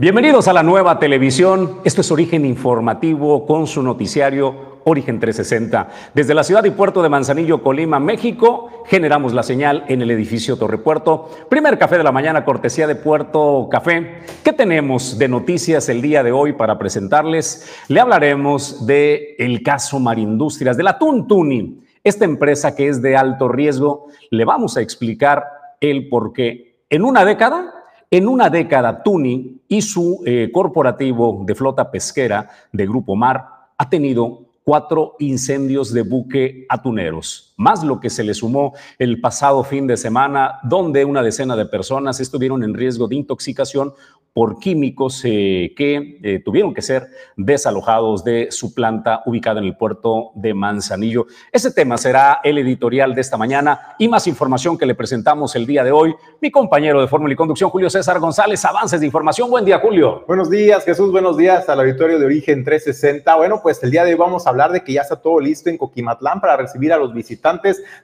Bienvenidos 0.00 0.46
a 0.46 0.52
la 0.52 0.62
nueva 0.62 1.00
televisión. 1.00 1.80
Esto 1.82 2.02
es 2.02 2.12
Origen 2.12 2.46
Informativo 2.46 3.44
con 3.44 3.66
su 3.66 3.82
noticiario 3.82 4.78
Origen 4.84 5.18
360. 5.18 5.88
Desde 6.14 6.34
la 6.34 6.44
ciudad 6.44 6.62
y 6.62 6.70
puerto 6.70 7.02
de 7.02 7.08
Manzanillo, 7.08 7.64
Colima, 7.64 7.98
México, 7.98 8.84
generamos 8.86 9.34
la 9.34 9.42
señal 9.42 9.84
en 9.88 10.00
el 10.00 10.12
edificio 10.12 10.56
Torrepuerto. 10.56 11.28
Primer 11.48 11.80
café 11.80 11.98
de 11.98 12.04
la 12.04 12.12
mañana, 12.12 12.44
cortesía 12.44 12.86
de 12.86 12.94
Puerto 12.94 13.66
Café. 13.68 14.20
¿Qué 14.44 14.52
tenemos 14.52 15.18
de 15.18 15.26
noticias 15.26 15.88
el 15.88 16.00
día 16.00 16.22
de 16.22 16.30
hoy 16.30 16.52
para 16.52 16.78
presentarles? 16.78 17.68
Le 17.88 17.98
hablaremos 17.98 18.86
de 18.86 19.34
el 19.36 19.64
caso 19.64 19.98
Marindustrias, 19.98 20.76
de 20.76 20.84
la 20.84 20.96
Tuntuni, 20.96 21.80
esta 22.04 22.24
empresa 22.24 22.76
que 22.76 22.86
es 22.86 23.02
de 23.02 23.16
alto 23.16 23.48
riesgo. 23.48 24.06
Le 24.30 24.44
vamos 24.44 24.76
a 24.76 24.80
explicar 24.80 25.44
el 25.80 26.08
por 26.08 26.32
qué. 26.32 26.84
En 26.88 27.02
una 27.02 27.24
década 27.24 27.77
en 28.10 28.28
una 28.28 28.48
década, 28.48 29.02
Tuni 29.02 29.60
y 29.68 29.82
su 29.82 30.22
eh, 30.24 30.50
corporativo 30.52 31.42
de 31.46 31.54
flota 31.54 31.90
pesquera 31.90 32.48
de 32.72 32.86
Grupo 32.86 33.14
Mar 33.14 33.46
ha 33.76 33.88
tenido 33.88 34.46
cuatro 34.64 35.16
incendios 35.18 35.92
de 35.92 36.02
buque 36.02 36.66
atuneros, 36.68 37.47
más 37.58 37.84
lo 37.84 38.00
que 38.00 38.08
se 38.08 38.24
le 38.24 38.32
sumó 38.32 38.72
el 38.98 39.20
pasado 39.20 39.62
fin 39.64 39.86
de 39.86 39.98
semana, 39.98 40.60
donde 40.62 41.04
una 41.04 41.22
decena 41.22 41.56
de 41.56 41.66
personas 41.66 42.20
estuvieron 42.20 42.62
en 42.62 42.72
riesgo 42.72 43.08
de 43.08 43.16
intoxicación 43.16 43.92
por 44.38 44.60
químicos 44.60 45.20
eh, 45.24 45.72
que 45.76 46.20
eh, 46.22 46.40
tuvieron 46.44 46.72
que 46.72 46.80
ser 46.80 47.08
desalojados 47.36 48.22
de 48.22 48.52
su 48.52 48.72
planta 48.72 49.22
ubicada 49.26 49.58
en 49.58 49.66
el 49.66 49.76
puerto 49.76 50.30
de 50.36 50.54
Manzanillo. 50.54 51.26
Ese 51.50 51.72
tema 51.72 51.98
será 51.98 52.38
el 52.44 52.58
editorial 52.58 53.16
de 53.16 53.20
esta 53.20 53.36
mañana 53.36 53.96
y 53.98 54.06
más 54.06 54.28
información 54.28 54.78
que 54.78 54.86
le 54.86 54.94
presentamos 54.94 55.56
el 55.56 55.66
día 55.66 55.82
de 55.82 55.90
hoy. 55.90 56.14
Mi 56.40 56.52
compañero 56.52 57.00
de 57.00 57.08
Fórmula 57.08 57.32
y 57.32 57.36
Conducción, 57.36 57.68
Julio 57.70 57.90
César 57.90 58.20
González, 58.20 58.64
avances 58.64 59.00
de 59.00 59.06
información. 59.06 59.50
Buen 59.50 59.64
día, 59.64 59.80
Julio. 59.80 60.22
Buenos 60.28 60.48
días, 60.48 60.84
Jesús. 60.84 61.10
Buenos 61.10 61.36
días 61.36 61.68
al 61.68 61.80
auditorio 61.80 62.20
de 62.20 62.26
Origen 62.26 62.62
360. 62.62 63.34
Bueno, 63.34 63.60
pues 63.60 63.82
el 63.82 63.90
día 63.90 64.04
de 64.04 64.12
hoy 64.12 64.18
vamos 64.18 64.46
a 64.46 64.50
hablar 64.50 64.70
de 64.70 64.84
que 64.84 64.92
ya 64.92 65.00
está 65.00 65.16
todo 65.16 65.40
listo 65.40 65.68
en 65.68 65.78
Coquimatlán 65.78 66.40
para 66.40 66.56
recibir 66.56 66.92
a 66.92 66.96
los 66.96 67.12
visitantes, 67.12 67.47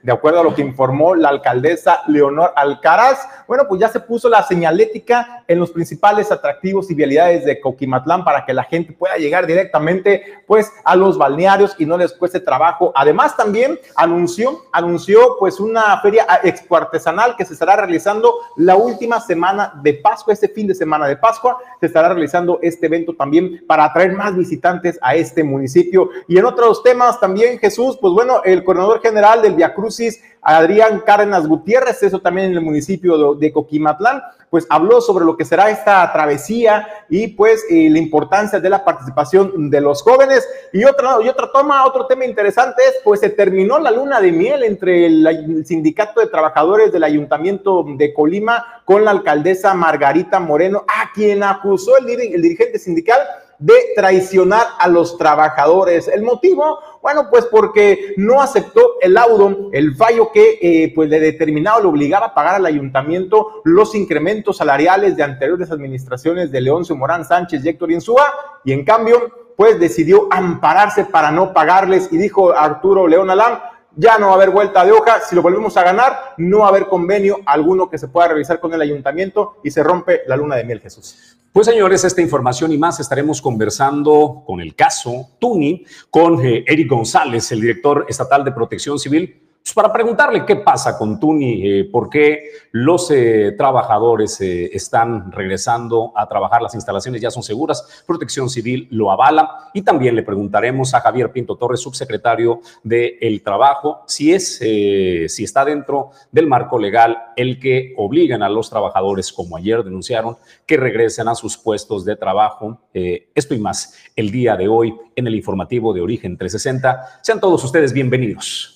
de 0.01 0.11
acuerdo 0.11 0.39
a 0.39 0.43
lo 0.43 0.55
que 0.55 0.61
informó 0.61 1.15
la 1.15 1.29
alcaldesa 1.29 2.01
Leonor 2.07 2.51
Alcaraz. 2.55 3.19
Bueno, 3.47 3.65
pues 3.67 3.79
ya 3.79 3.89
se 3.89 3.99
puso 3.99 4.27
la 4.27 4.43
señalética 4.43 5.43
en 5.47 5.59
los 5.59 5.71
principales 5.71 6.31
atractivos 6.31 6.89
y 6.89 6.95
vialidades 6.95 7.45
de 7.45 7.59
Coquimatlán 7.59 8.23
para 8.23 8.45
que 8.45 8.53
la 8.53 8.63
gente 8.63 8.93
pueda 8.93 9.17
llegar 9.17 9.45
directamente 9.45 10.23
pues 10.47 10.71
a 10.83 10.95
los 10.95 11.17
balnearios 11.17 11.75
y 11.77 11.85
no 11.85 11.97
les 11.97 12.13
cueste 12.13 12.39
trabajo. 12.39 12.91
Además 12.95 13.37
también 13.37 13.79
anunció, 13.95 14.65
anunció 14.71 15.37
pues 15.39 15.59
una 15.59 15.99
feria 16.01 16.25
expoartesanal 16.43 17.35
que 17.35 17.45
se 17.45 17.53
estará 17.53 17.75
realizando 17.75 18.35
la 18.57 18.75
última 18.75 19.19
semana 19.21 19.73
de 19.81 19.93
Pascua, 19.93 20.33
este 20.33 20.49
fin 20.49 20.67
de 20.67 20.75
semana 20.75 21.07
de 21.07 21.17
Pascua, 21.17 21.57
se 21.79 21.85
estará 21.87 22.09
realizando 22.09 22.59
este 22.61 22.87
evento 22.87 23.13
también 23.13 23.63
para 23.67 23.85
atraer 23.85 24.13
más 24.13 24.35
visitantes 24.35 24.97
a 25.01 25.15
este 25.15 25.43
municipio. 25.43 26.09
Y 26.27 26.37
en 26.37 26.45
otros 26.45 26.83
temas 26.83 27.19
también, 27.19 27.59
Jesús, 27.59 27.97
pues 27.99 28.13
bueno, 28.13 28.41
el 28.43 28.63
coordinador 28.63 29.01
general 29.01 29.34
del 29.41 29.55
Via 29.55 29.73
Crucis, 29.73 30.21
Adrián 30.41 31.01
Cárdenas 31.03 31.47
Gutiérrez, 31.47 32.03
eso 32.03 32.21
también 32.21 32.51
en 32.51 32.57
el 32.57 32.61
municipio 32.61 33.33
de, 33.33 33.51
Coquimatlán, 33.51 34.21
pues 34.51 34.67
habló 34.69 35.01
sobre 35.01 35.25
lo 35.25 35.35
que 35.35 35.43
será 35.43 35.71
esta 35.71 36.13
travesía 36.13 36.87
y 37.09 37.29
pues 37.29 37.65
eh, 37.69 37.89
la 37.89 37.97
importancia 37.97 38.59
de 38.59 38.69
la 38.69 38.85
participación 38.85 39.71
de 39.71 39.81
los 39.81 40.03
jóvenes. 40.03 40.47
Y 40.71 40.83
otra, 40.83 41.17
y 41.23 41.29
otra 41.29 41.51
toma, 41.51 41.85
otro 41.85 42.05
tema 42.05 42.25
interesante 42.25 42.83
es, 42.83 42.95
pues 43.03 43.21
se 43.21 43.29
terminó 43.31 43.79
la 43.79 43.89
luna 43.89 44.21
de 44.21 44.31
miel 44.31 44.63
entre 44.63 45.07
el, 45.07 45.65
sindicato 45.65 46.19
de 46.19 46.27
trabajadores 46.27 46.91
del 46.91 47.03
ayuntamiento 47.03 47.83
de 47.97 48.13
Colima 48.13 48.83
con 48.85 49.03
la 49.03 49.11
alcaldesa 49.11 49.73
Margarita 49.73 50.39
Moreno, 50.39 50.85
a 50.87 51.11
quien 51.11 51.41
acusó 51.41 51.97
el, 51.97 52.07
el 52.07 52.41
dirigente 52.41 52.77
sindical 52.77 53.19
de 53.59 53.73
traicionar 53.95 54.67
a 54.79 54.87
los 54.87 55.17
trabajadores. 55.17 56.07
El 56.07 56.23
motivo, 56.23 56.79
bueno, 57.05 57.27
pues 57.29 57.45
porque 57.45 58.15
no 58.17 58.41
aceptó 58.41 58.95
el 58.99 59.13
laudo, 59.13 59.69
el 59.73 59.93
fallo 59.93 60.31
que 60.31 60.57
eh, 60.59 60.91
pues 60.95 61.07
le 61.07 61.19
determinaba, 61.19 61.79
le 61.79 61.85
obligaba 61.85 62.25
a 62.25 62.33
pagar 62.33 62.55
al 62.55 62.65
ayuntamiento 62.65 63.61
los 63.63 63.93
incrementos 63.93 64.57
salariales 64.57 65.15
de 65.15 65.21
anteriores 65.21 65.69
administraciones 65.69 66.51
de 66.51 66.61
Leoncio 66.61 66.95
Morán 66.95 67.23
Sánchez 67.23 67.63
y 67.63 67.69
Héctor 67.69 67.91
Insúa, 67.91 68.25
y 68.63 68.71
en 68.71 68.83
cambio, 68.83 69.51
pues 69.55 69.79
decidió 69.79 70.27
ampararse 70.31 71.05
para 71.05 71.29
no 71.29 71.53
pagarles 71.53 72.11
y 72.11 72.17
dijo 72.17 72.57
Arturo 72.57 73.07
León 73.07 73.29
Alán, 73.29 73.59
ya 73.95 74.17
no 74.17 74.27
va 74.27 74.33
a 74.33 74.35
haber 74.35 74.49
vuelta 74.49 74.85
de 74.85 74.91
hoja, 74.91 75.21
si 75.21 75.35
lo 75.35 75.41
volvemos 75.41 75.75
a 75.77 75.83
ganar, 75.83 76.33
no 76.37 76.59
va 76.59 76.65
a 76.65 76.69
haber 76.69 76.87
convenio 76.87 77.39
alguno 77.45 77.89
que 77.89 77.97
se 77.97 78.07
pueda 78.07 78.29
realizar 78.29 78.59
con 78.59 78.73
el 78.73 78.81
ayuntamiento 78.81 79.57
y 79.63 79.71
se 79.71 79.83
rompe 79.83 80.21
la 80.27 80.35
luna 80.35 80.55
de 80.55 80.63
miel, 80.63 80.81
Jesús. 80.81 81.37
Pues 81.51 81.67
señores, 81.67 82.03
esta 82.03 82.21
información 82.21 82.73
y 82.73 82.77
más 82.77 82.99
estaremos 82.99 83.41
conversando 83.41 84.43
con 84.45 84.59
el 84.59 84.75
caso 84.75 85.29
Tuni, 85.39 85.85
con 86.09 86.45
eh, 86.45 86.65
Eric 86.67 86.89
González, 86.89 87.49
el 87.53 87.61
director 87.61 88.05
estatal 88.09 88.43
de 88.43 88.51
protección 88.51 88.99
civil 88.99 89.44
pues 89.65 89.73
para 89.73 89.91
preguntarle 89.91 90.45
qué 90.45 90.57
pasa 90.57 90.95
con 90.95 91.19
Tuni, 91.19 91.67
eh, 91.67 91.89
por 91.91 92.07
qué 92.07 92.51
los 92.71 93.09
eh, 93.09 93.55
trabajadores 93.57 94.39
eh, 94.39 94.69
están 94.71 95.31
regresando 95.31 96.13
a 96.15 96.27
trabajar, 96.27 96.61
las 96.61 96.75
instalaciones 96.75 97.19
ya 97.19 97.31
son 97.31 97.41
seguras, 97.41 98.03
Protección 98.05 98.47
Civil 98.47 98.87
lo 98.91 99.09
avala 99.09 99.71
y 99.73 99.81
también 99.81 100.15
le 100.15 100.21
preguntaremos 100.21 100.93
a 100.93 101.01
Javier 101.01 101.31
Pinto 101.31 101.55
Torres, 101.55 101.79
subsecretario 101.79 102.61
del 102.83 103.41
Trabajo, 103.41 104.03
si 104.05 104.33
es, 104.33 104.57
si 104.57 105.43
está 105.43 105.65
dentro 105.65 106.11
del 106.31 106.45
marco 106.45 106.77
legal 106.77 107.17
el 107.35 107.59
que 107.59 107.95
obligan 107.97 108.43
a 108.43 108.49
los 108.49 108.69
trabajadores, 108.69 109.33
como 109.33 109.57
ayer 109.57 109.83
denunciaron, 109.83 110.37
que 110.67 110.77
regresen 110.77 111.27
a 111.27 111.33
sus 111.33 111.57
puestos 111.57 112.05
de 112.05 112.15
trabajo. 112.15 112.81
esto 112.93 113.55
y 113.55 113.59
más 113.59 113.95
el 114.15 114.29
día 114.29 114.55
de 114.55 114.67
hoy 114.67 114.95
en 115.15 115.25
el 115.25 115.33
informativo 115.33 115.91
de 115.91 116.01
Origen 116.01 116.37
360. 116.37 117.21
Sean 117.23 117.39
todos 117.39 117.63
ustedes 117.63 117.93
bienvenidos. 117.93 118.74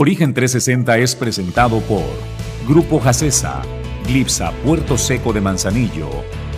Origen 0.00 0.32
360 0.32 0.96
es 0.98 1.16
presentado 1.16 1.80
por 1.80 2.04
Grupo 2.68 3.00
Jacesa, 3.00 3.62
Glipsa 4.06 4.52
Puerto 4.64 4.96
Seco 4.96 5.32
de 5.32 5.40
Manzanillo, 5.40 6.08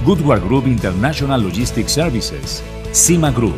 Goodward 0.04 0.44
Group 0.44 0.66
International 0.66 1.42
Logistics 1.42 1.90
Services, 1.90 2.62
Cima 2.92 3.30
Group, 3.30 3.54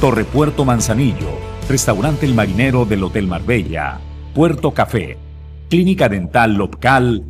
Torre 0.00 0.24
Puerto 0.24 0.64
Manzanillo, 0.64 1.28
Restaurante 1.68 2.24
El 2.24 2.32
Marinero 2.32 2.86
del 2.86 3.04
Hotel 3.04 3.26
Marbella, 3.26 4.00
Puerto 4.34 4.72
Café, 4.72 5.18
Clínica 5.68 6.08
Dental 6.08 6.54
Local 6.54 7.22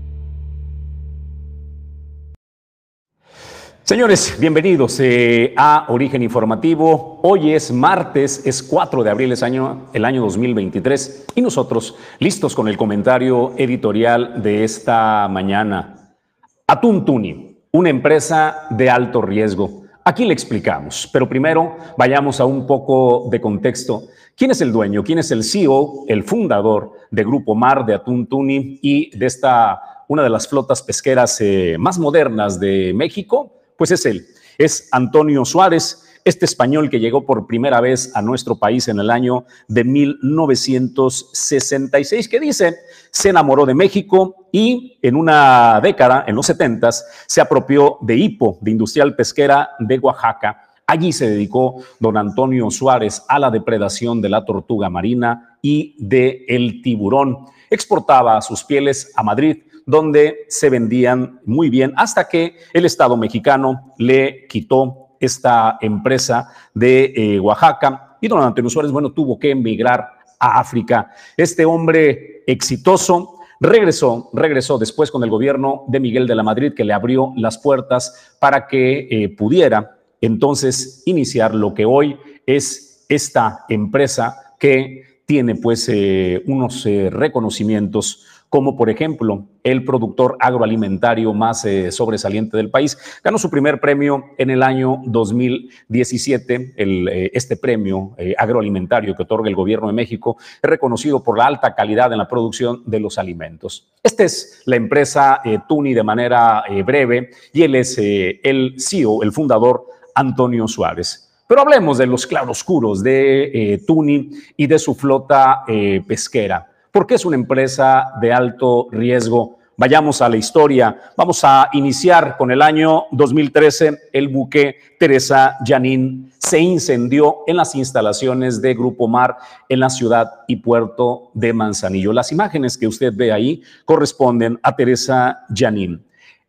Señores, 3.88 4.36
bienvenidos 4.38 5.00
eh, 5.00 5.54
a 5.56 5.86
Origen 5.88 6.22
Informativo. 6.22 7.20
Hoy 7.22 7.54
es 7.54 7.72
martes, 7.72 8.42
es 8.44 8.62
4 8.62 9.02
de 9.02 9.08
abril, 9.08 9.32
es 9.32 9.42
año, 9.42 9.88
el 9.94 10.04
año 10.04 10.20
2023, 10.20 11.28
y 11.34 11.40
nosotros 11.40 11.96
listos 12.18 12.54
con 12.54 12.68
el 12.68 12.76
comentario 12.76 13.54
editorial 13.56 14.42
de 14.42 14.62
esta 14.62 15.26
mañana. 15.30 16.18
Atuntuni, 16.66 17.56
una 17.70 17.88
empresa 17.88 18.66
de 18.68 18.90
alto 18.90 19.22
riesgo. 19.22 19.84
Aquí 20.04 20.26
le 20.26 20.34
explicamos, 20.34 21.08
pero 21.10 21.26
primero 21.26 21.78
vayamos 21.96 22.40
a 22.40 22.44
un 22.44 22.66
poco 22.66 23.30
de 23.30 23.40
contexto. 23.40 24.02
¿Quién 24.36 24.50
es 24.50 24.60
el 24.60 24.70
dueño? 24.70 25.02
¿Quién 25.02 25.20
es 25.20 25.30
el 25.30 25.42
CEO, 25.42 26.04
el 26.08 26.24
fundador 26.24 26.92
de 27.10 27.24
Grupo 27.24 27.54
Mar, 27.54 27.86
de 27.86 27.94
Atuntuni 27.94 28.80
y 28.82 29.16
de 29.16 29.24
esta, 29.24 29.80
una 30.08 30.22
de 30.22 30.28
las 30.28 30.46
flotas 30.46 30.82
pesqueras 30.82 31.40
eh, 31.40 31.76
más 31.78 31.98
modernas 31.98 32.60
de 32.60 32.92
México? 32.94 33.54
Pues 33.78 33.90
es 33.92 34.04
él, 34.06 34.26
es 34.58 34.88
Antonio 34.90 35.44
Suárez, 35.44 36.02
este 36.24 36.46
español 36.46 36.90
que 36.90 36.98
llegó 36.98 37.24
por 37.24 37.46
primera 37.46 37.80
vez 37.80 38.10
a 38.16 38.22
nuestro 38.22 38.56
país 38.56 38.88
en 38.88 38.98
el 38.98 39.08
año 39.08 39.44
de 39.68 39.84
1966, 39.84 42.28
que 42.28 42.40
dice, 42.40 42.74
se 43.12 43.28
enamoró 43.28 43.66
de 43.66 43.76
México 43.76 44.48
y 44.50 44.98
en 45.00 45.14
una 45.14 45.78
década, 45.80 46.24
en 46.26 46.34
los 46.34 46.46
70, 46.46 46.90
se 47.24 47.40
apropió 47.40 47.98
de 48.00 48.16
Hipo, 48.16 48.58
de 48.60 48.72
Industrial 48.72 49.14
Pesquera 49.14 49.70
de 49.78 49.96
Oaxaca. 50.00 50.60
Allí 50.84 51.12
se 51.12 51.30
dedicó 51.30 51.84
don 52.00 52.16
Antonio 52.16 52.72
Suárez 52.72 53.22
a 53.28 53.38
la 53.38 53.52
depredación 53.52 54.20
de 54.20 54.28
la 54.28 54.44
tortuga 54.44 54.90
marina 54.90 55.56
y 55.62 55.94
de 56.04 56.46
el 56.48 56.82
tiburón. 56.82 57.46
Exportaba 57.70 58.42
sus 58.42 58.64
pieles 58.64 59.12
a 59.14 59.22
Madrid 59.22 59.58
donde 59.88 60.44
se 60.48 60.68
vendían 60.68 61.40
muy 61.46 61.70
bien 61.70 61.94
hasta 61.96 62.28
que 62.28 62.56
el 62.74 62.84
Estado 62.84 63.16
mexicano 63.16 63.94
le 63.96 64.46
quitó 64.46 65.16
esta 65.18 65.78
empresa 65.80 66.52
de 66.74 67.14
eh, 67.16 67.40
Oaxaca 67.40 68.18
y 68.20 68.28
don 68.28 68.42
Antonio 68.42 68.68
Suárez, 68.68 68.92
bueno, 68.92 69.12
tuvo 69.12 69.38
que 69.38 69.52
emigrar 69.52 70.10
a 70.38 70.60
África. 70.60 71.10
Este 71.38 71.64
hombre 71.64 72.44
exitoso 72.46 73.38
regresó, 73.60 74.28
regresó 74.34 74.76
después 74.76 75.10
con 75.10 75.24
el 75.24 75.30
gobierno 75.30 75.84
de 75.88 76.00
Miguel 76.00 76.26
de 76.26 76.34
la 76.34 76.42
Madrid 76.42 76.74
que 76.76 76.84
le 76.84 76.92
abrió 76.92 77.32
las 77.36 77.56
puertas 77.56 78.36
para 78.38 78.66
que 78.66 79.08
eh, 79.10 79.30
pudiera 79.30 79.96
entonces 80.20 81.02
iniciar 81.06 81.54
lo 81.54 81.72
que 81.72 81.86
hoy 81.86 82.18
es 82.44 83.06
esta 83.08 83.64
empresa 83.70 84.54
que 84.60 85.22
tiene 85.24 85.54
pues 85.54 85.88
eh, 85.88 86.42
unos 86.46 86.84
reconocimientos 86.84 88.26
como 88.48 88.76
por 88.76 88.88
ejemplo 88.90 89.44
el 89.62 89.84
productor 89.84 90.36
agroalimentario 90.40 91.34
más 91.34 91.64
eh, 91.64 91.92
sobresaliente 91.92 92.56
del 92.56 92.70
país. 92.70 92.96
Ganó 93.22 93.38
su 93.38 93.50
primer 93.50 93.80
premio 93.80 94.24
en 94.38 94.50
el 94.50 94.62
año 94.62 95.02
2017. 95.04 96.74
El, 96.76 97.08
eh, 97.08 97.30
este 97.34 97.56
premio 97.56 98.14
eh, 98.16 98.34
agroalimentario 98.38 99.14
que 99.14 99.24
otorga 99.24 99.48
el 99.48 99.54
gobierno 99.54 99.88
de 99.88 99.92
México 99.92 100.38
es 100.62 100.70
reconocido 100.70 101.22
por 101.22 101.36
la 101.36 101.46
alta 101.46 101.74
calidad 101.74 102.10
en 102.12 102.18
la 102.18 102.28
producción 102.28 102.82
de 102.86 103.00
los 103.00 103.18
alimentos. 103.18 103.88
Esta 104.02 104.24
es 104.24 104.62
la 104.64 104.76
empresa 104.76 105.40
Tuni 105.68 105.92
de 105.92 106.02
manera 106.02 106.62
breve 106.84 107.30
y 107.52 107.62
él 107.62 107.74
es 107.74 107.98
el 107.98 108.76
CEO, 108.78 109.22
el 109.22 109.32
fundador 109.32 109.86
Antonio 110.14 110.66
Suárez. 110.66 111.28
Pero 111.46 111.62
hablemos 111.62 111.98
de 111.98 112.06
los 112.06 112.26
claroscuros 112.26 113.02
de 113.02 113.82
Tuni 113.86 114.30
y 114.56 114.66
de 114.66 114.78
su 114.78 114.94
flota 114.94 115.64
pesquera 116.06 116.67
porque 116.92 117.14
es 117.14 117.24
una 117.24 117.36
empresa 117.36 118.12
de 118.20 118.32
alto 118.32 118.88
riesgo. 118.90 119.58
Vayamos 119.76 120.20
a 120.22 120.28
la 120.28 120.36
historia. 120.36 121.12
Vamos 121.16 121.44
a 121.44 121.68
iniciar 121.72 122.36
con 122.36 122.50
el 122.50 122.62
año 122.62 123.04
2013. 123.12 124.10
El 124.12 124.26
buque 124.26 124.76
Teresa 124.98 125.56
Janín 125.64 126.32
se 126.36 126.58
incendió 126.58 127.44
en 127.46 127.56
las 127.56 127.76
instalaciones 127.76 128.60
de 128.60 128.74
Grupo 128.74 129.06
Mar 129.06 129.36
en 129.68 129.78
la 129.78 129.88
ciudad 129.88 130.40
y 130.48 130.56
puerto 130.56 131.30
de 131.34 131.52
Manzanillo. 131.52 132.12
Las 132.12 132.32
imágenes 132.32 132.76
que 132.76 132.88
usted 132.88 133.12
ve 133.14 133.30
ahí 133.30 133.62
corresponden 133.84 134.58
a 134.64 134.74
Teresa 134.74 135.44
Janín. 135.54 136.04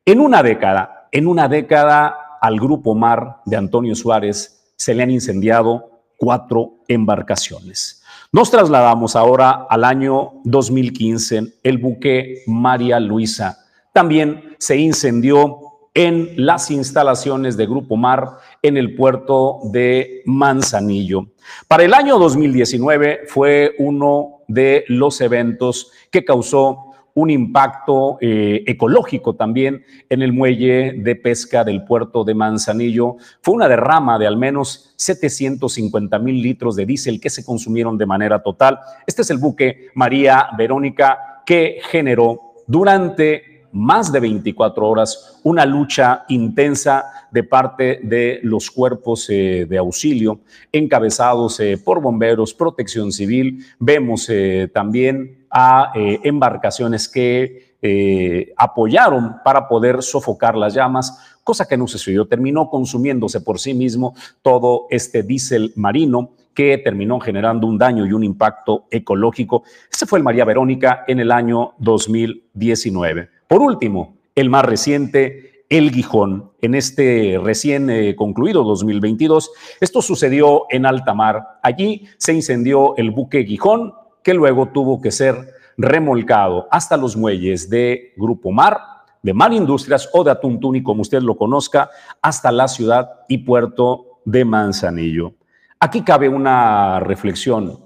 En 0.05 0.19
una 0.19 0.41
década, 0.41 1.07
en 1.11 1.27
una 1.27 1.47
década 1.47 2.37
al 2.41 2.59
Grupo 2.59 2.95
Mar 2.95 3.41
de 3.45 3.57
Antonio 3.57 3.93
Suárez 3.93 4.71
se 4.75 4.95
le 4.95 5.03
han 5.03 5.11
incendiado 5.11 6.03
cuatro 6.17 6.79
embarcaciones. 6.87 7.98
Nos 8.31 8.51
trasladamos 8.51 9.15
ahora 9.15 9.65
al 9.67 9.83
año 9.83 10.33
2015. 10.43 11.61
El 11.63 11.79
buque 11.79 12.43
María 12.45 12.99
Luisa 12.99 13.65
también 13.91 14.55
se 14.59 14.77
incendió 14.77 15.57
en 15.95 16.33
las 16.35 16.69
instalaciones 16.69 17.57
de 17.57 17.65
Grupo 17.65 17.97
Mar 17.97 18.37
en 18.61 18.77
el 18.77 18.93
puerto 18.93 19.61
de 19.71 20.21
Manzanillo. 20.25 21.25
Para 21.67 21.85
el 21.85 21.93
año 21.95 22.19
2019 22.19 23.21
fue 23.27 23.73
uno 23.79 24.41
de 24.47 24.85
los 24.89 25.21
eventos 25.21 25.91
que 26.11 26.23
causó 26.23 26.88
un 27.19 27.29
impacto 27.29 28.17
eh, 28.21 28.63
ecológico 28.65 29.35
también 29.35 29.83
en 30.09 30.21
el 30.21 30.31
muelle 30.31 30.93
de 30.93 31.15
pesca 31.15 31.65
del 31.65 31.83
puerto 31.83 32.23
de 32.23 32.33
Manzanillo. 32.33 33.17
Fue 33.41 33.55
una 33.55 33.67
derrama 33.67 34.17
de 34.17 34.25
al 34.25 34.37
menos 34.37 34.93
750 34.95 36.17
mil 36.19 36.41
litros 36.41 36.77
de 36.77 36.85
diésel 36.85 37.19
que 37.19 37.29
se 37.29 37.43
consumieron 37.43 37.97
de 37.97 38.05
manera 38.05 38.41
total. 38.41 38.79
Este 39.05 39.23
es 39.23 39.29
el 39.31 39.37
buque 39.37 39.89
María 39.95 40.47
Verónica 40.57 41.41
que 41.45 41.79
generó 41.89 42.53
durante 42.67 43.67
más 43.73 44.11
de 44.11 44.21
24 44.21 44.87
horas 44.87 45.39
una 45.43 45.65
lucha 45.65 46.23
intensa 46.29 47.27
de 47.31 47.43
parte 47.43 47.99
de 48.01 48.39
los 48.43 48.71
cuerpos 48.71 49.29
eh, 49.29 49.67
de 49.69 49.77
auxilio 49.77 50.39
encabezados 50.71 51.59
eh, 51.59 51.77
por 51.77 52.01
bomberos, 52.01 52.53
protección 52.53 53.11
civil. 53.11 53.63
Vemos 53.77 54.31
también 54.73 55.38
a 55.49 55.91
eh, 55.95 56.19
embarcaciones 56.23 57.07
que 57.07 57.75
eh, 57.81 58.53
apoyaron 58.57 59.37
para 59.43 59.67
poder 59.67 60.03
sofocar 60.03 60.55
las 60.55 60.73
llamas, 60.73 61.37
cosa 61.43 61.65
que 61.67 61.77
no 61.77 61.87
sucedió. 61.87 62.27
Terminó 62.27 62.69
consumiéndose 62.69 63.41
por 63.41 63.59
sí 63.59 63.73
mismo 63.73 64.13
todo 64.41 64.87
este 64.89 65.23
diésel 65.23 65.71
marino 65.75 66.31
que 66.53 66.77
terminó 66.77 67.21
generando 67.21 67.67
un 67.67 67.77
daño 67.77 68.05
y 68.05 68.11
un 68.11 68.23
impacto 68.23 68.85
ecológico. 68.91 69.63
Ese 69.89 70.05
fue 70.05 70.19
el 70.19 70.25
María 70.25 70.43
Verónica 70.43 71.05
en 71.07 71.21
el 71.21 71.31
año 71.31 71.73
2019. 71.77 73.29
Por 73.47 73.61
último, 73.61 74.17
el 74.35 74.49
más 74.49 74.65
reciente, 74.65 75.63
el 75.69 75.91
Gijón, 75.91 76.51
en 76.61 76.75
este 76.75 77.39
recién 77.41 77.89
eh, 77.89 78.15
concluido 78.15 78.63
2022. 78.63 79.51
Esto 79.79 80.01
sucedió 80.01 80.65
en 80.69 80.85
alta 80.85 81.13
mar. 81.13 81.59
Allí 81.63 82.07
se 82.17 82.33
incendió 82.33 82.95
el 82.97 83.11
buque 83.11 83.45
Gijón, 83.45 83.93
que 84.29 84.35
luego 84.35 84.67
tuvo 84.67 85.01
que 85.01 85.09
ser 85.09 85.55
remolcado 85.75 86.67
hasta 86.69 86.95
los 86.95 87.17
muelles 87.17 87.67
de 87.67 88.13
Grupo 88.15 88.51
Mar, 88.51 88.79
de 89.23 89.33
Mar 89.33 89.51
Industrias 89.51 90.07
o 90.13 90.23
de 90.23 90.29
Atuntuni, 90.29 90.83
como 90.83 91.01
usted 91.01 91.19
lo 91.23 91.35
conozca, 91.35 91.89
hasta 92.21 92.51
la 92.51 92.67
ciudad 92.67 93.09
y 93.27 93.39
puerto 93.39 94.19
de 94.25 94.45
Manzanillo. 94.45 95.33
Aquí 95.79 96.03
cabe 96.03 96.29
una 96.29 96.99
reflexión. 96.99 97.79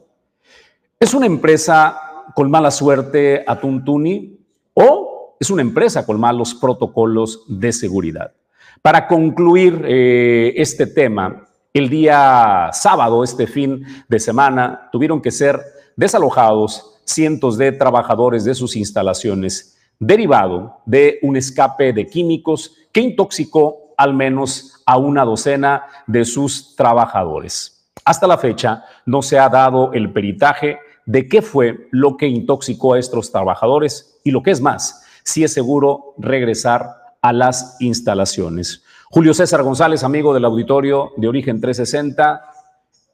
¿Es 1.00 1.14
una 1.14 1.28
empresa 1.28 1.98
con 2.36 2.52
mala 2.52 2.72
suerte 2.72 3.46
Atuntuni 3.48 4.38
o 4.74 5.38
es 5.40 5.50
una 5.50 5.62
empresa 5.62 6.06
con 6.06 6.20
malos 6.20 6.56
protocolos 6.56 7.46
de 7.48 7.72
seguridad? 7.72 8.34
Para 8.82 9.08
concluir 9.08 9.82
eh, 9.88 10.56
este 10.58 10.88
tema, 10.88 11.48
el 11.74 11.88
día 11.88 12.70
sábado, 12.74 13.24
este 13.24 13.48
fin 13.48 13.86
de 14.10 14.20
semana, 14.20 14.90
tuvieron 14.92 15.22
que 15.22 15.32
ser 15.32 15.62
desalojados 15.96 16.94
cientos 17.06 17.58
de 17.58 17.72
trabajadores 17.72 18.44
de 18.44 18.56
sus 18.56 18.76
instalaciones, 18.76 19.78
derivado 20.00 20.78
de 20.86 21.20
un 21.22 21.38
escape 21.38 21.94
de 21.94 22.08
químicos 22.08 22.76
que 22.92 23.02
intoxicó 23.02 23.94
al 23.98 24.14
menos 24.14 24.82
a 24.86 24.98
una 24.98 25.24
docena 25.24 25.84
de 26.08 26.26
sus 26.26 26.76
trabajadores. 26.76 27.88
Hasta 28.06 28.28
la 28.28 28.38
fecha 28.38 28.84
no 29.06 29.22
se 29.22 29.40
ha 29.40 29.50
dado 29.50 29.94
el 29.94 30.12
peritaje 30.12 30.80
de 31.06 31.28
qué 31.28 31.42
fue 31.42 31.88
lo 31.92 32.18
que 32.18 32.28
intoxicó 32.28 32.94
a 32.94 33.00
estos 33.00 33.32
trabajadores 33.32 34.20
y 34.24 34.32
lo 34.32 34.42
que 34.42 34.52
es 34.52 34.62
más, 34.62 35.06
si 35.24 35.44
es 35.44 35.54
seguro 35.54 36.16
regresar 36.18 36.96
a 37.22 37.32
las 37.32 37.78
instalaciones. 37.80 38.84
Julio 39.10 39.34
César 39.34 39.64
González, 39.64 40.04
amigo 40.04 40.34
del 40.34 40.46
auditorio 40.46 41.12
de 41.18 41.28
Origen 41.28 41.62
360, 41.62 42.42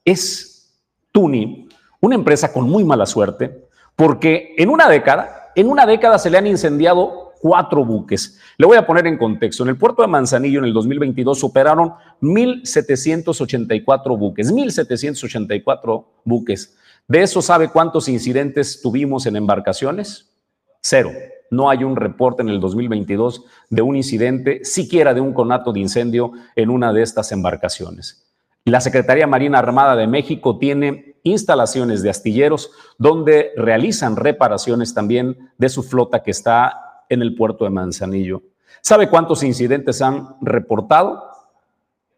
es 0.05 0.71
Tuni 1.11 1.68
una 2.01 2.15
empresa 2.15 2.51
con 2.53 2.69
muy 2.69 2.83
mala 2.83 3.05
suerte, 3.05 3.67
porque 3.95 4.55
en 4.57 4.69
una 4.69 4.87
década, 4.87 5.51
en 5.55 5.69
una 5.69 5.85
década 5.85 6.17
se 6.19 6.29
le 6.29 6.37
han 6.37 6.47
incendiado 6.47 7.33
cuatro 7.41 7.83
buques. 7.85 8.39
Le 8.57 8.65
voy 8.65 8.77
a 8.77 8.85
poner 8.85 9.07
en 9.07 9.17
contexto. 9.17 9.63
En 9.63 9.69
el 9.69 9.77
puerto 9.77 10.01
de 10.01 10.07
Manzanillo 10.07 10.59
en 10.59 10.65
el 10.65 10.73
2022 10.73 11.39
superaron 11.39 11.93
1.784 12.21 14.17
buques, 14.17 14.53
1.784 14.53 16.05
buques. 16.23 16.75
¿De 17.07 17.21
eso 17.21 17.41
sabe 17.41 17.69
cuántos 17.69 18.07
incidentes 18.07 18.81
tuvimos 18.81 19.25
en 19.25 19.35
embarcaciones? 19.35 20.29
Cero. 20.81 21.11
No 21.51 21.69
hay 21.69 21.83
un 21.83 21.95
reporte 21.95 22.43
en 22.43 22.49
el 22.49 22.59
2022 22.59 23.43
de 23.71 23.81
un 23.81 23.95
incidente, 23.95 24.63
siquiera 24.63 25.15
de 25.15 25.21
un 25.21 25.33
conato 25.33 25.73
de 25.73 25.79
incendio 25.79 26.33
en 26.55 26.69
una 26.69 26.93
de 26.93 27.01
estas 27.01 27.31
embarcaciones. 27.31 28.27
La 28.65 28.81
Secretaría 28.81 29.25
Marina 29.25 29.57
Armada 29.57 29.95
de 29.95 30.05
México 30.05 30.59
tiene 30.59 31.08
instalaciones 31.29 32.01
de 32.01 32.09
astilleros 32.09 32.71
donde 32.97 33.51
realizan 33.55 34.15
reparaciones 34.15 34.93
también 34.93 35.51
de 35.57 35.69
su 35.69 35.83
flota 35.83 36.21
que 36.23 36.31
está 36.31 37.03
en 37.09 37.21
el 37.21 37.35
puerto 37.35 37.63
de 37.63 37.71
Manzanillo. 37.71 38.43
¿Sabe 38.81 39.09
cuántos 39.09 39.43
incidentes 39.43 40.01
han 40.01 40.35
reportado? 40.41 41.29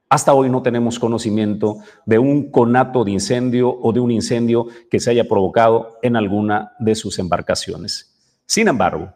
Hasta 0.10 0.34
hoy 0.34 0.50
no 0.50 0.62
tenemos 0.62 1.00
conocimiento 1.00 1.78
de 2.06 2.20
un 2.20 2.52
conato 2.52 3.06
de 3.06 3.12
incendio 3.12 3.70
o 3.82 3.94
de 3.94 4.02
un 4.02 4.12
incendio 4.12 4.68
que 4.90 5.00
se 5.00 5.10
haya 5.10 5.28
provocado 5.28 5.98
en 6.02 6.18
alguna 6.18 6.74
de 6.80 6.96
sus 6.96 7.18
embarcaciones. 7.18 8.14
Sin 8.46 8.68
embargo, 8.68 9.14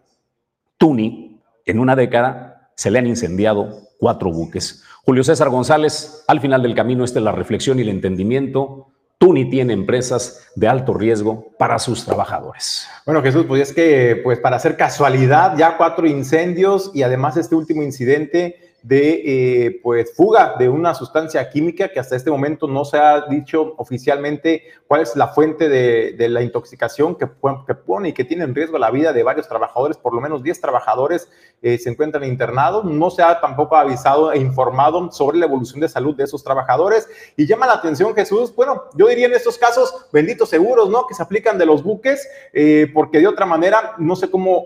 Tuni, 0.77 1.41
en 1.65 1.79
una 1.79 1.95
década, 1.95 2.71
se 2.75 2.91
le 2.91 2.99
han 2.99 3.07
incendiado 3.07 3.81
cuatro 3.99 4.31
buques. 4.31 4.83
Julio 5.05 5.23
César 5.23 5.49
González, 5.49 6.23
al 6.27 6.39
final 6.39 6.61
del 6.61 6.75
camino, 6.75 7.03
esta 7.03 7.19
es 7.19 7.25
la 7.25 7.31
reflexión 7.31 7.77
y 7.77 7.81
el 7.81 7.89
entendimiento. 7.89 8.87
Tuni 9.17 9.49
tiene 9.49 9.73
empresas 9.73 10.47
de 10.55 10.67
alto 10.67 10.93
riesgo 10.93 11.53
para 11.57 11.79
sus 11.79 12.05
trabajadores. 12.05 12.87
Bueno, 13.05 13.21
Jesús, 13.21 13.45
pues 13.47 13.69
es 13.69 13.73
que, 13.73 14.19
pues 14.23 14.39
para 14.39 14.57
hacer 14.57 14.75
casualidad, 14.75 15.57
ya 15.57 15.77
cuatro 15.77 16.05
incendios 16.05 16.91
y 16.93 17.03
además 17.03 17.37
este 17.37 17.55
último 17.55 17.81
incidente 17.81 18.64
de 18.85 19.65
eh, 19.65 19.79
pues 19.81 20.13
fuga 20.15 20.55
de 20.59 20.69
una 20.69 20.93
sustancia 20.93 21.49
química 21.49 21.89
que 21.89 21.99
hasta 21.99 22.15
este 22.15 22.29
momento 22.29 22.67
no 22.67 22.85
se 22.85 22.99
ha 22.99 23.21
dicho 23.21 23.73
oficialmente 23.77 24.61
cuál 24.85 25.01
es 25.01 25.15
la 25.15 25.29
fuente 25.29 25.69
de, 25.69 26.29
la 26.29 26.43
intoxicación 26.43 27.15
que, 27.15 27.27
que, 27.65 27.73
pone 27.73 28.09
y 28.09 28.13
que 28.13 28.23
tiene 28.23 28.43
en 28.43 28.53
riesgo 28.53 28.77
la 28.77 28.91
vida 28.91 29.11
de 29.11 29.23
varios 29.23 29.47
trabajadores, 29.47 29.97
por 29.97 30.13
lo 30.13 30.21
menos 30.21 30.43
10 30.43 30.61
trabajadores 30.61 31.27
eh, 31.63 31.79
se 31.79 31.89
encuentran 31.89 32.25
internados, 32.25 32.85
no 32.85 33.09
se 33.09 33.23
ha 33.23 33.41
tampoco 33.41 33.75
avisado 33.75 34.31
e 34.31 34.37
informado 34.37 35.11
sobre 35.11 35.39
la 35.39 35.47
evolución 35.47 35.79
de 35.79 35.89
salud 35.89 36.15
de 36.15 36.25
esos 36.25 36.43
trabajadores. 36.43 37.07
Y 37.35 37.47
llama 37.47 37.65
la 37.65 37.73
atención 37.73 38.13
Jesús, 38.13 38.53
bueno, 38.55 38.83
yo 38.93 39.07
diría 39.07 39.25
en 39.25 39.33
estos 39.33 39.57
casos, 39.57 40.07
benditos 40.13 40.49
seguros, 40.49 40.89
¿no? 40.89 41.07
Que 41.07 41.15
se 41.15 41.23
aplican 41.23 41.57
de 41.57 41.65
los 41.65 41.81
buques, 41.81 42.29
eh, 42.53 42.87
porque 42.93 43.19
de 43.19 43.27
otra 43.27 43.47
manera, 43.47 43.95
no 43.97 44.15
sé 44.15 44.29
cómo 44.29 44.65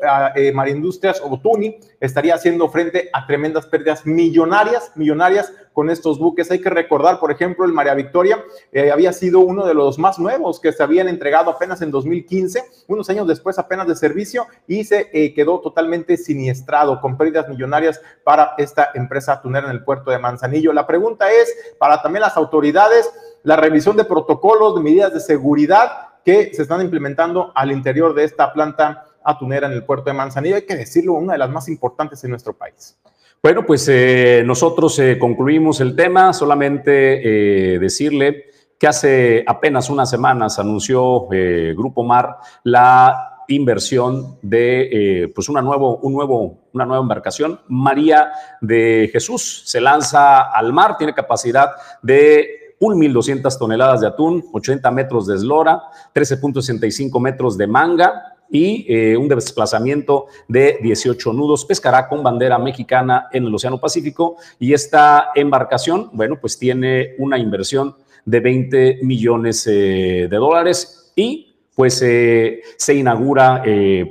Marindustrias 0.53 1.21
o 1.23 1.39
Tuni 1.39 1.79
estaría 2.01 2.35
haciendo 2.35 2.67
frente 2.69 3.09
a 3.13 3.25
tremendas 3.25 3.65
pérdidas 3.65 4.05
millonarias, 4.15 4.91
millonarias 4.95 5.51
con 5.73 5.89
estos 5.89 6.19
buques. 6.19 6.51
Hay 6.51 6.59
que 6.59 6.69
recordar, 6.69 7.19
por 7.19 7.31
ejemplo, 7.31 7.65
el 7.65 7.71
María 7.71 7.93
Victoria 7.93 8.43
eh, 8.71 8.91
había 8.91 9.13
sido 9.13 9.39
uno 9.39 9.65
de 9.65 9.73
los 9.73 9.97
más 9.97 10.19
nuevos 10.19 10.59
que 10.59 10.73
se 10.73 10.83
habían 10.83 11.07
entregado 11.07 11.51
apenas 11.51 11.81
en 11.81 11.91
2015, 11.91 12.63
unos 12.87 13.09
años 13.09 13.27
después 13.27 13.57
apenas 13.57 13.87
de 13.87 13.95
servicio 13.95 14.45
y 14.67 14.83
se 14.83 15.09
eh, 15.13 15.33
quedó 15.33 15.61
totalmente 15.61 16.17
siniestrado 16.17 16.99
con 16.99 17.17
pérdidas 17.17 17.47
millonarias 17.47 18.01
para 18.25 18.55
esta 18.57 18.89
empresa 18.93 19.41
tunera 19.41 19.67
en 19.67 19.71
el 19.71 19.83
puerto 19.83 20.11
de 20.11 20.19
Manzanillo. 20.19 20.73
La 20.73 20.85
pregunta 20.85 21.31
es 21.31 21.55
para 21.77 22.01
también 22.01 22.23
las 22.23 22.35
autoridades, 22.35 23.09
la 23.43 23.55
revisión 23.55 23.95
de 23.95 24.03
protocolos, 24.03 24.75
de 24.75 24.81
medidas 24.81 25.13
de 25.13 25.21
seguridad 25.21 26.09
que 26.25 26.53
se 26.53 26.63
están 26.63 26.81
implementando 26.81 27.51
al 27.55 27.71
interior 27.71 28.13
de 28.13 28.25
esta 28.25 28.51
planta 28.51 29.05
atunera 29.23 29.67
en 29.67 29.73
el 29.73 29.85
puerto 29.85 30.09
de 30.09 30.13
Manzanillo. 30.13 30.55
Hay 30.55 30.65
que 30.65 30.75
decirlo, 30.75 31.13
una 31.13 31.33
de 31.33 31.39
las 31.39 31.49
más 31.49 31.69
importantes 31.69 32.23
en 32.23 32.31
nuestro 32.31 32.53
país. 32.53 32.97
Bueno, 33.41 33.65
pues 33.65 33.87
eh, 33.87 34.43
nosotros 34.45 34.99
eh, 34.99 35.17
concluimos 35.17 35.79
el 35.79 35.95
tema, 35.95 36.33
solamente 36.33 37.73
eh, 37.75 37.79
decirle 37.79 38.47
que 38.77 38.85
hace 38.85 39.45
apenas 39.47 39.89
unas 39.89 40.09
semanas 40.09 40.59
anunció 40.59 41.27
Grupo 41.27 42.03
Mar 42.03 42.37
la 42.63 43.43
inversión 43.49 44.37
de 44.41 45.31
pues 45.35 45.49
una, 45.49 45.61
nuevo, 45.61 45.97
un 45.97 46.13
nuevo, 46.13 46.59
una 46.71 46.85
nueva 46.85 47.01
embarcación, 47.01 47.59
María 47.67 48.31
de 48.61 49.09
Jesús. 49.11 49.63
Se 49.65 49.81
lanza 49.81 50.49
al 50.49 50.71
mar, 50.71 50.95
tiene 50.97 51.13
capacidad 51.13 51.71
de 52.01 52.75
1.200 52.79 53.57
toneladas 53.59 53.99
de 53.99 54.07
atún, 54.07 54.45
80 54.53 54.91
metros 54.91 55.27
de 55.27 55.35
eslora, 55.35 55.81
13.65 56.15 57.19
metros 57.19 57.57
de 57.57 57.67
manga, 57.67 58.37
y 58.49 58.85
eh, 58.87 59.15
un 59.15 59.27
desplazamiento 59.27 60.27
de 60.47 60.79
18 60.81 61.33
nudos. 61.33 61.65
Pescará 61.65 62.07
con 62.07 62.23
bandera 62.23 62.57
mexicana 62.57 63.27
en 63.31 63.45
el 63.45 63.53
Océano 63.53 63.79
Pacífico 63.79 64.37
y 64.59 64.73
esta 64.73 65.29
embarcación, 65.35 66.09
bueno, 66.13 66.39
pues 66.39 66.57
tiene 66.57 67.15
una 67.17 67.37
inversión 67.37 67.95
de 68.25 68.39
20 68.39 68.99
millones 69.03 69.65
eh, 69.67 70.27
de 70.29 70.37
dólares 70.37 71.11
y 71.15 71.55
pues 71.75 72.01
eh, 72.01 72.61
se 72.75 72.93
inaugura 72.93 73.63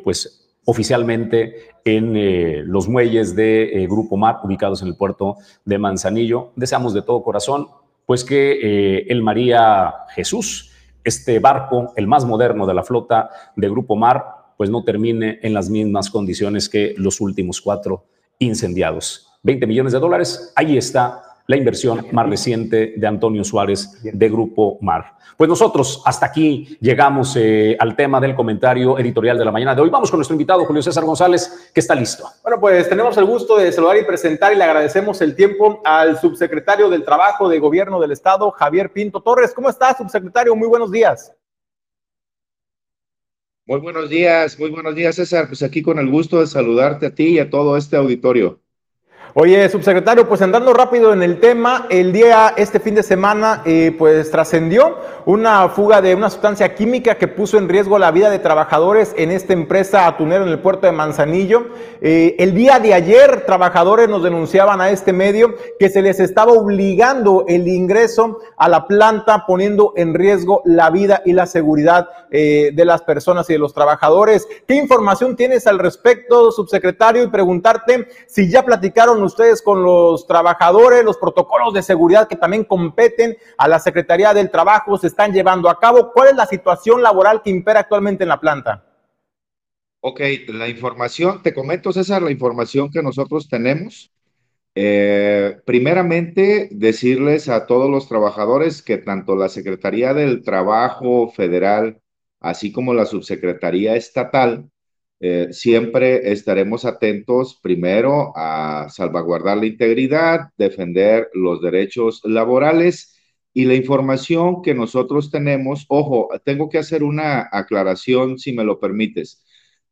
pues 0.02 0.48
oficialmente 0.64 1.68
en 1.84 2.70
los 2.70 2.88
muelles 2.88 3.36
de 3.36 3.86
Grupo 3.88 4.16
Mar 4.16 4.38
ubicados 4.42 4.80
en 4.80 4.88
el 4.88 4.96
puerto 4.96 5.36
de 5.64 5.76
Manzanillo. 5.76 6.52
Deseamos 6.56 6.94
de 6.94 7.02
todo 7.02 7.22
corazón 7.22 7.68
pues 8.06 8.24
que 8.24 9.04
el 9.06 9.22
María 9.22 9.92
Jesús 10.14 10.67
este 11.08 11.38
barco, 11.38 11.92
el 11.96 12.06
más 12.06 12.24
moderno 12.24 12.66
de 12.66 12.74
la 12.74 12.82
flota 12.82 13.30
de 13.56 13.68
Grupo 13.68 13.96
Mar, 13.96 14.24
pues 14.56 14.70
no 14.70 14.84
termine 14.84 15.38
en 15.42 15.54
las 15.54 15.70
mismas 15.70 16.10
condiciones 16.10 16.68
que 16.68 16.94
los 16.96 17.20
últimos 17.20 17.60
cuatro 17.60 18.04
incendiados. 18.38 19.28
20 19.42 19.66
millones 19.66 19.92
de 19.92 19.98
dólares, 19.98 20.52
ahí 20.56 20.76
está 20.76 21.22
la 21.48 21.56
inversión 21.56 22.06
más 22.12 22.28
reciente 22.28 22.92
de 22.94 23.06
Antonio 23.06 23.42
Suárez 23.42 23.98
de 24.02 24.28
Grupo 24.28 24.78
Mar. 24.82 25.16
Pues 25.34 25.48
nosotros 25.48 26.02
hasta 26.04 26.26
aquí 26.26 26.76
llegamos 26.78 27.34
eh, 27.36 27.74
al 27.80 27.96
tema 27.96 28.20
del 28.20 28.34
comentario 28.34 28.98
editorial 28.98 29.38
de 29.38 29.46
la 29.46 29.50
mañana 29.50 29.74
de 29.74 29.80
hoy. 29.80 29.88
Vamos 29.88 30.10
con 30.10 30.18
nuestro 30.18 30.34
invitado, 30.34 30.66
Julio 30.66 30.82
César 30.82 31.04
González, 31.04 31.70
que 31.72 31.80
está 31.80 31.94
listo. 31.94 32.28
Bueno, 32.42 32.60
pues 32.60 32.86
tenemos 32.90 33.16
el 33.16 33.24
gusto 33.24 33.56
de 33.56 33.72
saludar 33.72 33.96
y 33.96 34.04
presentar 34.04 34.52
y 34.52 34.56
le 34.56 34.64
agradecemos 34.64 35.22
el 35.22 35.34
tiempo 35.34 35.80
al 35.86 36.20
subsecretario 36.20 36.90
del 36.90 37.02
Trabajo 37.02 37.48
de 37.48 37.58
Gobierno 37.58 37.98
del 37.98 38.12
Estado, 38.12 38.50
Javier 38.50 38.92
Pinto 38.92 39.22
Torres. 39.22 39.54
¿Cómo 39.54 39.70
está, 39.70 39.96
subsecretario? 39.96 40.54
Muy 40.54 40.68
buenos 40.68 40.92
días. 40.92 41.34
Muy 43.64 43.80
buenos 43.80 44.10
días, 44.10 44.58
muy 44.58 44.68
buenos 44.68 44.94
días, 44.94 45.16
César. 45.16 45.46
Pues 45.46 45.62
aquí 45.62 45.80
con 45.80 45.98
el 45.98 46.10
gusto 46.10 46.40
de 46.40 46.46
saludarte 46.46 47.06
a 47.06 47.14
ti 47.14 47.28
y 47.28 47.38
a 47.38 47.48
todo 47.48 47.78
este 47.78 47.96
auditorio. 47.96 48.60
Oye, 49.34 49.68
subsecretario, 49.68 50.26
pues 50.26 50.40
andando 50.40 50.72
rápido 50.72 51.12
en 51.12 51.22
el 51.22 51.38
tema, 51.38 51.86
el 51.90 52.12
día, 52.12 52.54
este 52.56 52.80
fin 52.80 52.94
de 52.94 53.02
semana, 53.02 53.60
eh, 53.66 53.94
pues 53.96 54.30
trascendió 54.30 54.96
una 55.26 55.68
fuga 55.68 56.00
de 56.00 56.14
una 56.14 56.30
sustancia 56.30 56.74
química 56.74 57.16
que 57.16 57.28
puso 57.28 57.58
en 57.58 57.68
riesgo 57.68 57.98
la 57.98 58.10
vida 58.10 58.30
de 58.30 58.38
trabajadores 58.38 59.14
en 59.18 59.30
esta 59.30 59.52
empresa 59.52 60.06
atunera 60.06 60.42
en 60.42 60.48
el 60.48 60.60
puerto 60.60 60.86
de 60.86 60.92
Manzanillo. 60.92 61.66
Eh, 62.00 62.36
el 62.38 62.54
día 62.54 62.78
de 62.78 62.94
ayer, 62.94 63.44
trabajadores 63.44 64.08
nos 64.08 64.22
denunciaban 64.22 64.80
a 64.80 64.88
este 64.88 65.12
medio 65.12 65.54
que 65.78 65.90
se 65.90 66.00
les 66.00 66.20
estaba 66.20 66.52
obligando 66.52 67.44
el 67.48 67.68
ingreso 67.68 68.38
a 68.56 68.70
la 68.70 68.86
planta, 68.86 69.44
poniendo 69.46 69.92
en 69.96 70.14
riesgo 70.14 70.62
la 70.64 70.88
vida 70.88 71.20
y 71.26 71.34
la 71.34 71.44
seguridad 71.44 72.08
eh, 72.30 72.70
de 72.72 72.84
las 72.86 73.02
personas 73.02 73.50
y 73.50 73.52
de 73.52 73.58
los 73.58 73.74
trabajadores. 73.74 74.48
¿Qué 74.66 74.74
información 74.74 75.36
tienes 75.36 75.66
al 75.66 75.78
respecto, 75.78 76.50
subsecretario? 76.50 77.22
Y 77.22 77.28
preguntarte 77.28 78.08
si 78.26 78.50
ya 78.50 78.64
platicaron 78.64 79.17
ustedes 79.22 79.62
con 79.62 79.82
los 79.82 80.26
trabajadores, 80.26 81.04
los 81.04 81.16
protocolos 81.16 81.74
de 81.74 81.82
seguridad 81.82 82.28
que 82.28 82.36
también 82.36 82.64
competen 82.64 83.36
a 83.56 83.68
la 83.68 83.78
Secretaría 83.78 84.34
del 84.34 84.50
Trabajo, 84.50 84.96
se 84.98 85.08
están 85.08 85.32
llevando 85.32 85.68
a 85.68 85.78
cabo. 85.78 86.12
¿Cuál 86.12 86.28
es 86.28 86.36
la 86.36 86.46
situación 86.46 87.02
laboral 87.02 87.42
que 87.42 87.50
impera 87.50 87.80
actualmente 87.80 88.24
en 88.24 88.28
la 88.28 88.40
planta? 88.40 88.84
Ok, 90.00 90.20
la 90.48 90.68
información, 90.68 91.42
te 91.42 91.52
comento 91.52 91.92
César, 91.92 92.22
la 92.22 92.30
información 92.30 92.90
que 92.90 93.02
nosotros 93.02 93.48
tenemos. 93.48 94.12
Eh, 94.74 95.56
primeramente, 95.64 96.68
decirles 96.70 97.48
a 97.48 97.66
todos 97.66 97.90
los 97.90 98.08
trabajadores 98.08 98.80
que 98.80 98.98
tanto 98.98 99.34
la 99.34 99.48
Secretaría 99.48 100.14
del 100.14 100.42
Trabajo 100.42 101.30
Federal, 101.30 102.00
así 102.40 102.70
como 102.70 102.94
la 102.94 103.06
Subsecretaría 103.06 103.96
Estatal, 103.96 104.70
eh, 105.20 105.48
siempre 105.52 106.32
estaremos 106.32 106.84
atentos 106.84 107.58
primero 107.60 108.32
a 108.36 108.88
salvaguardar 108.90 109.58
la 109.58 109.66
integridad, 109.66 110.50
defender 110.56 111.28
los 111.34 111.60
derechos 111.60 112.20
laborales 112.24 113.16
y 113.52 113.64
la 113.64 113.74
información 113.74 114.62
que 114.62 114.74
nosotros 114.74 115.30
tenemos. 115.30 115.86
Ojo, 115.88 116.28
tengo 116.44 116.68
que 116.68 116.78
hacer 116.78 117.02
una 117.02 117.48
aclaración, 117.50 118.38
si 118.38 118.52
me 118.52 118.64
lo 118.64 118.78
permites. 118.80 119.44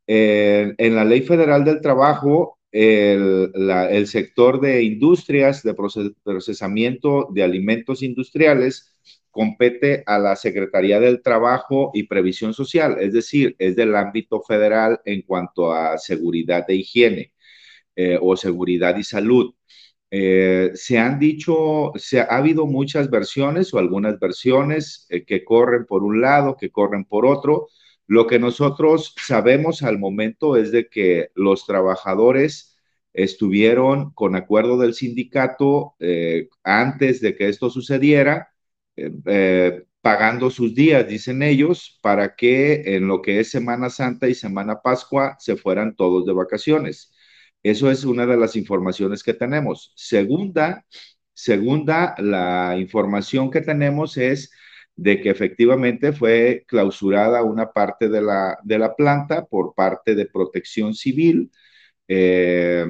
en 0.06 0.95
la 0.95 1.04
Ley 1.04 1.23
Federal 1.23 1.64
del 1.64 1.80
Trabajo, 1.80 2.59
el, 2.71 3.52
el 3.90 4.06
sector 4.06 4.61
de 4.61 4.83
industrias, 4.83 5.62
de 5.62 5.75
procesamiento 5.75 7.28
de 7.33 7.42
alimentos 7.42 8.02
industriales, 8.02 8.96
compete 9.37 10.02
a 10.07 10.19
la 10.19 10.35
Secretaría 10.35 10.99
del 10.99 11.23
Trabajo 11.23 11.90
y 11.93 12.05
Previsión 12.05 12.55
Social, 12.55 12.97
es 13.00 13.12
decir, 13.12 13.55
es 13.59 13.76
del 13.76 13.95
ámbito 13.95 14.40
federal 14.40 15.00
en 15.05 15.21
cuanto 15.23 15.73
a 15.73 15.99
seguridad 15.99 16.64
e 16.71 16.76
higiene 16.76 17.35
eh, 17.97 18.19
o 18.21 18.35
seguridad 18.37 18.97
y 18.97 19.05
salud. 19.05 19.55
Eh, 20.11 20.71
se 20.75 20.99
han 20.99 21.19
dicho, 21.19 21.93
se 21.97 22.21
ha, 22.21 22.25
habido 22.25 22.66
muchas 22.66 23.11
versiones 23.11 23.75
o 23.75 23.78
algunas 23.78 24.19
versiones 24.19 25.07
eh, 25.11 25.25
que 25.26 25.45
corren 25.45 25.85
por 25.87 26.02
un 26.02 26.23
lado, 26.23 26.57
que 26.57 26.71
corren 26.71 27.05
por 27.05 27.26
otro. 27.26 27.69
Lo 28.07 28.26
que 28.26 28.38
nosotros 28.38 29.14
sabemos 29.19 29.83
al 29.83 29.99
momento 29.99 30.57
es 30.57 30.73
de 30.73 30.88
que 30.88 31.28
los 31.35 31.66
trabajadores 31.66 32.76
estuvieron 33.12 34.12
con 34.14 34.35
acuerdo 34.37 34.78
del 34.78 34.95
sindicato 34.95 35.97
antes 36.62 37.21
de 37.21 37.35
que 37.37 37.49
esto 37.49 37.71
sucediera 37.71 38.56
eh, 38.97 39.85
pagando 40.00 40.50
sus 40.50 40.75
días, 40.75 41.07
dicen 41.09 41.43
ellos, 41.43 41.99
para 42.03 42.37
que 42.37 42.97
en 42.97 43.09
lo 43.09 43.23
que 43.23 43.41
es 43.41 43.50
Semana 43.50 43.91
Santa 43.91 44.29
y 44.29 44.35
Semana 44.35 44.81
Pascua 44.83 45.37
se 45.38 45.57
fueran 45.57 45.97
todos 45.97 46.26
de 46.26 46.33
vacaciones. 46.33 47.12
Eso 47.62 47.91
es 47.91 48.05
una 48.05 48.26
de 48.26 48.37
las 48.37 48.57
informaciones 48.57 49.23
que 49.23 49.35
tenemos. 49.35 49.93
Segunda, 49.97 50.87
segunda, 51.35 52.15
la 52.19 52.76
información 52.79 53.50
que 53.50 53.61
tenemos 53.61 54.17
es 54.17 54.53
de 54.95 55.21
que 55.21 55.31
efectivamente 55.31 56.12
fue 56.12 56.65
clausurada 56.69 57.43
una 57.43 57.73
parte 57.73 58.09
de 58.09 58.23
la, 58.23 58.59
de 58.62 58.79
la 58.79 58.95
planta 58.95 59.45
por 59.47 59.75
parte 59.75 60.15
de 60.15 60.26
protección 60.26 60.95
civil. 60.95 61.50
Eh, 62.09 62.87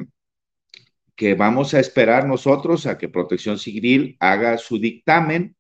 que 1.16 1.34
vamos 1.34 1.74
a 1.74 1.80
esperar 1.80 2.26
nosotros 2.26 2.86
a 2.86 2.98
que 2.98 3.08
Protección 3.08 3.58
Civil 3.58 4.16
haga 4.20 4.58
su 4.58 4.78
dictamen 4.78 5.55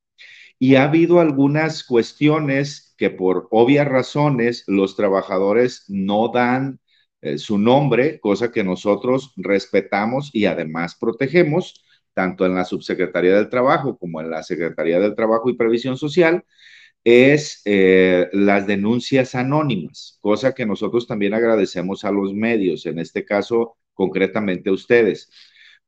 y 0.58 0.76
ha 0.76 0.84
habido 0.84 1.20
algunas 1.20 1.84
cuestiones 1.84 2.94
que 2.96 3.10
por 3.10 3.48
obvias 3.50 3.86
razones 3.86 4.64
los 4.66 4.96
trabajadores 4.96 5.84
no 5.88 6.28
dan 6.28 6.80
eh, 7.20 7.38
su 7.38 7.58
nombre, 7.58 8.20
cosa 8.20 8.52
que 8.52 8.64
nosotros 8.64 9.32
respetamos 9.36 10.30
y 10.32 10.46
además 10.46 10.96
protegemos, 10.98 11.84
tanto 12.14 12.46
en 12.46 12.54
la 12.54 12.64
Subsecretaría 12.64 13.34
del 13.36 13.50
Trabajo 13.50 13.98
como 13.98 14.20
en 14.20 14.30
la 14.30 14.42
Secretaría 14.42 14.98
del 15.00 15.14
Trabajo 15.14 15.50
y 15.50 15.56
Previsión 15.56 15.96
Social, 15.98 16.44
es 17.04 17.62
eh, 17.66 18.28
las 18.32 18.66
denuncias 18.66 19.34
anónimas, 19.34 20.18
cosa 20.20 20.54
que 20.54 20.66
nosotros 20.66 21.06
también 21.06 21.34
agradecemos 21.34 22.04
a 22.04 22.10
los 22.10 22.34
medios, 22.34 22.86
en 22.86 22.98
este 22.98 23.24
caso 23.24 23.76
concretamente 23.94 24.70
a 24.70 24.72
ustedes. 24.72 25.30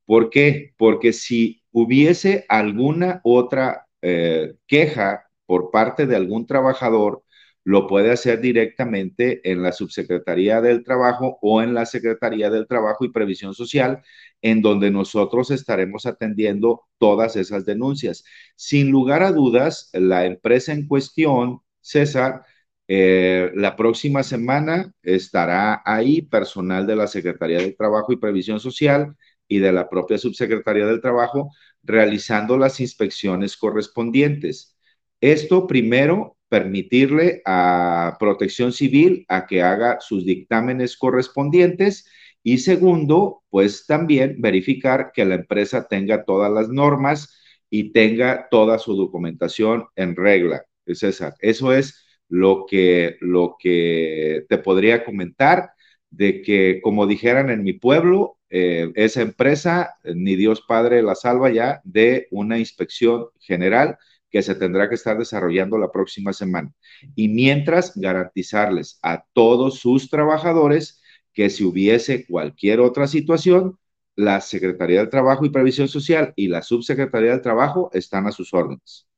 ¿Por 0.05 0.29
qué? 0.29 0.73
Porque 0.77 1.13
si 1.13 1.63
hubiese 1.71 2.45
alguna 2.47 3.21
otra 3.23 3.88
eh, 4.01 4.55
queja 4.67 5.29
por 5.45 5.71
parte 5.71 6.05
de 6.05 6.15
algún 6.15 6.45
trabajador, 6.45 7.23
lo 7.63 7.87
puede 7.87 8.11
hacer 8.11 8.41
directamente 8.41 9.41
en 9.51 9.61
la 9.61 9.71
Subsecretaría 9.71 10.61
del 10.61 10.83
Trabajo 10.83 11.37
o 11.41 11.61
en 11.61 11.73
la 11.73 11.85
Secretaría 11.85 12.49
del 12.49 12.67
Trabajo 12.67 13.05
y 13.05 13.11
Previsión 13.11 13.53
Social, 13.53 14.01
en 14.41 14.61
donde 14.61 14.91
nosotros 14.91 15.51
estaremos 15.51 16.05
atendiendo 16.05 16.83
todas 16.97 17.35
esas 17.35 17.65
denuncias. 17.65 18.23
Sin 18.55 18.89
lugar 18.89 19.23
a 19.23 19.31
dudas, 19.31 19.89
la 19.93 20.25
empresa 20.25 20.73
en 20.73 20.87
cuestión, 20.87 21.61
César, 21.81 22.43
eh, 22.87 23.51
la 23.55 23.75
próxima 23.75 24.23
semana 24.23 24.91
estará 25.03 25.83
ahí 25.85 26.23
personal 26.23 26.87
de 26.87 26.95
la 26.95 27.07
Secretaría 27.07 27.59
del 27.59 27.77
Trabajo 27.77 28.11
y 28.13 28.17
Previsión 28.17 28.59
Social 28.59 29.15
y 29.49 29.59
de 29.59 29.73
la 29.73 29.89
propia 29.89 30.17
Subsecretaría 30.17 30.85
del 30.85 31.01
Trabajo 31.01 31.51
realizando 31.83 32.57
las 32.57 32.79
inspecciones 32.79 33.57
correspondientes. 33.57 34.77
Esto 35.19 35.67
primero 35.67 36.37
permitirle 36.47 37.41
a 37.45 38.15
Protección 38.19 38.71
Civil 38.71 39.25
a 39.27 39.45
que 39.45 39.61
haga 39.61 39.99
sus 39.99 40.25
dictámenes 40.25 40.95
correspondientes 40.95 42.07
y 42.43 42.59
segundo, 42.59 43.43
pues 43.49 43.85
también 43.85 44.39
verificar 44.39 45.11
que 45.13 45.25
la 45.25 45.35
empresa 45.35 45.87
tenga 45.87 46.23
todas 46.23 46.51
las 46.51 46.69
normas 46.69 47.35
y 47.69 47.91
tenga 47.91 48.47
toda 48.49 48.79
su 48.79 48.95
documentación 48.95 49.87
en 49.95 50.15
regla. 50.15 50.63
César, 50.95 51.35
eso 51.39 51.73
es 51.73 52.05
lo 52.29 52.65
que, 52.67 53.17
lo 53.21 53.57
que 53.59 54.45
te 54.49 54.57
podría 54.57 55.03
comentar 55.03 55.71
de 56.11 56.41
que, 56.41 56.79
como 56.81 57.07
dijeran 57.07 57.49
en 57.49 57.63
mi 57.63 57.73
pueblo, 57.73 58.37
eh, 58.49 58.91
esa 58.95 59.21
empresa, 59.21 59.95
ni 60.03 60.35
Dios 60.35 60.61
Padre 60.67 61.03
la 61.03 61.15
salva 61.15 61.51
ya 61.51 61.81
de 61.83 62.27
una 62.31 62.57
inspección 62.57 63.27
general 63.39 63.97
que 64.31 64.41
se 64.41 64.55
tendrá 64.55 64.89
que 64.89 64.95
estar 64.95 65.17
desarrollando 65.17 65.77
la 65.77 65.91
próxima 65.91 66.33
semana. 66.33 66.71
Y 67.15 67.29
mientras, 67.29 67.95
garantizarles 67.95 68.99
a 69.01 69.25
todos 69.33 69.79
sus 69.79 70.09
trabajadores 70.09 71.01
que 71.33 71.49
si 71.49 71.63
hubiese 71.63 72.25
cualquier 72.25 72.79
otra 72.79 73.07
situación, 73.07 73.77
la 74.15 74.41
Secretaría 74.41 74.99
del 74.99 75.09
Trabajo 75.09 75.45
y 75.45 75.49
Previsión 75.49 75.87
Social 75.87 76.33
y 76.35 76.47
la 76.47 76.61
Subsecretaría 76.61 77.31
del 77.31 77.41
Trabajo 77.41 77.89
están 77.93 78.27
a 78.27 78.31
sus 78.31 78.53
órdenes. 78.53 79.08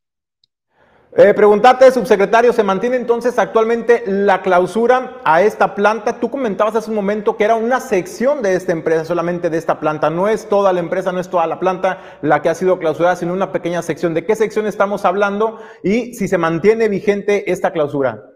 Eh, 1.18 1.34
preguntarte, 1.34 1.92
subsecretario, 1.92 2.54
¿se 2.54 2.64
mantiene 2.64 2.96
entonces 2.96 3.38
actualmente 3.38 4.04
la 4.08 4.42
clausura 4.42 5.18
a 5.26 5.42
esta 5.42 5.76
planta? 5.76 6.22
Tú 6.22 6.32
comentabas 6.32 6.74
hace 6.74 6.90
un 6.90 6.96
momento 6.96 7.36
que 7.36 7.44
era 7.44 7.56
una 7.56 7.82
sección 7.82 8.42
de 8.42 8.56
esta 8.56 8.72
empresa, 8.72 9.04
solamente 9.04 9.50
de 9.50 9.58
esta 9.58 9.82
planta. 9.82 10.10
No 10.10 10.30
es 10.30 10.48
toda 10.48 10.72
la 10.72 10.80
empresa, 10.80 11.12
no 11.12 11.20
es 11.20 11.30
toda 11.30 11.48
la 11.48 11.60
planta 11.60 12.00
la 12.22 12.42
que 12.42 12.48
ha 12.48 12.56
sido 12.56 12.80
clausurada, 12.80 13.18
sino 13.18 13.34
una 13.34 13.52
pequeña 13.52 13.82
sección. 13.82 14.14
¿De 14.14 14.26
qué 14.26 14.38
sección 14.38 14.68
estamos 14.68 15.04
hablando 15.04 15.60
y 15.84 16.14
si 16.14 16.30
se 16.30 16.38
mantiene 16.38 16.88
vigente 16.88 17.52
esta 17.52 17.74
clausura? 17.74 18.31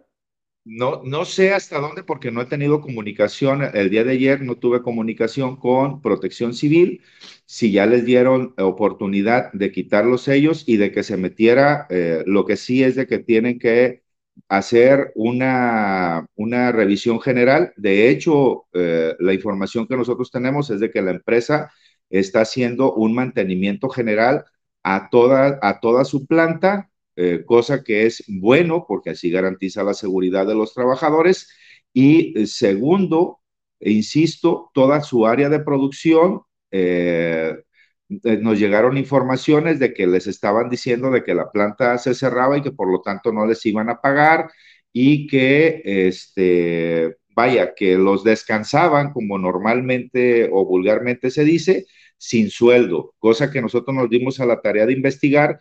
No, 0.67 1.03
no 1.03 1.25
sé 1.25 1.53
hasta 1.53 1.79
dónde 1.79 2.03
porque 2.03 2.31
no 2.31 2.41
he 2.41 2.45
tenido 2.47 2.81
comunicación. 2.81 3.61
El 3.75 3.91
día 3.91 4.03
de 4.03 4.13
ayer 4.13 4.41
no 4.41 4.55
tuve 4.55 4.81
comunicación 4.81 5.57
con 5.57 6.01
Protección 6.01 6.55
Civil. 6.55 7.03
Si 7.45 7.71
ya 7.71 7.85
les 7.85 8.03
dieron 8.03 8.55
oportunidad 8.57 9.51
de 9.53 9.71
quitar 9.71 10.05
los 10.05 10.23
sellos 10.23 10.63
y 10.67 10.77
de 10.77 10.91
que 10.91 11.03
se 11.03 11.17
metiera, 11.17 11.85
eh, 11.91 12.23
lo 12.25 12.45
que 12.45 12.57
sí 12.57 12.83
es 12.83 12.95
de 12.95 13.05
que 13.05 13.19
tienen 13.19 13.59
que 13.59 14.01
hacer 14.49 15.11
una, 15.15 16.25
una 16.35 16.71
revisión 16.71 17.21
general. 17.21 17.71
De 17.77 18.09
hecho, 18.09 18.65
eh, 18.73 19.15
la 19.19 19.33
información 19.35 19.85
que 19.87 19.95
nosotros 19.97 20.31
tenemos 20.31 20.71
es 20.71 20.79
de 20.79 20.89
que 20.89 21.01
la 21.03 21.11
empresa 21.11 21.71
está 22.09 22.41
haciendo 22.41 22.91
un 22.93 23.13
mantenimiento 23.13 23.87
general 23.89 24.45
a 24.83 25.09
toda, 25.11 25.59
a 25.61 25.79
toda 25.79 26.05
su 26.05 26.25
planta 26.25 26.89
eh, 27.15 27.43
cosa 27.45 27.83
que 27.83 28.05
es 28.05 28.23
bueno 28.27 28.85
porque 28.87 29.11
así 29.11 29.29
garantiza 29.29 29.83
la 29.83 29.93
seguridad 29.93 30.45
de 30.47 30.55
los 30.55 30.73
trabajadores. 30.73 31.49
Y 31.93 32.37
eh, 32.39 32.47
segundo, 32.47 33.39
e 33.79 33.91
insisto, 33.91 34.71
toda 34.73 35.01
su 35.01 35.25
área 35.25 35.49
de 35.49 35.59
producción, 35.61 36.41
eh, 36.71 37.55
nos 38.07 38.59
llegaron 38.59 38.97
informaciones 38.97 39.79
de 39.79 39.93
que 39.93 40.07
les 40.07 40.27
estaban 40.27 40.69
diciendo 40.69 41.09
de 41.11 41.23
que 41.23 41.33
la 41.33 41.51
planta 41.51 41.97
se 41.97 42.13
cerraba 42.13 42.57
y 42.57 42.61
que 42.61 42.71
por 42.71 42.91
lo 42.91 43.01
tanto 43.01 43.31
no 43.31 43.45
les 43.47 43.65
iban 43.65 43.89
a 43.89 43.99
pagar 44.01 44.49
y 44.93 45.27
que, 45.27 45.81
este, 45.85 47.17
vaya, 47.35 47.73
que 47.75 47.97
los 47.97 48.23
descansaban 48.23 49.11
como 49.11 49.37
normalmente 49.37 50.49
o 50.51 50.65
vulgarmente 50.65 51.31
se 51.31 51.43
dice, 51.43 51.85
sin 52.17 52.49
sueldo, 52.49 53.13
cosa 53.19 53.51
que 53.51 53.61
nosotros 53.61 53.95
nos 53.95 54.09
dimos 54.09 54.39
a 54.39 54.45
la 54.45 54.61
tarea 54.61 54.85
de 54.85 54.93
investigar 54.93 55.59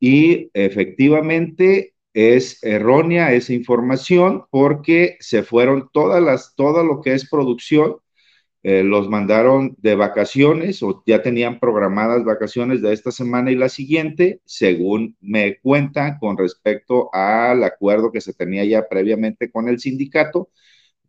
y 0.00 0.50
efectivamente 0.54 1.94
es 2.14 2.62
errónea 2.64 3.32
esa 3.32 3.52
información 3.52 4.44
porque 4.50 5.16
se 5.20 5.42
fueron 5.42 5.88
todas 5.92 6.22
las, 6.22 6.54
todo 6.56 6.84
lo 6.84 7.00
que 7.02 7.14
es 7.14 7.28
producción, 7.28 7.96
eh, 8.64 8.82
los 8.82 9.08
mandaron 9.08 9.76
de 9.78 9.94
vacaciones 9.94 10.82
o 10.82 11.02
ya 11.06 11.22
tenían 11.22 11.60
programadas 11.60 12.24
vacaciones 12.24 12.82
de 12.82 12.92
esta 12.92 13.12
semana 13.12 13.50
y 13.52 13.56
la 13.56 13.68
siguiente, 13.68 14.40
según 14.44 15.16
me 15.20 15.58
cuentan 15.60 16.18
con 16.18 16.36
respecto 16.36 17.08
al 17.14 17.62
acuerdo 17.64 18.10
que 18.12 18.20
se 18.20 18.34
tenía 18.34 18.64
ya 18.64 18.88
previamente 18.88 19.50
con 19.50 19.68
el 19.68 19.78
sindicato 19.78 20.50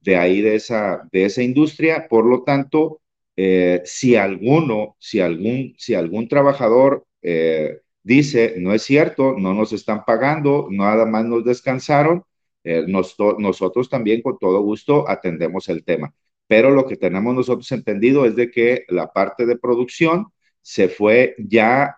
de 0.02 0.15
ahí 0.17 0.41
de 0.41 0.56
esa, 0.56 1.08
de 1.12 1.25
esa 1.25 1.43
industria. 1.43 2.08
Por 2.10 2.25
lo 2.25 2.43
tanto, 2.43 3.02
eh, 3.36 3.82
si 3.86 4.15
alguno, 4.15 4.95
si 4.99 5.19
algún, 5.19 5.73
si 5.78 5.95
algún 5.95 6.28
trabajador 6.28 7.06
eh, 7.21 7.80
dice, 8.03 8.55
no 8.57 8.73
es 8.73 8.83
cierto, 8.83 9.35
no 9.38 9.53
nos 9.53 9.73
están 9.73 10.05
pagando, 10.05 10.67
nada 10.71 11.05
más 11.05 11.25
nos 11.25 11.45
descansaron, 11.45 12.23
eh, 12.63 12.85
nosotros 12.88 13.89
también 13.89 14.21
con 14.21 14.38
todo 14.39 14.62
gusto 14.62 15.09
atendemos 15.09 15.69
el 15.69 15.83
tema. 15.83 16.13
Pero 16.47 16.71
lo 16.71 16.88
que 16.88 16.97
tenemos 16.97 17.35
nosotros 17.35 17.71
entendido 17.71 18.25
es 18.25 18.35
de 18.35 18.51
que 18.51 18.85
la 18.89 19.12
parte 19.13 19.45
de 19.45 19.57
producción 19.57 20.27
se 20.62 20.89
fue 20.89 21.35
ya, 21.39 21.97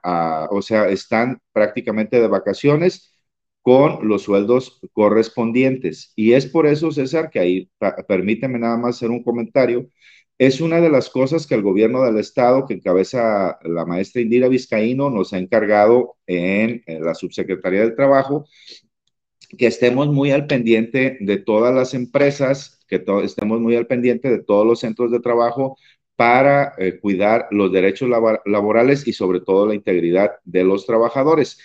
o 0.51 0.61
sea, 0.61 0.87
están 0.89 1.39
prácticamente 1.51 2.19
de 2.21 2.27
vacaciones 2.27 3.11
con 3.61 4.07
los 4.07 4.23
sueldos 4.23 4.79
correspondientes. 4.93 6.13
Y 6.15 6.33
es 6.33 6.47
por 6.47 6.67
eso, 6.67 6.91
César, 6.91 7.29
que 7.29 7.39
ahí, 7.39 7.71
permíteme 8.07 8.59
nada 8.59 8.77
más 8.77 8.95
hacer 8.97 9.09
un 9.11 9.23
comentario, 9.23 9.87
es 10.41 10.59
una 10.59 10.81
de 10.81 10.89
las 10.89 11.11
cosas 11.11 11.45
que 11.45 11.53
el 11.53 11.61
gobierno 11.61 12.03
del 12.03 12.17
estado, 12.17 12.65
que 12.65 12.73
encabeza 12.73 13.59
la 13.61 13.85
maestra 13.85 14.23
Indira 14.23 14.47
Vizcaíno, 14.47 15.11
nos 15.11 15.33
ha 15.33 15.37
encargado 15.37 16.15
en, 16.25 16.83
la 16.87 17.13
subsecretaría 17.13 17.81
del 17.81 17.95
trabajo, 17.95 18.47
que 19.55 19.67
estemos 19.67 20.07
muy 20.07 20.31
al 20.31 20.47
pendiente 20.47 21.17
de 21.19 21.37
todas 21.37 21.75
las 21.75 21.93
empresas, 21.93 22.79
que 22.87 23.05
estemos 23.23 23.61
muy 23.61 23.75
al 23.75 23.85
pendiente 23.85 24.31
de 24.31 24.41
todos 24.41 24.65
los 24.65 24.79
centros 24.79 25.11
de 25.11 25.19
trabajo 25.19 25.77
para 26.15 26.73
eh, 26.79 26.97
cuidar 26.99 27.47
los 27.51 27.71
derechos 27.71 28.09
laborales 28.09 29.07
y 29.07 29.13
sobre 29.13 29.41
todo 29.41 29.67
la 29.67 29.75
integridad 29.75 30.31
de 30.43 30.63
los 30.63 30.87
trabajadores. 30.87 31.59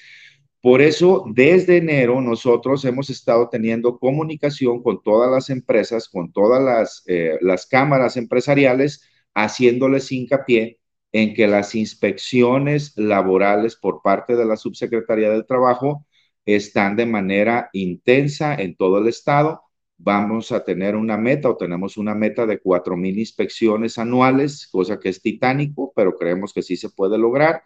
Por 0.66 0.83
eso, 0.83 1.24
desde 1.33 1.76
enero, 1.76 2.20
nosotros 2.20 2.85
hemos 2.85 3.09
estado 3.09 3.48
teniendo 3.48 4.00
comunicación 4.00 4.83
con 4.83 5.00
todas 5.00 5.31
las 5.31 5.48
empresas, 5.48 6.09
con 6.09 6.33
todas 6.33 6.61
las, 6.61 7.05
eh, 7.07 7.38
las 7.40 7.66
cámaras 7.66 8.16
empresariales, 8.16 9.00
haciéndoles 9.33 10.11
hincapié 10.11 10.81
en 11.12 11.35
que 11.35 11.46
las 11.46 11.76
inspecciones 11.76 12.94
laborales 12.96 13.76
por 13.76 14.02
parte 14.02 14.35
de 14.35 14.44
la 14.44 14.57
Subsecretaría 14.57 15.31
del 15.31 15.46
Trabajo 15.46 16.05
están 16.44 16.96
de 16.96 17.07
manera 17.07 17.70
intensa 17.72 18.57
en 18.57 18.74
todo 18.74 18.98
el 18.98 19.07
estado. 19.07 19.62
Vamos 19.98 20.50
a 20.50 20.64
tener 20.64 20.96
una 20.96 21.16
meta 21.16 21.48
o 21.48 21.57
tenemos 21.57 21.96
una 21.96 22.16
meta 22.16 22.44
de 22.44 22.59
cuatro 22.59 22.96
mil 22.96 23.16
inspecciones 23.20 23.98
anuales, 23.98 24.66
cosa 24.72 24.98
que 24.98 25.11
es 25.11 25.22
titánico, 25.22 25.92
pero 25.94 26.16
creemos 26.16 26.52
que 26.52 26.62
sí 26.62 26.76
se 26.76 26.90
puede 26.90 27.18
lograr 27.18 27.62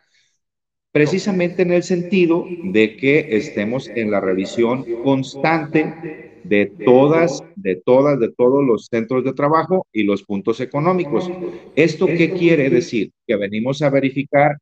precisamente 0.93 1.63
en 1.63 1.73
el 1.73 1.83
sentido 1.83 2.55
de 2.61 2.97
que 2.97 3.27
estemos 3.37 3.91
en 3.95 4.11
la 4.11 4.21
revisión 4.21 4.91
constante 5.01 6.01
de 6.43 6.75
todas, 6.85 7.45
de 7.55 7.77
todas, 7.77 8.19
de 8.21 8.33
todos 8.33 8.65
los 8.65 8.87
centros 8.91 9.25
de 9.25 9.35
trabajo 9.35 9.87
y 9.93 10.05
los 10.05 10.25
puntos 10.25 10.61
económicos. 10.61 11.33
¿Esto 11.75 12.15
qué 12.15 12.33
quiere 12.33 12.71
decir? 12.71 13.13
Que 13.27 13.37
venimos 13.37 13.83
a 13.83 13.91
verificar 13.91 14.59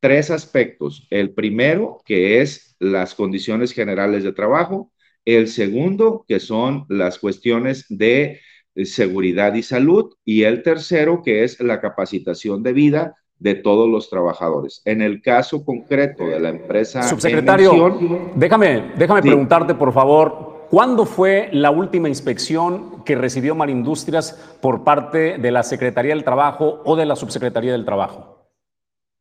tres 0.00 0.30
aspectos. 0.30 1.06
El 1.10 1.34
primero, 1.34 2.00
que 2.04 2.40
es 2.42 2.76
las 2.80 3.14
condiciones 3.14 3.72
generales 3.72 4.24
de 4.24 4.32
trabajo. 4.32 4.92
El 5.24 5.48
segundo, 5.48 6.24
que 6.28 6.40
son 6.40 6.86
las 6.88 7.18
cuestiones 7.18 7.86
de 7.90 8.40
seguridad 8.84 9.54
y 9.54 9.62
salud. 9.62 10.14
Y 10.24 10.44
el 10.44 10.62
tercero, 10.62 11.22
que 11.24 11.44
es 11.44 11.60
la 11.60 11.80
capacitación 11.80 12.62
de 12.62 12.72
vida 12.72 13.16
de 13.38 13.54
todos 13.54 13.88
los 13.88 14.10
trabajadores. 14.10 14.82
En 14.84 15.00
el 15.00 15.22
caso 15.22 15.64
concreto 15.64 16.26
de 16.26 16.40
la 16.40 16.48
empresa... 16.48 17.02
Subsecretario, 17.02 18.30
déjame, 18.34 18.92
déjame 18.96 19.22
preguntarte, 19.22 19.74
por 19.74 19.92
favor, 19.92 20.66
¿cuándo 20.70 21.06
fue 21.06 21.48
la 21.52 21.70
última 21.70 22.08
inspección 22.08 23.04
que 23.04 23.14
recibió 23.14 23.54
Marindustrias 23.54 24.32
por 24.60 24.84
parte 24.84 25.38
de 25.38 25.50
la 25.50 25.62
Secretaría 25.62 26.14
del 26.14 26.24
Trabajo 26.24 26.82
o 26.84 26.96
de 26.96 27.06
la 27.06 27.16
Subsecretaría 27.16 27.72
del 27.72 27.84
Trabajo? 27.84 28.50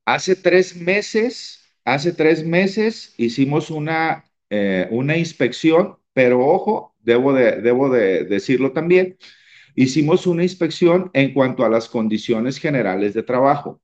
Hace 0.06 0.36
tres 0.36 0.75
meses, 0.75 1.60
hace 1.86 2.13
tres 2.13 2.45
meses 2.45 3.13
hicimos 3.17 3.69
una, 3.69 4.23
eh, 4.49 4.88
una 4.89 5.17
inspección, 5.17 5.97
pero 6.13 6.45
ojo, 6.45 6.95
debo 7.01 7.34
de, 7.34 7.62
debo 7.62 7.89
de 7.89 8.23
decirlo 8.23 8.71
también, 8.71 9.17
hicimos 9.75 10.25
una 10.25 10.43
inspección 10.43 11.12
en 11.13 11.34
cuanto 11.34 11.63
a 11.63 11.69
las 11.69 11.88
condiciones 11.88 12.58
generales 12.58 13.13
de 13.13 13.21
trabajo. 13.21 13.80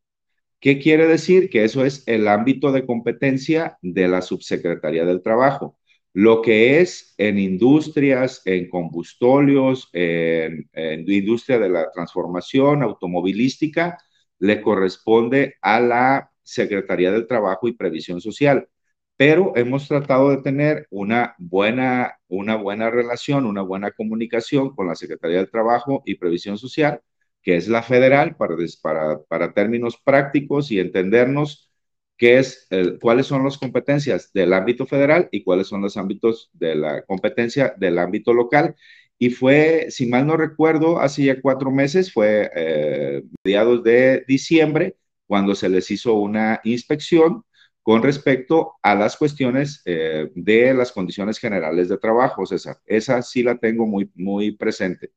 ¿Qué 0.64 0.80
quiere 0.80 1.08
decir? 1.08 1.50
Que 1.50 1.66
eso 1.66 1.84
es 1.84 2.04
el 2.08 2.26
ámbito 2.26 2.72
de 2.72 2.86
competencia 2.86 3.78
de 3.82 4.08
la 4.08 4.22
Subsecretaría 4.22 5.04
del 5.04 5.22
Trabajo. 5.22 5.78
Lo 6.14 6.42
que 6.42 6.80
es 6.80 7.14
en 7.18 7.38
industrias, 7.38 8.42
en 8.46 8.70
combustóleos, 8.70 9.90
en, 9.92 10.70
en 10.72 11.12
industria 11.12 11.60
de 11.60 11.68
la 11.68 11.92
transformación 11.92 12.82
automovilística, 12.82 13.98
le 14.40 14.62
corresponde 14.62 15.56
a 15.62 15.82
la 15.82 16.32
Secretaría 16.44 17.12
del 17.12 17.28
Trabajo 17.28 17.68
y 17.68 17.74
Previsión 17.74 18.22
Social 18.22 18.70
pero 19.18 19.54
hemos 19.56 19.88
tratado 19.88 20.32
de 20.32 20.38
tener 20.38 20.88
una 20.90 21.36
buena, 21.38 22.20
una 22.28 22.56
buena 22.56 22.90
relación, 22.90 23.46
una 23.46 23.62
buena 23.62 23.92
comunicación 23.92 24.76
con 24.76 24.88
la 24.88 24.96
Secretaría 24.96 25.38
del 25.38 25.52
Trabajo 25.52 26.02
y 26.06 26.16
Previsión 26.16 26.58
Social, 26.58 27.02
que 27.44 27.58
es 27.58 27.68
la 27.68 27.84
federal, 27.84 28.36
para, 28.38 28.56
para, 28.82 29.22
para 29.24 29.54
términos 29.54 29.98
prácticos 30.04 30.72
y 30.72 30.80
entendernos 30.80 31.70
qué 32.18 32.40
es, 32.40 32.68
cuáles 33.02 33.28
son 33.28 33.44
las 33.44 33.58
competencias 33.58 34.32
del 34.34 34.54
ámbito 34.54 34.86
federal 34.86 35.30
y 35.32 35.44
cuáles 35.44 35.68
son 35.68 35.82
los 35.82 35.98
ámbitos 35.98 36.50
de 36.54 36.76
la 36.76 37.04
competencia 37.04 37.74
del 37.78 38.00
ámbito 38.00 38.34
local. 38.34 38.76
Y 39.18 39.30
fue, 39.30 39.88
si 39.90 40.06
mal 40.08 40.28
no 40.28 40.38
recuerdo, 40.38 41.00
hace 41.00 41.26
ya 41.26 41.42
cuatro 41.42 41.72
meses, 41.72 42.12
fue 42.12 42.50
eh, 42.56 43.24
mediados 43.44 43.84
de 43.84 44.24
diciembre, 44.28 44.98
cuando 45.28 45.56
se 45.56 45.70
les 45.70 45.90
hizo 45.92 46.14
una 46.16 46.60
inspección 46.64 47.44
con 47.82 48.02
respecto 48.04 48.74
a 48.82 48.96
las 48.96 49.18
cuestiones 49.18 49.82
eh, 49.86 50.30
de 50.36 50.74
las 50.74 50.92
condiciones 50.92 51.40
generales 51.40 51.90
de 51.90 51.98
trabajo, 51.98 52.46
César. 52.46 52.78
Esa 52.86 53.22
sí 53.22 53.44
la 53.44 53.58
tengo 53.58 53.86
muy, 53.86 54.10
muy 54.16 54.52
presente. 54.56 55.12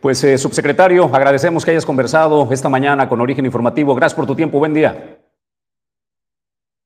Pues, 0.00 0.22
eh, 0.24 0.36
subsecretario, 0.36 1.04
agradecemos 1.14 1.64
que 1.64 1.70
hayas 1.70 1.86
conversado 1.86 2.48
esta 2.52 2.68
mañana 2.68 3.08
con 3.08 3.20
Origen 3.20 3.46
Informativo. 3.46 3.94
Gracias 3.94 4.16
por 4.16 4.26
tu 4.26 4.34
tiempo. 4.34 4.58
Buen 4.58 4.74
día. 4.74 5.18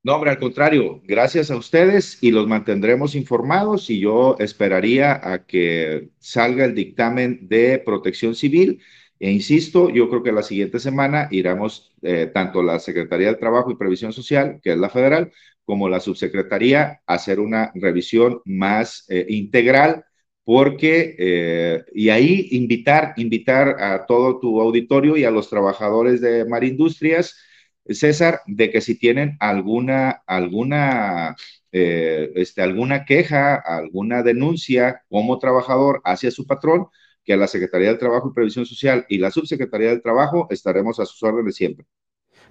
No, 0.03 0.15
hombre, 0.15 0.29
al 0.29 0.39
contrario, 0.39 1.01
gracias 1.03 1.51
a 1.51 1.57
ustedes 1.57 2.19
y 2.21 2.31
los 2.31 2.47
mantendremos 2.47 3.15
informados 3.15 3.89
y 3.89 3.99
yo 3.99 4.37
esperaría 4.39 5.19
a 5.21 5.45
que 5.45 6.11
salga 6.19 6.63
el 6.63 6.75
dictamen 6.75 7.47
de 7.49 7.79
protección 7.79 8.33
civil 8.33 8.81
e 9.19 9.31
insisto, 9.31 9.89
yo 9.89 10.09
creo 10.09 10.23
que 10.23 10.31
la 10.31 10.43
siguiente 10.43 10.79
semana 10.79 11.27
iremos 11.31 11.91
eh, 12.03 12.29
tanto 12.31 12.61
la 12.61 12.79
Secretaría 12.79 13.27
del 13.27 13.39
Trabajo 13.39 13.71
y 13.71 13.75
Previsión 13.75 14.13
Social, 14.13 14.59
que 14.61 14.73
es 14.73 14.77
la 14.77 14.89
federal, 14.89 15.31
como 15.65 15.89
la 15.89 15.99
subsecretaría 15.99 17.01
a 17.05 17.13
hacer 17.15 17.39
una 17.39 17.71
revisión 17.75 18.41
más 18.45 19.05
eh, 19.09 19.25
integral, 19.29 20.05
porque, 20.47 21.13
eh, 21.19 21.83
y 21.93 22.07
ahí 22.07 22.47
invitar, 22.51 23.13
invitar 23.17 23.83
a 23.83 24.05
todo 24.05 24.39
tu 24.39 24.61
auditorio 24.61 25.17
y 25.17 25.25
a 25.25 25.29
los 25.29 25.49
trabajadores 25.49 26.21
de 26.21 26.45
Marindustrias, 26.45 27.35
César, 27.89 28.39
de 28.47 28.71
que 28.71 28.79
si 28.79 28.97
tienen 28.97 29.35
alguna, 29.41 30.23
alguna, 30.25 31.35
este, 31.69 32.61
alguna 32.61 33.03
queja, 33.03 33.55
alguna 33.55 34.23
denuncia 34.23 35.01
como 35.09 35.37
trabajador 35.37 35.99
hacia 36.05 36.31
su 36.31 36.47
patrón, 36.47 36.87
que 37.25 37.33
a 37.33 37.37
la 37.37 37.47
Secretaría 37.47 37.89
del 37.89 37.97
Trabajo 37.97 38.29
y 38.29 38.33
Previsión 38.33 38.65
Social 38.65 39.05
y 39.09 39.17
la 39.17 39.31
Subsecretaría 39.31 39.89
del 39.89 40.01
Trabajo 40.01 40.47
estaremos 40.49 40.97
a 41.01 41.05
sus 41.05 41.21
órdenes 41.23 41.57
siempre. 41.57 41.85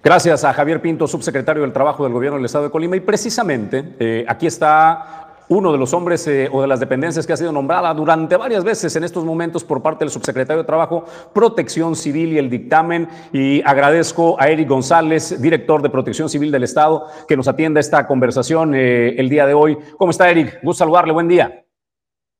Gracias 0.03 0.43
a 0.43 0.53
Javier 0.53 0.83
Pinto, 0.83 1.07
subsecretario 1.07 1.63
del 1.63 1.73
Trabajo 1.73 2.03
del 2.03 2.13
Gobierno 2.13 2.37
del 2.37 2.45
Estado 2.45 2.65
de 2.65 2.69
Colima. 2.69 2.95
Y 2.95 2.99
precisamente 2.99 3.83
eh, 3.99 4.23
aquí 4.27 4.45
está 4.45 5.26
uno 5.49 5.71
de 5.71 5.77
los 5.77 5.93
hombres 5.93 6.27
eh, 6.27 6.49
o 6.51 6.61
de 6.61 6.67
las 6.67 6.79
dependencias 6.79 7.25
que 7.25 7.33
ha 7.33 7.37
sido 7.37 7.51
nombrada 7.51 7.93
durante 7.93 8.35
varias 8.35 8.63
veces 8.63 8.95
en 8.95 9.03
estos 9.03 9.23
momentos 9.23 9.63
por 9.63 9.81
parte 9.81 10.03
del 10.03 10.11
subsecretario 10.11 10.63
de 10.63 10.67
Trabajo, 10.67 11.05
Protección 11.33 11.95
Civil 11.95 12.33
y 12.33 12.37
el 12.37 12.49
dictamen. 12.49 13.07
Y 13.31 13.61
agradezco 13.63 14.39
a 14.39 14.49
Eric 14.49 14.67
González, 14.67 15.41
director 15.41 15.81
de 15.81 15.89
Protección 15.89 16.29
Civil 16.29 16.51
del 16.51 16.63
Estado, 16.63 17.07
que 17.27 17.37
nos 17.37 17.47
atienda 17.47 17.79
esta 17.79 18.05
conversación 18.07 18.75
eh, 18.75 19.15
el 19.17 19.29
día 19.29 19.45
de 19.45 19.53
hoy. 19.53 19.77
¿Cómo 19.97 20.11
está, 20.11 20.29
Eric? 20.29 20.59
Gusto 20.63 20.79
saludarle. 20.79 21.13
Buen 21.13 21.27
día. 21.27 21.63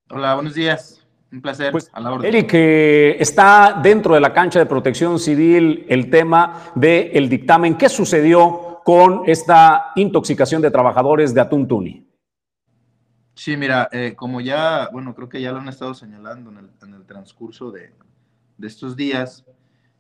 Hola, 0.10 0.36
buenos 0.36 0.54
días. 0.54 1.06
Un 1.32 1.42
placer. 1.42 1.72
Pues, 1.72 1.90
a 1.94 2.00
la 2.00 2.14
orden. 2.14 2.34
Eric, 2.34 2.52
eh, 2.54 3.18
está 3.20 3.80
dentro 3.82 4.14
de 4.14 4.22
la 4.22 4.34
cancha 4.34 4.60
de 4.60 4.66
protección 4.66 5.20
civil 5.20 5.86
el 5.90 6.10
tema 6.10 6.72
del 6.76 7.28
dictamen. 7.28 7.76
¿Qué 7.76 7.90
sucedió 7.90 8.82
con 8.84 9.24
esta 9.26 9.92
intoxicación 9.96 10.62
de 10.62 10.72
trabajadores 10.72 11.34
de 11.34 11.42
Atún 11.42 11.68
Tuni? 11.68 12.07
Sí, 13.38 13.56
mira, 13.56 13.88
eh, 13.92 14.16
como 14.16 14.42
ya, 14.42 14.90
bueno, 14.92 15.14
creo 15.16 15.30
que 15.30 15.40
ya 15.40 15.52
lo 15.52 15.60
han 15.60 15.70
estado 15.70 15.94
señalando 15.94 16.52
en 16.52 16.94
el, 16.94 17.06
transcurso 17.06 17.72
de, 17.72 17.94
estos 18.62 18.96
días, 18.98 19.46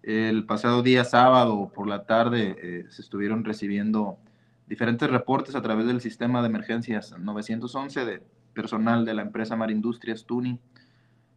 el 0.01 0.45
pasado 0.45 0.81
día 0.81 1.03
sábado 1.03 1.71
por 1.73 1.87
la 1.87 2.05
tarde 2.05 2.55
eh, 2.61 2.85
se 2.89 3.01
estuvieron 3.01 3.45
recibiendo 3.45 4.17
diferentes 4.67 5.09
reportes 5.09 5.55
a 5.55 5.61
través 5.61 5.85
del 5.85 6.01
sistema 6.01 6.41
de 6.41 6.47
emergencias 6.47 7.15
911 7.17 8.05
de 8.05 8.23
personal 8.53 9.05
de 9.05 9.13
la 9.13 9.21
empresa 9.21 9.55
Marindustrias 9.55 10.25
Tuni 10.25 10.59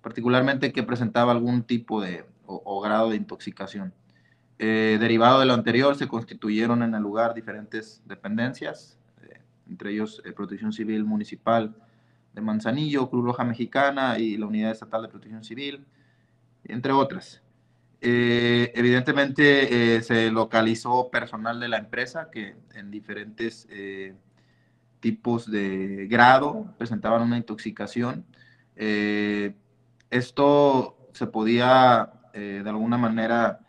particularmente 0.00 0.72
que 0.72 0.82
presentaba 0.82 1.32
algún 1.32 1.62
tipo 1.62 2.00
de 2.00 2.24
o, 2.46 2.80
grado 2.80 3.10
de 3.10 3.16
intoxicación. 3.16 3.92
Eh, 4.58 4.98
derivado 5.00 5.38
de 5.38 5.46
lo 5.46 5.54
anterior, 5.54 5.94
se 5.94 6.08
constituyeron 6.08 6.82
en 6.82 6.94
el 6.94 7.02
lugar 7.02 7.32
diferentes 7.32 8.02
dependencias, 8.06 8.98
eh, 9.22 9.40
entre 9.68 9.92
ellos 9.92 10.20
eh, 10.24 10.32
Protección 10.32 10.72
Civil 10.72 11.04
Municipal 11.04 11.76
de 12.32 12.40
Manzanillo, 12.40 13.10
Cruz 13.10 13.24
Roja 13.24 13.44
Mexicana 13.44 14.18
y 14.18 14.36
la 14.36 14.46
Unidad 14.46 14.72
Estatal 14.72 15.02
de 15.02 15.08
Protección 15.08 15.44
Civil, 15.44 15.86
entre 16.64 16.92
otras. 16.92 17.42
evidentemente 18.00 20.02
se 20.02 20.30
localizó 20.30 21.10
personal 21.10 21.60
de 21.60 21.68
la 21.68 21.78
empresa 21.78 22.30
que 22.30 22.56
en 22.74 22.90
diferentes 22.90 23.68
tipos 25.00 25.50
de 25.50 26.06
grado 26.08 26.74
presentaban 26.78 27.22
una 27.22 27.36
intoxicación. 27.36 28.24
Esto 30.10 31.00
se 31.12 31.26
podía 31.26 32.12
eh, 32.32 32.60
de 32.62 32.70
alguna 32.70 32.98
manera 32.98 33.60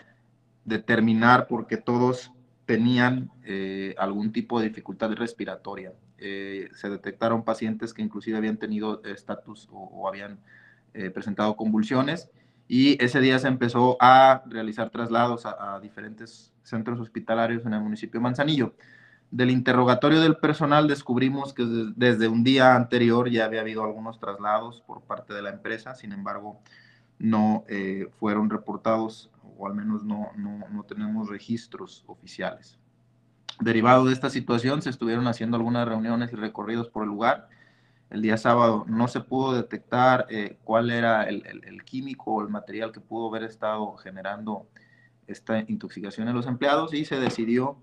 determinar 0.66 1.48
porque 1.48 1.78
todos 1.78 2.32
tenían 2.66 3.32
eh, 3.44 3.96
algún 3.98 4.32
tipo 4.32 4.60
de 4.60 4.70
dificultad 4.70 5.12
respiratoria. 5.14 5.94
Eh, 6.22 6.70
se 6.74 6.90
detectaron 6.90 7.44
pacientes 7.44 7.94
que 7.94 8.02
inclusive 8.02 8.38
habían 8.38 8.58
tenido 8.58 9.04
estatus 9.04 9.68
o, 9.72 10.08
habían 10.08 10.40
presentado 11.14 11.56
convulsiones 11.56 12.30
y 12.68 13.04
ese 13.04 13.20
día 13.20 13.38
se 13.38 13.50
empezó 13.50 13.98
a 14.00 14.44
realizar 14.46 14.90
traslados 14.92 15.46
a, 15.46 15.78
diferentes 15.82 16.54
centros 16.64 17.02
hospitalarios 17.02 17.66
en 17.66 17.74
el 17.74 17.82
municipio 17.82 18.22
Manzanillo. 18.22 18.76
Del 19.30 19.52
interrogatorio 19.52 20.22
del 20.22 20.38
personal 20.38 20.88
descubrimos 20.88 21.54
que 21.54 21.66
desde 21.98 22.30
un 22.30 22.46
día 22.46 22.76
anterior 22.76 23.30
ya 23.30 23.44
había 23.44 23.60
habido 23.60 23.84
algunos 23.84 24.20
traslados 24.20 24.82
por 24.88 25.02
parte 25.02 25.34
de 25.34 25.42
la 25.42 25.50
empresa, 25.50 25.96
sin 25.96 26.14
embargo, 26.14 26.62
no 27.20 27.66
eh, 27.68 28.10
fueron 28.20 28.50
reportados 28.50 29.30
o 29.58 29.68
al 29.68 29.76
menos 29.76 30.06
no, 30.06 30.32
no, 30.38 30.66
no, 30.72 30.84
tenemos 30.84 31.28
registros 31.28 32.06
oficiales. 32.08 32.80
Derivado 33.62 34.06
de 34.06 34.14
esta 34.14 34.32
situación, 34.32 34.82
se 34.82 34.90
estuvieron 34.90 35.28
haciendo 35.28 35.56
algunas 35.56 35.88
reuniones 35.88 36.34
y 36.34 36.36
recorridos 36.36 36.90
por 36.90 37.04
el 37.04 37.10
lugar. 37.10 37.48
El 38.10 38.24
día 38.24 38.36
sábado 38.36 38.86
no 38.88 39.08
se 39.08 39.20
pudo 39.20 39.54
detectar 39.54 40.26
eh, 40.30 40.58
cuál 40.64 40.90
era 40.90 41.26
el, 41.26 41.84
químico 41.86 42.32
o 42.32 42.42
el 42.42 42.50
material 42.50 42.92
que 42.92 43.00
pudo 43.00 43.30
haber 43.30 43.44
estado 43.44 43.96
generando 43.98 44.66
esta 45.28 45.60
intoxicación 45.60 46.28
en 46.28 46.34
los 46.34 46.48
empleados 46.48 46.96
y 46.96 47.06
se 47.06 47.20
decidió 47.20 47.78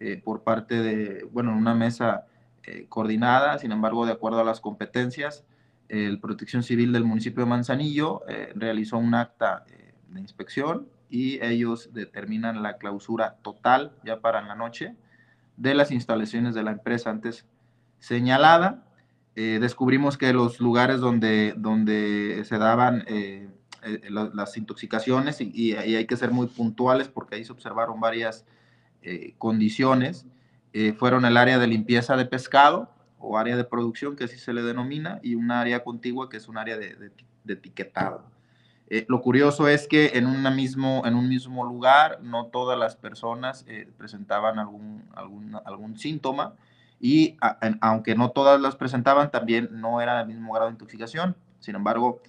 eh, 0.00 0.20
por 0.22 0.42
parte 0.42 0.82
de, 0.82 1.22
bueno, 1.30 1.56
una 1.56 1.74
mesa 1.74 2.26
eh, 2.64 2.86
coordinada, 2.88 3.56
sin 3.60 3.70
embargo, 3.70 4.06
de 4.06 4.12
acuerdo 4.12 4.40
a 4.40 4.44
las 4.44 4.60
competencias, 4.60 5.44
el 5.88 6.18
Protección 6.18 6.64
Civil 6.64 6.92
del 6.92 7.04
municipio 7.04 7.44
de 7.44 7.50
Manzanillo 7.50 8.22
realizó 8.56 8.98
un 8.98 9.14
acta 9.14 9.64
de 10.08 10.20
inspección 10.20 10.88
y 11.08 11.44
ellos 11.44 11.92
determinan 11.92 12.62
la 12.62 12.78
clausura 12.78 13.36
total 13.42 13.92
ya 14.04 14.20
para 14.20 14.42
la 14.42 14.56
noche 14.56 14.96
de 15.60 15.74
las 15.74 15.90
instalaciones 15.90 16.54
de 16.54 16.62
la 16.62 16.72
empresa 16.72 17.10
antes 17.10 17.46
señalada. 17.98 18.86
descubrimos 19.34 20.18
que 20.18 20.32
los 20.32 20.60
lugares 20.60 21.00
donde, 21.00 21.54
donde 21.56 22.42
se 22.44 22.58
daban 22.58 23.04
las 24.08 24.56
intoxicaciones 24.56 25.40
y, 25.40 25.50
y, 25.54 25.74
hay 25.74 26.06
que 26.06 26.16
ser 26.16 26.30
muy 26.30 26.46
puntuales 26.46 27.08
porque 27.08 27.36
ahí 27.36 27.44
se 27.44 27.52
observaron 27.52 28.00
varias 28.00 28.44
eh, 29.02 29.34
condiciones 29.38 30.26
eh, 30.72 30.92
fueron 30.92 31.24
el 31.24 31.36
área 31.36 31.58
de 31.58 31.66
limpieza 31.66 32.16
de 32.16 32.26
pescado 32.26 32.90
o 33.18 33.38
área 33.38 33.56
de 33.56 33.64
producción, 33.64 34.14
que 34.14 34.24
así 34.24 34.38
se 34.38 34.52
le 34.52 34.62
denomina, 34.62 35.18
y 35.22 35.34
un 35.34 35.50
área 35.50 35.82
contigua, 35.82 36.28
que 36.28 36.36
es 36.36 36.48
un 36.48 36.58
área 36.58 36.78
de, 36.78 37.10
etiquetado. 37.46 38.24
Eh, 38.90 39.06
lo 39.08 39.20
curioso 39.20 39.68
es 39.68 39.86
que 39.86 40.12
en, 40.14 40.26
una 40.26 40.50
mismo, 40.50 41.02
en 41.06 41.14
un 41.14 41.28
mismo 41.28 41.64
lugar 41.64 42.18
no 42.22 42.46
todas 42.46 42.78
las 42.78 42.96
personas 42.96 43.64
presentaban 43.96 44.58
algún, 44.58 45.04
algún, 45.14 45.56
algún 45.64 45.96
síntoma 45.96 46.54
y 47.00 47.36
aunque 47.80 48.14
no 48.14 48.32
todas 48.32 48.60
las 48.60 48.76
presentaban, 48.76 49.30
también 49.30 49.68
no 49.72 50.00
era 50.00 50.20
el 50.20 50.26
mismo 50.26 50.52
grado 50.52 50.66
de 50.66 50.72
intoxicación. 50.72 51.34
Sin 51.60 51.76
embargo, 51.76 52.20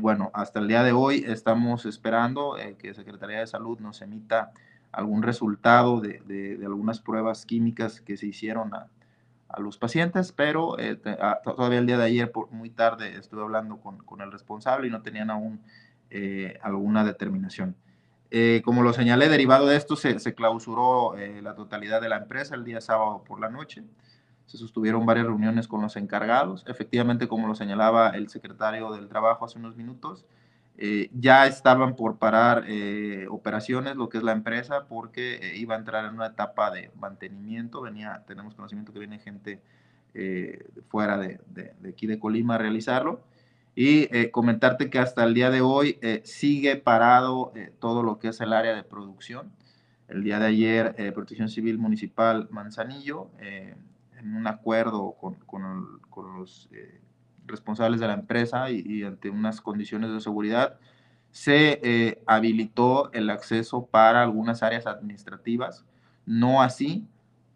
bueno, 0.00 0.30
hasta 0.34 0.60
el 0.60 0.68
día 0.68 0.82
de 0.82 0.92
hoy 0.92 1.24
estamos 1.26 1.86
esperando 1.86 2.56
que 2.78 2.92
Secretaría 2.92 3.38
de 3.38 3.46
Salud 3.46 3.78
nos 3.78 4.02
emita 4.02 4.52
algún 4.92 5.22
resultado 5.22 6.00
de, 6.00 6.20
de, 6.26 6.64
algunas 6.64 7.00
pruebas 7.00 7.44
químicas 7.44 8.00
que 8.00 8.16
se 8.16 8.26
hicieron 8.26 8.74
a, 8.74 8.88
a 9.56 9.60
los 9.60 9.78
pacientes, 9.78 10.32
pero 10.32 10.76
todavía 11.42 11.78
el 11.78 11.86
día 11.86 11.98
de 11.98 12.04
ayer, 12.04 12.30
por 12.30 12.50
muy 12.52 12.70
tarde, 12.70 13.16
estuve 13.16 13.42
hablando 13.42 13.78
con, 13.78 13.98
con 13.98 14.20
el 14.20 14.30
responsable 14.30 14.86
y 14.86 14.90
no 14.90 15.02
tenían 15.02 15.30
aún 15.30 15.60
alguna 16.62 17.04
determinación. 17.04 17.74
Eh, 18.30 18.62
como 18.64 18.82
lo 18.82 18.92
señalé, 18.92 19.28
derivado 19.28 19.66
de 19.66 19.76
esto, 19.76 19.96
se, 19.96 20.34
clausuró 20.34 21.16
eh, 21.16 21.40
la 21.42 21.54
totalidad 21.54 22.00
de 22.00 22.08
la 22.08 22.16
empresa 22.16 22.54
el 22.54 22.64
día 22.64 22.80
sábado 22.80 23.22
por 23.24 23.40
la 23.40 23.48
noche. 23.48 23.84
Se 24.46 24.58
sostuvieron 24.58 25.06
varias 25.06 25.26
reuniones 25.26 25.68
con 25.68 25.80
los 25.82 25.96
encargados. 25.96 26.64
Efectivamente, 26.66 27.28
como 27.28 27.48
lo 27.48 27.54
señalaba 27.54 28.10
el 28.10 28.28
secretario 28.28 28.92
del 28.92 29.08
Trabajo 29.08 29.44
hace 29.44 29.58
unos 29.58 29.76
minutos, 29.76 30.24
eh, 30.78 31.10
ya 31.12 31.46
estaban 31.46 31.96
por 31.96 32.18
parar 32.18 32.64
operaciones, 33.28 33.96
lo 33.96 34.08
que 34.08 34.18
es 34.18 34.24
la 34.24 34.32
empresa, 34.32 34.86
porque 34.88 35.52
iba 35.56 35.74
a 35.74 35.78
entrar 35.78 36.04
en 36.04 36.14
una 36.14 36.26
etapa 36.26 36.70
de 36.70 36.90
mantenimiento. 37.00 37.82
Venía, 37.82 38.22
tenemos 38.26 38.54
conocimiento 38.54 38.92
que 38.92 38.98
viene 38.98 39.18
gente 39.18 39.60
fuera 40.88 41.18
de, 41.18 41.40
de 41.48 41.88
aquí 41.90 42.06
de 42.06 42.18
Colima 42.18 42.54
a 42.54 42.58
realizarlo 42.58 43.20
y 43.76 44.08
eh, 44.16 44.30
comentarte 44.30 44.88
que 44.88 44.98
hasta 44.98 45.22
el 45.22 45.34
día 45.34 45.50
de 45.50 45.60
hoy 45.60 45.98
eh, 46.00 46.22
sigue 46.24 46.76
parado 46.76 47.52
eh, 47.54 47.70
todo 47.78 48.02
lo 48.02 48.18
que 48.18 48.28
es 48.28 48.40
el 48.40 48.54
área 48.54 48.74
de 48.74 48.82
producción. 48.82 49.52
El 50.08 50.24
día 50.24 50.38
de 50.38 50.46
ayer, 50.46 51.12
Protección 51.12 51.48
Civil 51.48 51.78
Municipal 51.78 52.46
Manzanillo, 52.52 53.28
en 53.40 54.36
un 54.36 54.46
acuerdo 54.46 55.16
con, 55.20 55.34
con, 55.34 56.00
con 56.08 56.36
los 56.36 56.70
responsables 57.46 58.00
de 58.00 58.08
la 58.08 58.14
empresa 58.14 58.70
y, 58.70 59.02
ante 59.02 59.30
unas 59.30 59.60
condiciones 59.60 60.10
de 60.12 60.20
seguridad, 60.20 60.78
se 61.30 62.22
habilitó 62.26 63.12
el 63.12 63.30
acceso 63.30 63.86
para 63.86 64.22
algunas 64.22 64.62
áreas 64.62 64.86
administrativas, 64.86 65.84
no 66.24 66.62
así 66.62 67.06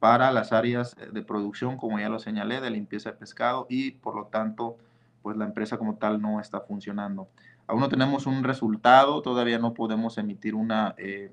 para 0.00 0.32
las 0.32 0.52
áreas 0.52 0.96
de 1.12 1.22
producción, 1.22 1.76
como 1.76 1.98
ya 1.98 2.08
lo 2.08 2.18
señalé, 2.18 2.60
de 2.60 2.70
limpieza 2.70 3.10
de 3.10 3.16
pescado 3.16 3.66
y 3.68 3.92
por 3.92 4.16
lo 4.16 4.26
tanto 4.26 4.76
pues 5.22 5.36
la 5.36 5.44
empresa 5.44 5.76
como 5.76 5.96
tal 5.96 6.20
no 6.20 6.40
está 6.40 6.60
funcionando. 6.60 7.28
Aún 7.66 7.80
no 7.80 7.88
tenemos 7.88 8.26
un 8.26 8.42
resultado, 8.42 9.22
todavía 9.22 9.58
no 9.58 9.74
podemos 9.74 10.18
emitir 10.18 10.54
una, 10.54 10.94
eh, 10.98 11.32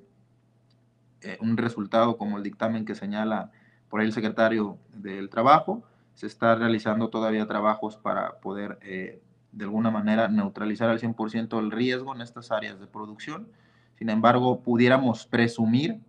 eh, 1.22 1.38
un 1.42 1.58
resultado 1.58 2.18
como 2.18 2.38
el 2.38 2.44
dictamen 2.44 2.86
que 2.86 2.96
señala 2.96 3.52
por 3.90 4.02
ahí 4.02 4.08
el 4.08 4.14
secretario 4.14 4.78
del 4.94 5.30
Trabajo. 5.30 5.84
Se 6.18 6.26
está 6.26 6.56
realizando 6.56 7.10
todavía 7.10 7.48
trabajos 7.48 7.96
para 7.96 8.40
poder 8.40 8.80
eh, 8.82 9.22
de 9.54 9.64
alguna 9.64 9.92
manera 9.92 10.28
neutralizar 10.28 10.90
al 10.90 11.00
100% 11.00 11.60
el 11.60 11.72
riesgo 11.72 12.14
en 12.14 12.22
estas 12.22 12.52
áreas 12.52 12.80
de 12.80 12.88
producción. 12.88 13.48
Sin 13.96 14.10
embargo, 14.10 14.62
pudiéramos 14.62 15.26
presumir, 15.28 16.02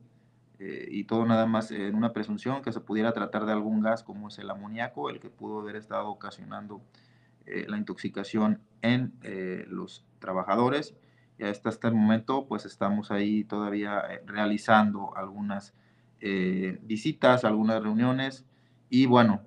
y 0.59 1.05
todo 1.05 1.25
nada 1.25 1.47
más 1.47 1.71
en 1.71 1.95
una 1.95 2.13
presunción, 2.13 2.63
que 2.63 2.73
se 2.73 2.81
pudiera 2.81 3.13
tratar 3.13 3.47
de 3.47 3.53
algún 3.53 3.81
gas 3.81 4.03
como 4.03 4.27
es 4.27 4.39
el 4.41 4.51
amoníaco, 4.51 5.09
el 5.09 5.21
que 5.21 5.31
pudo 5.31 5.61
haber 5.61 5.77
estado 5.77 6.09
ocasionando 6.09 6.83
eh, 7.51 7.65
la 7.67 7.79
intoxicación 7.79 8.61
en 8.83 9.15
eh, 9.23 9.65
los 9.69 10.05
trabajadores. 10.19 10.95
Y 11.39 11.45
hasta 11.45 11.71
este 11.71 11.91
momento, 11.91 12.47
pues 12.47 12.67
estamos 12.67 13.11
ahí 13.11 13.45
todavía 13.45 14.03
eh, 14.11 14.23
realizando 14.27 15.17
algunas 15.17 15.75
visitas, 16.21 17.45
algunas 17.45 17.81
reuniones. 17.81 18.45
Y 18.91 19.07
bueno, 19.07 19.43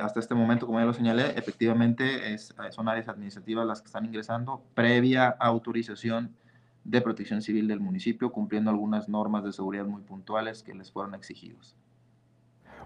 hasta 0.00 0.18
este 0.18 0.34
momento, 0.34 0.66
como 0.66 0.80
ya 0.80 0.84
lo 0.84 0.92
señalé, 0.92 1.38
efectivamente 1.38 2.34
es, 2.34 2.54
son 2.70 2.88
áreas 2.88 3.08
administrativas 3.08 3.66
las 3.66 3.80
que 3.80 3.86
están 3.86 4.04
ingresando 4.04 4.62
previa 4.74 5.28
autorización 5.28 6.34
de 6.82 7.00
protección 7.00 7.40
civil 7.42 7.68
del 7.68 7.80
municipio, 7.80 8.32
cumpliendo 8.32 8.70
algunas 8.70 9.08
normas 9.08 9.44
de 9.44 9.52
seguridad 9.52 9.84
muy 9.84 10.02
puntuales 10.02 10.62
que 10.62 10.74
les 10.74 10.90
fueron 10.90 11.14
exigidos. 11.14 11.76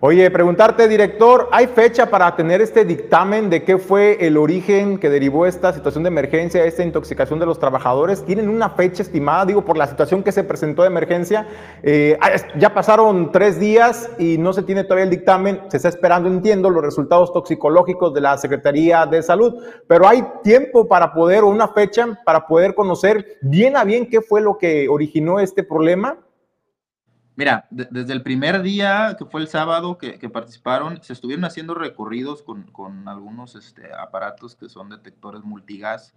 Oye, 0.02 0.30
preguntarte, 0.30 0.88
director, 0.88 1.50
¿hay 1.52 1.66
fecha 1.66 2.08
para 2.08 2.34
tener 2.34 2.62
este 2.62 2.86
dictamen 2.86 3.50
de 3.50 3.64
qué 3.64 3.76
fue 3.76 4.16
el 4.26 4.38
origen 4.38 4.96
que 4.96 5.10
derivó 5.10 5.44
esta 5.44 5.74
situación 5.74 6.04
de 6.04 6.08
emergencia, 6.08 6.64
esta 6.64 6.82
intoxicación 6.82 7.38
de 7.38 7.44
los 7.44 7.58
trabajadores? 7.58 8.24
¿Tienen 8.24 8.48
una 8.48 8.70
fecha 8.70 9.02
estimada, 9.02 9.44
digo, 9.44 9.62
por 9.62 9.76
la 9.76 9.86
situación 9.86 10.22
que 10.22 10.32
se 10.32 10.42
presentó 10.42 10.80
de 10.80 10.88
emergencia? 10.88 11.46
Eh, 11.82 12.16
ah, 12.22 12.30
ya 12.56 12.72
pasaron 12.72 13.30
tres 13.30 13.60
días 13.60 14.08
y 14.18 14.38
no 14.38 14.54
se 14.54 14.62
tiene 14.62 14.84
todavía 14.84 15.04
el 15.04 15.10
dictamen, 15.10 15.60
se 15.68 15.76
está 15.76 15.90
esperando, 15.90 16.30
entiendo, 16.30 16.70
los 16.70 16.82
resultados 16.82 17.30
toxicológicos 17.34 18.14
de 18.14 18.22
la 18.22 18.38
Secretaría 18.38 19.04
de 19.04 19.22
Salud, 19.22 19.62
pero 19.86 20.08
hay 20.08 20.24
tiempo 20.42 20.88
para 20.88 21.12
poder, 21.12 21.42
o 21.42 21.48
una 21.48 21.68
fecha 21.68 22.18
para 22.24 22.46
poder 22.46 22.74
conocer 22.74 23.36
bien 23.42 23.76
a 23.76 23.84
bien 23.84 24.08
qué 24.08 24.22
fue 24.22 24.40
lo 24.40 24.56
que 24.56 24.88
originó 24.88 25.40
este 25.40 25.62
problema. 25.62 26.16
Mira, 27.40 27.66
desde 27.70 28.12
el 28.12 28.20
primer 28.20 28.60
día, 28.60 29.16
que 29.18 29.24
fue 29.24 29.40
el 29.40 29.48
sábado, 29.48 29.96
que, 29.96 30.28
participaron, 30.28 31.02
se 31.02 31.14
estuvieron 31.14 31.46
haciendo 31.46 31.72
recorridos 31.72 32.42
con, 32.42 32.64
con 32.64 33.08
algunos 33.08 33.54
este, 33.54 33.94
aparatos 33.94 34.56
que 34.56 34.68
son 34.68 34.90
detectores 34.90 35.42
multigas, 35.42 36.12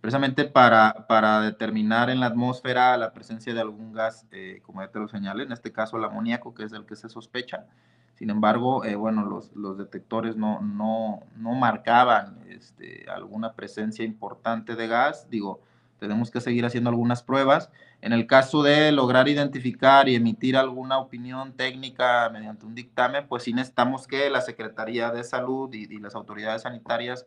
precisamente 0.00 0.44
para, 0.44 1.08
para, 1.08 1.40
determinar 1.40 2.10
en 2.10 2.20
la 2.20 2.26
atmósfera 2.26 2.96
la 2.96 3.12
presencia 3.12 3.52
de 3.52 3.60
algún 3.60 3.92
gas, 3.92 4.24
eh, 4.30 4.62
como 4.62 4.82
ya 4.82 4.92
te 4.92 5.00
lo 5.00 5.08
señalé, 5.08 5.42
en 5.42 5.50
este 5.50 5.72
caso 5.72 5.96
el 5.96 6.04
amoníaco, 6.04 6.54
que 6.54 6.62
es 6.62 6.72
el 6.72 6.86
que 6.86 6.94
se 6.94 7.08
sospecha. 7.08 7.66
Sin 8.14 8.30
embargo, 8.30 8.84
eh, 8.84 8.94
bueno, 8.94 9.24
los, 9.24 9.52
los, 9.56 9.76
detectores 9.76 10.36
no, 10.36 10.60
no, 10.60 11.24
no 11.34 11.54
marcaban 11.54 12.38
este, 12.48 13.06
alguna 13.10 13.54
presencia 13.54 14.04
importante 14.04 14.76
de 14.76 14.86
gas. 14.86 15.28
Digo, 15.28 15.60
tenemos 15.98 16.30
que 16.30 16.40
seguir 16.40 16.64
haciendo 16.64 16.90
algunas 16.90 17.24
pruebas 17.24 17.68
en 18.02 18.12
el 18.12 18.26
caso 18.26 18.64
de 18.64 18.90
lograr 18.90 19.28
identificar 19.28 20.08
y 20.08 20.16
emitir 20.16 20.56
alguna 20.56 20.98
opinión 20.98 21.52
técnica 21.52 22.28
mediante 22.30 22.66
un 22.66 22.74
dictamen, 22.74 23.28
pues 23.28 23.44
sí 23.44 23.52
necesitamos 23.54 24.08
que 24.08 24.28
la 24.28 24.40
Secretaría 24.40 25.12
de 25.12 25.22
Salud 25.22 25.72
y, 25.72 25.86
las 26.00 26.16
autoridades 26.16 26.62
sanitarias 26.62 27.26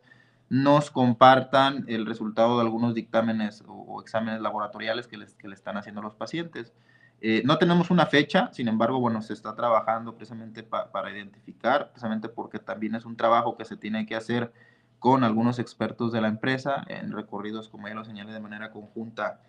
nos 0.50 0.90
compartan 0.90 1.86
el 1.88 2.04
resultado 2.04 2.56
de 2.56 2.64
algunos 2.64 2.94
dictámenes 2.94 3.64
o, 3.66 4.02
exámenes 4.02 4.42
laboratoriales 4.42 5.08
que, 5.08 5.16
les, 5.16 5.34
que 5.34 5.48
le 5.48 5.54
están 5.54 5.78
haciendo 5.78 6.02
los 6.02 6.14
pacientes. 6.14 6.74
Eh, 7.22 7.40
no 7.46 7.56
tenemos 7.56 7.90
una 7.90 8.04
fecha, 8.04 8.50
sin 8.52 8.68
embargo, 8.68 9.00
bueno, 9.00 9.22
se 9.22 9.32
está 9.32 9.56
trabajando 9.56 10.14
precisamente 10.14 10.62
para 10.62 11.10
identificar, 11.10 11.88
precisamente 11.88 12.28
porque 12.28 12.58
también 12.58 12.94
es 12.94 13.06
un 13.06 13.16
trabajo 13.16 13.56
que 13.56 13.64
se 13.64 13.78
tiene 13.78 14.04
que 14.04 14.14
hacer 14.14 14.52
con 14.98 15.24
algunos 15.24 15.58
expertos 15.58 16.12
de 16.12 16.20
la 16.20 16.28
empresa 16.28 16.84
en 16.88 17.12
recorridos, 17.12 17.70
como 17.70 17.88
ya 17.88 17.94
lo 17.94 18.04
señalé, 18.04 18.34
de 18.34 18.40
manera 18.40 18.70
conjunta 18.70 19.40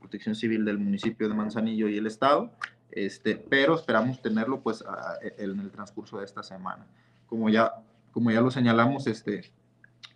Protección 0.00 0.34
Civil 0.34 0.64
del 0.64 0.78
municipio 0.78 1.28
de 1.28 1.34
Manzanillo 1.34 1.88
y 1.88 1.96
el 1.96 2.06
Estado, 2.06 2.50
este, 2.90 3.36
pero 3.36 3.74
esperamos 3.76 4.20
tenerlo 4.20 4.60
pues 4.60 4.84
en 5.38 5.60
el 5.60 5.70
transcurso 5.70 6.18
de 6.18 6.24
esta 6.24 6.42
semana. 6.42 6.86
Como 7.26 7.48
ya, 7.48 7.72
como 8.10 8.30
ya 8.32 8.40
lo 8.40 8.50
señalamos, 8.50 9.06
este, 9.06 9.52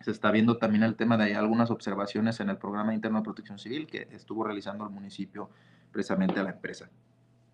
se 0.01 0.11
está 0.11 0.31
viendo 0.31 0.57
también 0.57 0.83
el 0.83 0.95
tema 0.95 1.17
de 1.17 1.35
algunas 1.35 1.71
observaciones 1.71 2.39
en 2.39 2.49
el 2.49 2.57
programa 2.57 2.93
interno 2.93 3.19
de 3.19 3.23
protección 3.23 3.57
civil 3.57 3.87
que 3.87 4.07
estuvo 4.11 4.43
realizando 4.43 4.83
el 4.83 4.91
municipio 4.91 5.49
precisamente 5.91 6.39
a 6.39 6.43
la 6.43 6.51
empresa. 6.51 6.89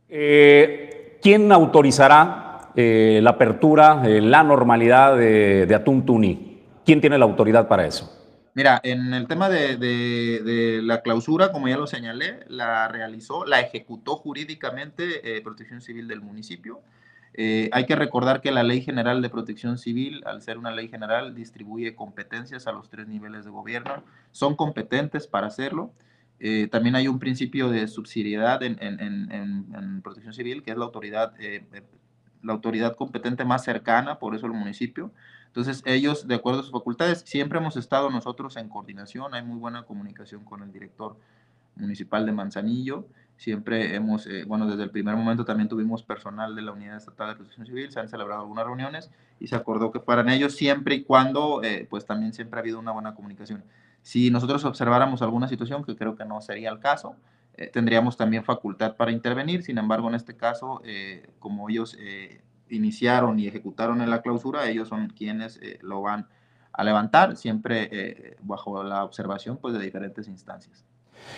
Eh, 0.10 1.20
¿Quién 1.22 1.52
autorizará 1.52 2.72
eh, 2.76 3.20
la 3.22 3.32
apertura, 3.32 4.02
eh, 4.06 4.20
la 4.20 4.44
normalidad 4.44 5.16
de, 5.16 5.66
de 5.66 5.76
Atún 5.76 6.06
Tuni? 6.06 6.64
¿Quién 6.84 7.00
tiene 7.00 7.18
la 7.18 7.26
autoridad 7.26 7.68
para 7.68 7.86
eso? 7.86 8.21
Mira, 8.54 8.82
en 8.84 9.14
el 9.14 9.28
tema 9.28 9.50
de, 9.50 10.82
la 10.84 11.02
clausura, 11.02 11.52
como 11.52 11.70
ya 11.70 11.78
lo 11.78 11.88
señalé, 11.88 12.42
la 12.48 12.88
realizó, 12.90 13.46
la 13.46 13.62
ejecutó 13.62 14.18
jurídicamente 14.18 15.38
eh, 15.38 15.42
Protección 15.42 15.82
Civil 15.82 16.08
del 16.08 16.22
municipio. 16.22 16.82
Eh, 17.34 17.70
hay 17.72 17.86
que 17.86 17.96
recordar 17.96 18.42
que 18.42 18.52
la 18.52 18.64
Ley 18.64 18.82
General 18.82 19.22
de 19.22 19.30
Protección 19.30 19.78
Civil, 19.78 20.22
al 20.26 20.42
ser 20.42 20.58
una 20.58 20.72
ley 20.72 20.90
general, 20.90 21.34
distribuye 21.34 21.96
competencias 21.96 22.68
a 22.68 22.74
los 22.74 22.90
tres 22.90 23.08
niveles 23.08 23.46
de 23.46 23.52
gobierno. 23.52 24.04
Son 24.32 24.58
competentes 24.58 25.28
para 25.28 25.48
hacerlo. 25.48 25.94
Eh, 26.42 26.68
también 26.70 26.96
hay 26.96 27.08
un 27.08 27.20
principio 27.20 27.70
de 27.70 27.88
subsidiariedad 27.88 28.64
en, 28.64 28.78
en, 28.82 30.02
Protección 30.02 30.34
Civil, 30.34 30.62
que 30.62 30.72
es 30.72 30.78
la 30.78 30.86
autoridad, 30.86 31.34
la 32.42 32.52
autoridad 32.52 32.96
competente 32.98 33.46
más 33.46 33.64
cercana, 33.64 34.20
por 34.20 34.36
eso 34.36 34.48
el 34.48 34.54
municipio. 34.54 35.14
Entonces, 35.52 35.84
ellos, 35.86 36.30
de 36.30 36.36
acuerdo 36.36 36.62
a 36.62 36.64
sus 36.64 36.72
facultades, 36.72 37.24
siempre 37.26 37.60
hemos 37.60 37.76
estado 37.76 38.10
nosotros 38.10 38.56
en 38.56 38.70
coordinación, 38.70 39.34
hay 39.34 39.44
muy 39.44 39.60
buena 39.60 39.84
comunicación 39.84 40.46
con 40.46 40.64
el 40.64 40.72
director 40.72 41.18
municipal 41.76 42.26
de 42.26 42.32
Manzanillo, 42.32 43.06
siempre 43.36 43.94
hemos, 43.94 44.28
eh, 44.28 44.46
bueno, 44.46 44.66
desde 44.66 44.84
el 44.84 44.92
primer 44.92 45.18
momento 45.18 45.44
también 45.44 45.68
tuvimos 45.68 46.04
personal 46.04 46.56
de 46.56 46.62
la 46.62 46.72
Unidad 46.72 46.96
Estatal 46.96 47.28
de 47.28 47.36
Protección 47.36 47.66
Civil, 47.66 47.92
se 47.92 48.00
han 48.00 48.08
celebrado 48.08 48.42
algunas 48.44 48.66
reuniones 48.66 49.12
y 49.42 49.48
se 49.48 49.58
acordó 49.58 49.92
que 49.92 50.00
fueran 50.00 50.30
ellos 50.30 50.56
siempre 50.56 50.96
y 50.96 51.04
cuando, 51.04 51.62
eh, 51.64 51.86
pues 51.90 52.06
también 52.06 52.32
siempre 52.32 52.58
ha 52.58 52.62
habido 52.62 52.80
una 52.80 52.94
buena 52.94 53.14
comunicación. 53.14 53.62
Si 54.04 54.32
nosotros 54.32 54.64
observáramos 54.64 55.22
alguna 55.22 55.50
situación, 55.50 55.84
que 55.84 55.98
creo 55.98 56.16
que 56.16 56.24
no 56.24 56.40
sería 56.40 56.70
el 56.70 56.80
caso, 56.80 57.18
eh, 57.56 57.68
tendríamos 57.68 58.16
también 58.16 58.46
facultad 58.46 58.96
para 58.96 59.12
intervenir, 59.12 59.64
sin 59.64 59.78
embargo, 59.78 60.08
en 60.08 60.16
este 60.16 60.38
caso, 60.38 60.82
como 61.40 61.70
ellos 61.70 61.98
iniciaron 62.72 63.40
y 63.40 63.48
ejecutaron 63.48 64.02
en 64.02 64.10
la 64.10 64.22
clausura, 64.22 64.68
ellos 64.68 64.90
son 64.90 65.08
quienes 65.10 65.58
eh, 65.62 65.80
lo 65.82 66.02
van 66.02 66.28
a 66.74 66.84
levantar, 66.84 67.36
siempre 67.36 67.90
eh, 67.92 68.38
bajo 68.42 68.84
la 68.84 69.04
observación 69.04 69.58
pues, 69.58 69.74
de 69.74 69.80
diferentes 69.80 70.28
instancias. 70.28 70.86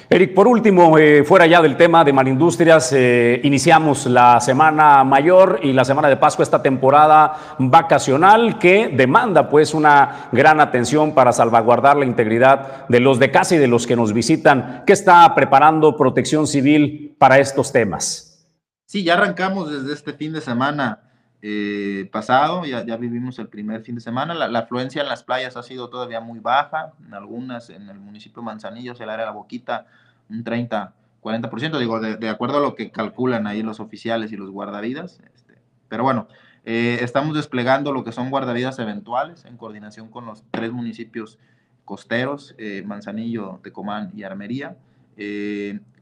Eric, 0.09 0.33
por 0.33 0.47
último, 0.47 0.97
eh, 0.97 1.23
fuera 1.23 1.45
ya 1.47 1.61
del 1.61 1.77
tema 1.77 2.03
de 2.03 2.13
Marindustrias, 2.13 2.93
eh, 2.93 3.39
iniciamos 3.43 4.05
la 4.05 4.39
Semana 4.39 5.03
Mayor 5.03 5.59
y 5.63 5.73
la 5.73 5.85
Semana 5.85 6.07
de 6.07 6.17
Pascua, 6.17 6.43
esta 6.43 6.61
temporada 6.61 7.55
vacacional 7.57 8.59
que 8.59 8.89
demanda 8.89 9.49
pues 9.49 9.73
una 9.73 10.29
gran 10.31 10.59
atención 10.59 11.13
para 11.13 11.31
salvaguardar 11.31 11.97
la 11.97 12.05
integridad 12.05 12.87
de 12.87 12.99
los 12.99 13.17
de 13.17 13.31
casa 13.31 13.55
y 13.55 13.59
de 13.59 13.67
los 13.67 13.87
que 13.87 13.95
nos 13.95 14.13
visitan. 14.13 14.83
¿Qué 14.85 14.93
está 14.93 15.33
preparando 15.33 15.97
Protección 15.97 16.47
Civil 16.47 17.15
para 17.17 17.39
estos 17.39 17.71
temas? 17.71 18.45
Sí, 18.85 19.03
ya 19.03 19.13
arrancamos 19.13 19.71
desde 19.71 19.93
este 19.93 20.13
fin 20.13 20.33
de 20.33 20.41
semana 20.41 20.99
eh, 21.45 22.07
pasado, 22.09 22.63
ya, 22.63 22.85
ya, 22.85 22.95
vivimos 22.95 23.37
el 23.37 23.49
primer 23.49 23.81
fin 23.81 23.95
de 23.95 24.01
semana, 24.01 24.33
la, 24.33 24.59
afluencia 24.59 25.01
en 25.01 25.09
las 25.09 25.23
playas 25.23 25.57
ha 25.57 25.63
sido 25.63 25.89
todavía 25.89 26.21
muy 26.21 26.39
baja, 26.39 26.93
en 27.05 27.13
algunas, 27.13 27.69
en 27.69 27.89
el 27.89 27.99
municipio 27.99 28.41
de 28.41 28.45
Manzanillo, 28.45 28.93
el 28.93 29.09
área 29.09 29.25
de 29.25 29.31
la 29.31 29.31
Boquita, 29.31 29.85
un 30.29 30.45
30, 30.45 30.93
40%, 31.21 31.79
digo, 31.79 31.99
de, 31.99 32.29
acuerdo 32.29 32.59
a 32.59 32.61
lo 32.61 32.75
que 32.75 32.91
calculan 32.91 33.45
ahí 33.45 33.61
los 33.61 33.81
oficiales 33.81 34.31
y 34.31 34.37
los 34.37 34.51
guardavidas, 34.51 35.19
este, 35.35 35.55
pero 35.89 36.03
bueno, 36.03 36.29
eh, 36.63 36.99
estamos 37.01 37.35
desplegando 37.35 37.91
lo 37.91 38.05
que 38.05 38.13
son 38.13 38.29
guardavidas 38.29 38.79
eventuales 38.79 39.43
en 39.43 39.57
coordinación 39.57 40.07
con 40.07 40.25
los 40.25 40.45
tres 40.49 40.71
municipios 40.71 41.39
costeros, 41.83 42.55
eh, 42.57 42.83
Manzanillo, 42.85 43.59
Tecomán 43.61 44.13
y 44.15 44.23
Armería, 44.23 44.77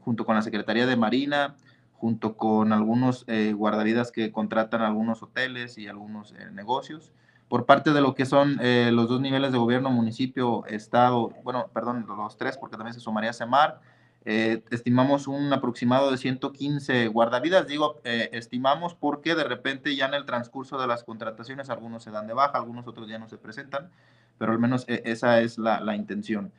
junto 0.02 0.24
con 0.24 0.36
la 0.36 0.42
Secretaría 0.42 0.86
de 0.86 0.96
Marina, 0.96 1.56
junto 2.02 2.36
con 2.36 2.72
algunos 2.72 3.24
eh, 3.28 3.52
guardavidas 3.52 4.10
que 4.10 4.32
contratan 4.32 4.82
algunos 4.82 5.22
hoteles 5.22 5.78
y 5.78 5.86
algunos 5.86 6.32
eh, 6.32 6.50
negocios. 6.52 7.12
Por 7.46 7.64
parte 7.64 7.92
de 7.92 8.00
lo 8.00 8.16
que 8.16 8.26
son 8.26 8.58
eh, 8.60 8.90
los 8.92 9.08
dos 9.08 9.20
niveles 9.20 9.52
de 9.52 9.58
gobierno, 9.58 9.88
municipio, 9.92 10.66
estado, 10.66 11.32
bueno, 11.44 11.70
perdón, 11.72 12.04
los 12.08 12.36
tres, 12.36 12.58
porque 12.58 12.76
también 12.76 12.92
se 12.92 12.98
sumaría 12.98 13.32
SEMAR, 13.32 13.80
estimamos 14.24 15.28
un 15.28 15.52
aproximado 15.52 16.10
de 16.10 16.18
115 16.18 17.06
guardavidas. 17.06 17.68
Digo, 17.68 18.00
estimamos 18.04 18.94
porque 18.94 19.36
de 19.36 19.44
repente 19.44 19.94
ya 19.94 20.06
en 20.06 20.14
el 20.14 20.26
transcurso 20.26 20.80
de 20.80 20.88
las 20.88 21.04
contrataciones 21.04 21.70
algunos 21.70 22.02
se 22.02 22.10
dan 22.10 22.26
de 22.26 22.34
baja, 22.34 22.58
algunos 22.58 22.88
otros 22.88 23.08
ya 23.08 23.20
no 23.20 23.28
se 23.28 23.38
presentan, 23.38 23.90
pero 24.38 24.50
al 24.50 24.58
menos 24.58 24.86
esa 24.88 25.40
es 25.40 25.56
la, 25.56 25.80
la 25.80 25.94
intención. 25.94 26.52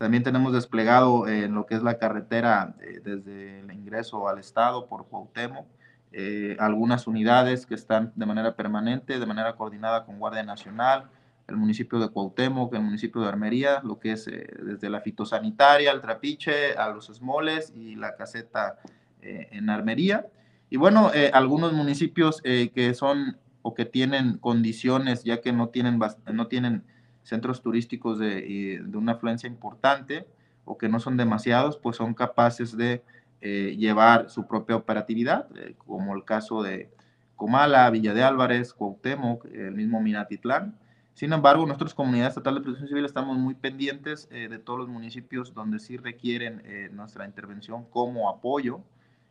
También 0.00 0.22
tenemos 0.22 0.54
desplegado 0.54 1.28
en 1.28 1.52
lo 1.52 1.66
que 1.66 1.74
es 1.74 1.82
la 1.82 1.98
carretera 1.98 2.74
eh, 2.80 3.02
desde 3.04 3.60
el 3.60 3.70
ingreso 3.70 4.28
al 4.28 4.38
estado 4.38 4.86
por 4.86 5.06
Cuauhtémoc, 5.08 5.66
eh, 6.12 6.56
algunas 6.58 7.06
unidades 7.06 7.66
que 7.66 7.74
están 7.74 8.10
de 8.16 8.24
manera 8.24 8.56
permanente, 8.56 9.18
de 9.18 9.26
manera 9.26 9.56
coordinada 9.56 10.06
con 10.06 10.18
Guardia 10.18 10.42
Nacional, 10.42 11.10
el 11.48 11.56
municipio 11.56 11.98
de 11.98 12.08
Cuauhtémoc, 12.08 12.72
el 12.72 12.80
municipio 12.80 13.20
de 13.20 13.28
Armería, 13.28 13.82
lo 13.84 13.98
que 13.98 14.12
es 14.12 14.26
eh, 14.26 14.48
desde 14.62 14.88
la 14.88 15.02
fitosanitaria, 15.02 15.92
el 15.92 16.00
trapiche, 16.00 16.72
a 16.78 16.88
los 16.88 17.10
esmoles 17.10 17.70
y 17.76 17.94
la 17.94 18.16
caseta 18.16 18.78
en 19.20 19.68
Armería. 19.68 20.28
Y 20.70 20.78
bueno, 20.78 21.10
algunos 21.34 21.74
municipios 21.74 22.40
que 22.40 22.94
son 22.94 23.36
o 23.60 23.74
que 23.74 23.84
tienen 23.84 24.38
condiciones, 24.38 25.24
ya 25.24 25.42
que 25.42 25.52
no 25.52 25.68
tienen, 25.68 26.00
no 26.32 26.46
tienen 26.46 26.84
centros 27.30 27.62
turísticos 27.62 28.18
de, 28.18 28.82
de, 28.84 28.98
una 28.98 29.12
afluencia 29.12 29.46
importante 29.46 30.26
o 30.64 30.76
que 30.76 30.88
no 30.88 31.00
son 31.00 31.16
demasiados, 31.16 31.78
pues 31.78 31.96
son 31.96 32.12
capaces 32.12 32.76
de 32.76 33.02
eh, 33.40 33.76
llevar 33.78 34.28
su 34.28 34.46
propia 34.46 34.76
operatividad, 34.76 35.46
eh, 35.56 35.74
como 35.78 36.14
el 36.14 36.24
caso 36.24 36.62
de 36.62 36.90
Comala, 37.36 37.88
Villa 37.88 38.12
de 38.12 38.22
Álvarez, 38.22 38.74
Cuauhtémoc, 38.74 39.46
el 39.46 39.74
mismo 39.74 40.02
Minatitlán. 40.02 40.76
Sin 41.14 41.32
embargo, 41.32 41.64
nosotros, 41.66 41.94
Comunidad 41.94 42.28
Estatal 42.28 42.56
de 42.56 42.60
Protección 42.62 42.88
Civil, 42.88 43.04
estamos 43.04 43.38
muy 43.38 43.54
pendientes 43.54 44.28
eh, 44.30 44.48
de 44.48 44.58
todos 44.58 44.80
los 44.80 44.88
municipios 44.88 45.54
donde 45.54 45.78
sí 45.78 45.96
requieren 45.96 46.62
nuestra 46.92 47.26
intervención 47.26 47.84
como 47.84 48.28
apoyo. 48.28 48.80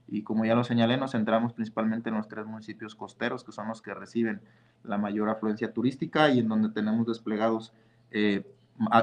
Y 0.07 0.23
como 0.23 0.45
ya 0.45 0.55
lo 0.55 0.63
señalé, 0.63 0.97
nos 0.97 1.11
centramos 1.11 1.53
principalmente 1.53 2.09
en 2.09 2.15
los 2.15 2.27
tres 2.27 2.45
municipios 2.45 2.95
costeros, 2.95 3.43
que 3.43 3.51
son 3.51 3.67
los 3.67 3.81
que 3.81 3.93
reciben 3.93 4.41
la 4.83 4.97
mayor 4.97 5.29
afluencia 5.29 5.73
turística 5.73 6.29
y 6.29 6.39
en 6.39 6.47
donde 6.47 6.69
tenemos 6.69 7.05
desplegados, 7.07 7.73
eh, 8.11 8.43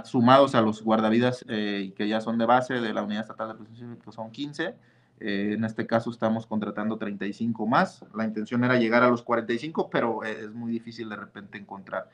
sumados 0.04 0.54
a 0.54 0.62
los 0.62 0.82
guardavidas 0.82 1.44
eh, 1.48 1.92
que 1.96 2.08
ya 2.08 2.20
son 2.20 2.38
de 2.38 2.46
base 2.46 2.74
de 2.74 2.94
la 2.94 3.02
Unidad 3.02 3.22
Estatal 3.22 3.48
de 3.48 3.54
Protección 3.54 3.98
que 4.02 4.12
son 4.12 4.30
15. 4.30 4.74
Eh, 5.18 5.52
en 5.52 5.64
este 5.64 5.86
caso 5.86 6.10
estamos 6.10 6.46
contratando 6.46 6.96
35 6.96 7.66
más. 7.66 8.04
La 8.14 8.24
intención 8.24 8.64
era 8.64 8.78
llegar 8.78 9.02
a 9.02 9.08
los 9.08 9.22
45, 9.22 9.90
pero 9.90 10.24
es 10.24 10.50
muy 10.52 10.72
difícil 10.72 11.08
de 11.08 11.16
repente 11.16 11.58
encontrar 11.58 12.08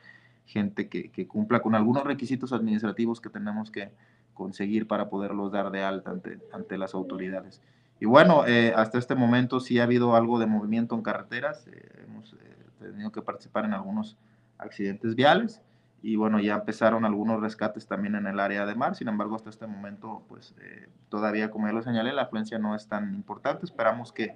gente 0.45 0.89
que, 0.89 1.27
cumpla 1.27 1.61
con 1.61 1.73
algunos 1.73 2.03
requisitos 2.03 2.51
administrativos 2.51 3.21
que 3.21 3.29
tenemos 3.29 3.71
que 3.71 3.91
conseguir 4.33 4.87
para 4.87 5.09
poderlos 5.09 5.51
dar 5.51 5.71
de 5.71 5.83
alta 5.83 6.11
ante, 6.11 6.39
ante 6.51 6.77
las 6.77 6.93
autoridades. 6.93 7.61
Y 8.01 8.05
bueno, 8.05 8.43
hasta 8.75 8.97
este 8.97 9.15
momento 9.15 9.61
sí 9.61 9.79
ha 9.79 9.83
habido 9.83 10.17
algo 10.17 10.37
de 10.39 10.47
movimiento 10.47 10.95
en 10.95 11.01
carreteras. 11.01 11.65
hemos 12.05 12.35
tenido 12.77 13.11
que 13.13 13.21
participar 13.21 13.63
en 13.63 13.73
algunos 13.73 14.17
accidentes 14.57 15.15
viales 15.15 15.61
y 16.03 16.17
bueno, 16.17 16.41
ya 16.41 16.55
empezaron 16.55 17.05
algunos 17.05 17.39
rescates 17.39 17.87
también 17.87 18.15
en 18.15 18.27
el 18.27 18.37
área 18.41 18.65
de 18.65 18.75
mar, 18.75 18.93
sin 18.93 19.07
embargo, 19.07 19.37
hasta 19.37 19.49
este 19.49 19.67
momento, 19.67 20.21
pues 20.27 20.53
eh, 20.59 20.89
todavía, 21.07 21.49
como 21.49 21.67
ya 21.67 21.73
lo 21.73 21.81
señalé, 21.81 22.11
la 22.11 22.23
afluencia 22.23 22.59
no 22.59 22.75
es 22.75 22.87
tan 22.87 23.15
importante, 23.15 23.65
esperamos 23.65 24.11
que 24.11 24.35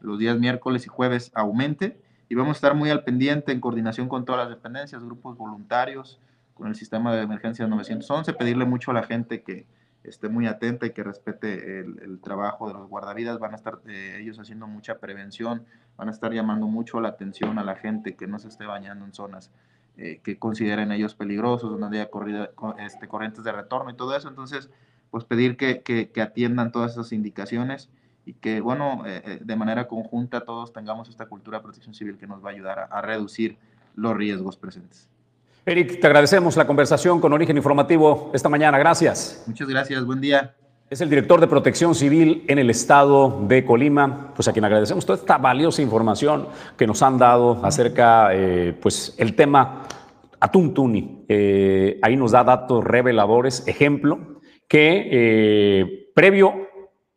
los 0.00 0.18
días 0.18 0.36
miércoles 0.40 0.84
y 0.86 0.88
jueves 0.88 1.30
aumente 1.34 2.00
y 2.28 2.34
vamos 2.34 2.50
a 2.50 2.58
estar 2.58 2.74
muy 2.74 2.90
al 2.90 3.04
pendiente 3.04 3.52
en 3.52 3.60
coordinación 3.60 4.08
con 4.08 4.24
todas 4.24 4.40
las 4.40 4.56
dependencias, 4.56 5.04
grupos 5.04 5.38
voluntarios, 5.38 6.20
con 6.52 6.66
el 6.66 6.74
sistema 6.74 7.14
de 7.14 7.22
emergencias 7.22 7.68
911, 7.68 8.32
pedirle 8.32 8.64
mucho 8.64 8.90
a 8.90 8.94
la 8.94 9.04
gente 9.04 9.44
que 9.44 9.66
esté 10.02 10.28
muy 10.28 10.48
atenta 10.48 10.84
y 10.86 10.90
que 10.90 11.04
respete 11.04 11.78
el, 11.78 12.18
trabajo 12.22 12.66
de 12.66 12.74
los 12.74 12.88
guardavidas. 12.88 13.38
Van 13.38 13.52
a 13.52 13.56
estar 13.56 13.78
eh, 13.86 14.18
ellos 14.20 14.38
haciendo 14.40 14.66
mucha 14.66 14.98
prevención, 14.98 15.64
van 15.96 16.08
a 16.08 16.10
estar 16.10 16.32
llamando 16.32 16.66
mucho 16.66 17.00
la 17.00 17.10
atención 17.10 17.58
a 17.60 17.64
la 17.64 17.76
gente 17.76 18.16
que 18.16 18.26
no 18.26 18.40
se 18.40 18.48
esté 18.48 18.66
bañando 18.66 19.04
en 19.04 19.14
zonas 19.14 19.52
eh, 19.96 20.20
que 20.22 20.38
consideren 20.38 20.92
ellos 20.92 21.14
peligrosos, 21.14 21.78
donde 21.78 21.98
haya 21.98 22.10
corrida, 22.10 22.50
este, 22.78 23.08
corrientes 23.08 23.44
de 23.44 23.52
retorno 23.52 23.90
y 23.90 23.94
todo 23.94 24.16
eso. 24.16 24.28
Entonces, 24.28 24.70
pues 25.10 25.24
pedir 25.24 25.56
que, 25.56 25.82
que, 25.82 26.22
atiendan 26.22 26.72
todas 26.72 26.92
esas 26.92 27.12
indicaciones 27.12 27.90
y 28.26 28.34
que, 28.34 28.60
bueno, 28.60 29.04
eh, 29.06 29.38
de 29.40 29.56
manera 29.56 29.86
conjunta 29.86 30.44
todos 30.44 30.72
tengamos 30.72 31.08
esta 31.08 31.26
cultura 31.26 31.58
de 31.58 31.64
protección 31.64 31.94
civil 31.94 32.18
que 32.18 32.26
nos 32.26 32.44
va 32.44 32.50
a 32.50 32.52
ayudar 32.52 32.88
a 32.90 33.00
reducir 33.02 33.56
los 33.94 34.16
riesgos 34.16 34.56
presentes. 34.56 35.08
Eric, 35.66 35.98
te 35.98 36.06
agradecemos 36.06 36.56
la 36.56 36.66
conversación 36.66 37.20
con 37.20 37.32
Origen 37.32 37.56
Informativo 37.56 38.30
esta 38.34 38.48
mañana. 38.48 38.78
Gracias. 38.78 39.44
Muchas 39.46 39.66
gracias. 39.68 40.04
Buen 40.04 40.20
día. 40.20 40.54
Es 40.94 41.00
el 41.00 41.10
director 41.10 41.40
de 41.40 41.48
Protección 41.48 41.92
Civil 41.92 42.44
en 42.46 42.60
el 42.60 42.70
estado 42.70 43.40
de 43.48 43.64
Colima, 43.64 44.32
pues 44.32 44.46
a 44.46 44.52
quien 44.52 44.64
agradecemos 44.64 45.04
toda 45.04 45.18
esta 45.18 45.38
valiosa 45.38 45.82
información 45.82 46.46
que 46.76 46.86
nos 46.86 47.02
han 47.02 47.18
dado 47.18 47.58
acerca, 47.64 48.28
eh, 48.32 48.78
pues 48.80 49.12
el 49.18 49.34
tema 49.34 49.88
Atuntuni. 50.38 51.24
Eh, 51.28 51.98
ahí 52.00 52.14
nos 52.14 52.30
da 52.30 52.44
datos 52.44 52.84
reveladores, 52.84 53.66
ejemplo, 53.66 54.40
que 54.68 55.08
eh, 55.10 56.12
previo 56.14 56.54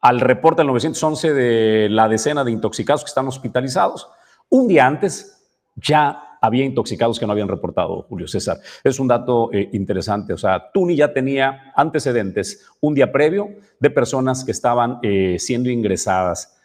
al 0.01 0.21
reporte 0.21 0.61
del 0.61 0.69
911 0.69 1.33
de 1.35 1.89
la 1.91 2.09
decena 2.09 2.43
de 2.43 2.49
intoxicados 2.49 3.03
que 3.03 3.09
están 3.09 3.27
hospitalizados, 3.27 4.09
un 4.49 4.67
día 4.67 4.87
antes 4.87 5.47
ya 5.75 6.26
había 6.41 6.65
intoxicados 6.65 7.19
que 7.19 7.25
no 7.25 7.31
habían 7.31 7.47
reportado, 7.47 8.03
Julio 8.03 8.27
César. 8.27 8.59
Es 8.83 8.99
un 8.99 9.07
dato 9.07 9.51
eh, 9.53 9.69
interesante. 9.73 10.33
O 10.33 10.37
sea, 10.37 10.71
Tuni 10.73 10.95
ya 10.95 11.13
tenía 11.13 11.71
antecedentes 11.75 12.65
un 12.79 12.93
día 12.93 13.11
previo 13.11 13.49
de 13.79 13.89
personas 13.89 14.43
que 14.43 14.51
estaban 14.51 14.99
eh, 15.03 15.37
siendo 15.39 15.69
ingresadas 15.69 16.57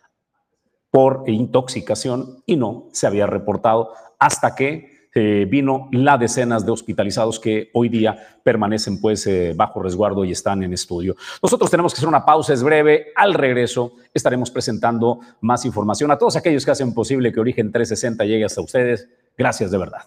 por 0.90 1.24
intoxicación 1.26 2.42
y 2.46 2.56
no 2.56 2.88
se 2.92 3.06
había 3.06 3.26
reportado 3.26 3.92
hasta 4.18 4.54
que 4.54 4.92
eh, 5.14 5.46
vino 5.48 5.88
la 5.92 6.16
decenas 6.16 6.64
de 6.64 6.72
hospitalizados 6.72 7.38
que 7.38 7.70
hoy 7.74 7.90
día 7.90 8.38
permanecen 8.42 8.98
pues 9.00 9.28
bajo 9.54 9.82
resguardo 9.82 10.24
y 10.24 10.32
están 10.32 10.62
en 10.62 10.72
estudio. 10.72 11.16
Nosotros 11.42 11.70
tenemos 11.70 11.92
que 11.92 11.98
hacer 11.98 12.08
una 12.08 12.24
pausa, 12.24 12.52
es 12.52 12.62
breve. 12.62 13.06
Al 13.14 13.34
regreso 13.34 13.92
estaremos 14.12 14.50
presentando 14.50 15.20
más 15.40 15.64
información 15.64 16.10
a 16.10 16.18
todos 16.18 16.36
aquellos 16.36 16.64
que 16.64 16.70
hacen 16.70 16.94
posible 16.94 17.32
que 17.32 17.40
Origen 17.40 17.72
360 17.72 18.24
llegue 18.24 18.44
hasta 18.44 18.60
ustedes. 18.62 19.08
Gracias 19.36 19.70
de 19.70 19.78
verdad. 19.78 20.06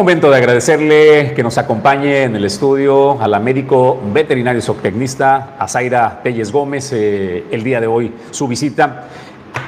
Momento 0.00 0.30
de 0.30 0.38
agradecerle 0.38 1.34
que 1.34 1.42
nos 1.42 1.58
acompañe 1.58 2.22
en 2.22 2.34
el 2.34 2.46
estudio 2.46 3.20
a 3.20 3.28
la 3.28 3.38
médico 3.38 4.00
veterinario 4.02 4.62
zootecnista 4.62 5.56
Azaira 5.58 6.22
Telles 6.22 6.50
Gómez 6.50 6.90
eh, 6.94 7.44
el 7.50 7.62
día 7.62 7.82
de 7.82 7.86
hoy, 7.86 8.10
su 8.30 8.48
visita. 8.48 9.04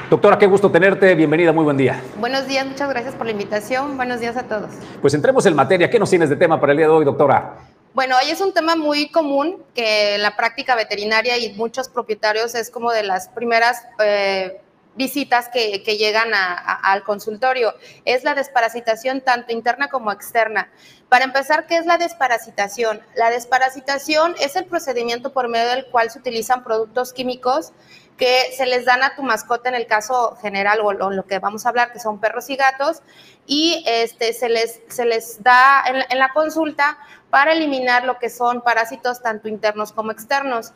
Doctora, 0.08 0.38
qué 0.38 0.46
gusto 0.46 0.70
tenerte. 0.70 1.14
Bienvenida, 1.14 1.52
muy 1.52 1.64
buen 1.64 1.76
día. 1.76 2.00
Buenos 2.16 2.46
días, 2.46 2.64
muchas 2.64 2.88
gracias 2.88 3.14
por 3.14 3.26
la 3.26 3.32
invitación. 3.32 3.98
Buenos 3.98 4.20
días 4.20 4.34
a 4.38 4.44
todos. 4.44 4.70
Pues 5.02 5.12
entremos 5.12 5.44
en 5.44 5.54
materia. 5.54 5.90
¿Qué 5.90 5.98
nos 5.98 6.08
tienes 6.08 6.30
de 6.30 6.36
tema 6.36 6.58
para 6.58 6.72
el 6.72 6.78
día 6.78 6.86
de 6.86 6.92
hoy, 6.94 7.04
doctora? 7.04 7.58
Bueno, 7.92 8.16
hoy 8.16 8.30
es 8.30 8.40
un 8.40 8.54
tema 8.54 8.74
muy 8.74 9.10
común 9.10 9.62
que 9.74 10.16
la 10.16 10.34
práctica 10.34 10.74
veterinaria 10.74 11.36
y 11.36 11.52
muchos 11.52 11.90
propietarios 11.90 12.54
es 12.54 12.70
como 12.70 12.90
de 12.90 13.02
las 13.02 13.28
primeras 13.28 13.82
eh, 14.02 14.62
visitas 14.94 15.48
que, 15.48 15.78
llegan 15.96 16.30
al 16.34 17.02
consultorio. 17.02 17.74
Es 18.04 18.24
la 18.24 18.34
desparasitación 18.34 19.20
tanto 19.20 19.52
interna 19.52 19.88
como 19.88 20.12
externa. 20.12 20.70
Para 21.08 21.24
empezar, 21.24 21.66
¿qué 21.66 21.76
es 21.76 21.86
la 21.86 21.98
desparasitación? 21.98 23.00
La 23.14 23.30
desparasitación 23.30 24.34
es 24.40 24.56
el 24.56 24.66
procedimiento 24.66 25.32
por 25.32 25.48
medio 25.48 25.68
del 25.68 25.86
cual 25.86 26.10
se 26.10 26.18
utilizan 26.18 26.64
productos 26.64 27.12
químicos 27.12 27.72
que 28.16 28.52
se 28.56 28.66
les 28.66 28.84
dan 28.84 29.02
a 29.02 29.16
tu 29.16 29.22
mascota 29.22 29.68
en 29.68 29.74
el 29.74 29.86
caso 29.86 30.36
general 30.40 30.80
o 30.80 30.92
lo 30.92 31.24
que 31.26 31.38
vamos 31.38 31.66
a 31.66 31.70
hablar, 31.70 31.92
que 31.92 31.98
son 31.98 32.20
perros 32.20 32.50
y 32.50 32.56
gatos, 32.56 33.02
y 33.46 33.82
este, 33.86 34.32
se, 34.32 34.48
les, 34.48 34.80
se 34.88 35.04
les 35.04 35.42
da 35.42 35.82
en 35.86 36.18
la 36.18 36.32
consulta 36.32 36.98
para 37.30 37.52
eliminar 37.52 38.04
lo 38.04 38.18
que 38.18 38.30
son 38.30 38.60
parásitos 38.60 39.22
tanto 39.22 39.48
internos 39.48 39.92
como 39.92 40.12
externos. 40.12 40.72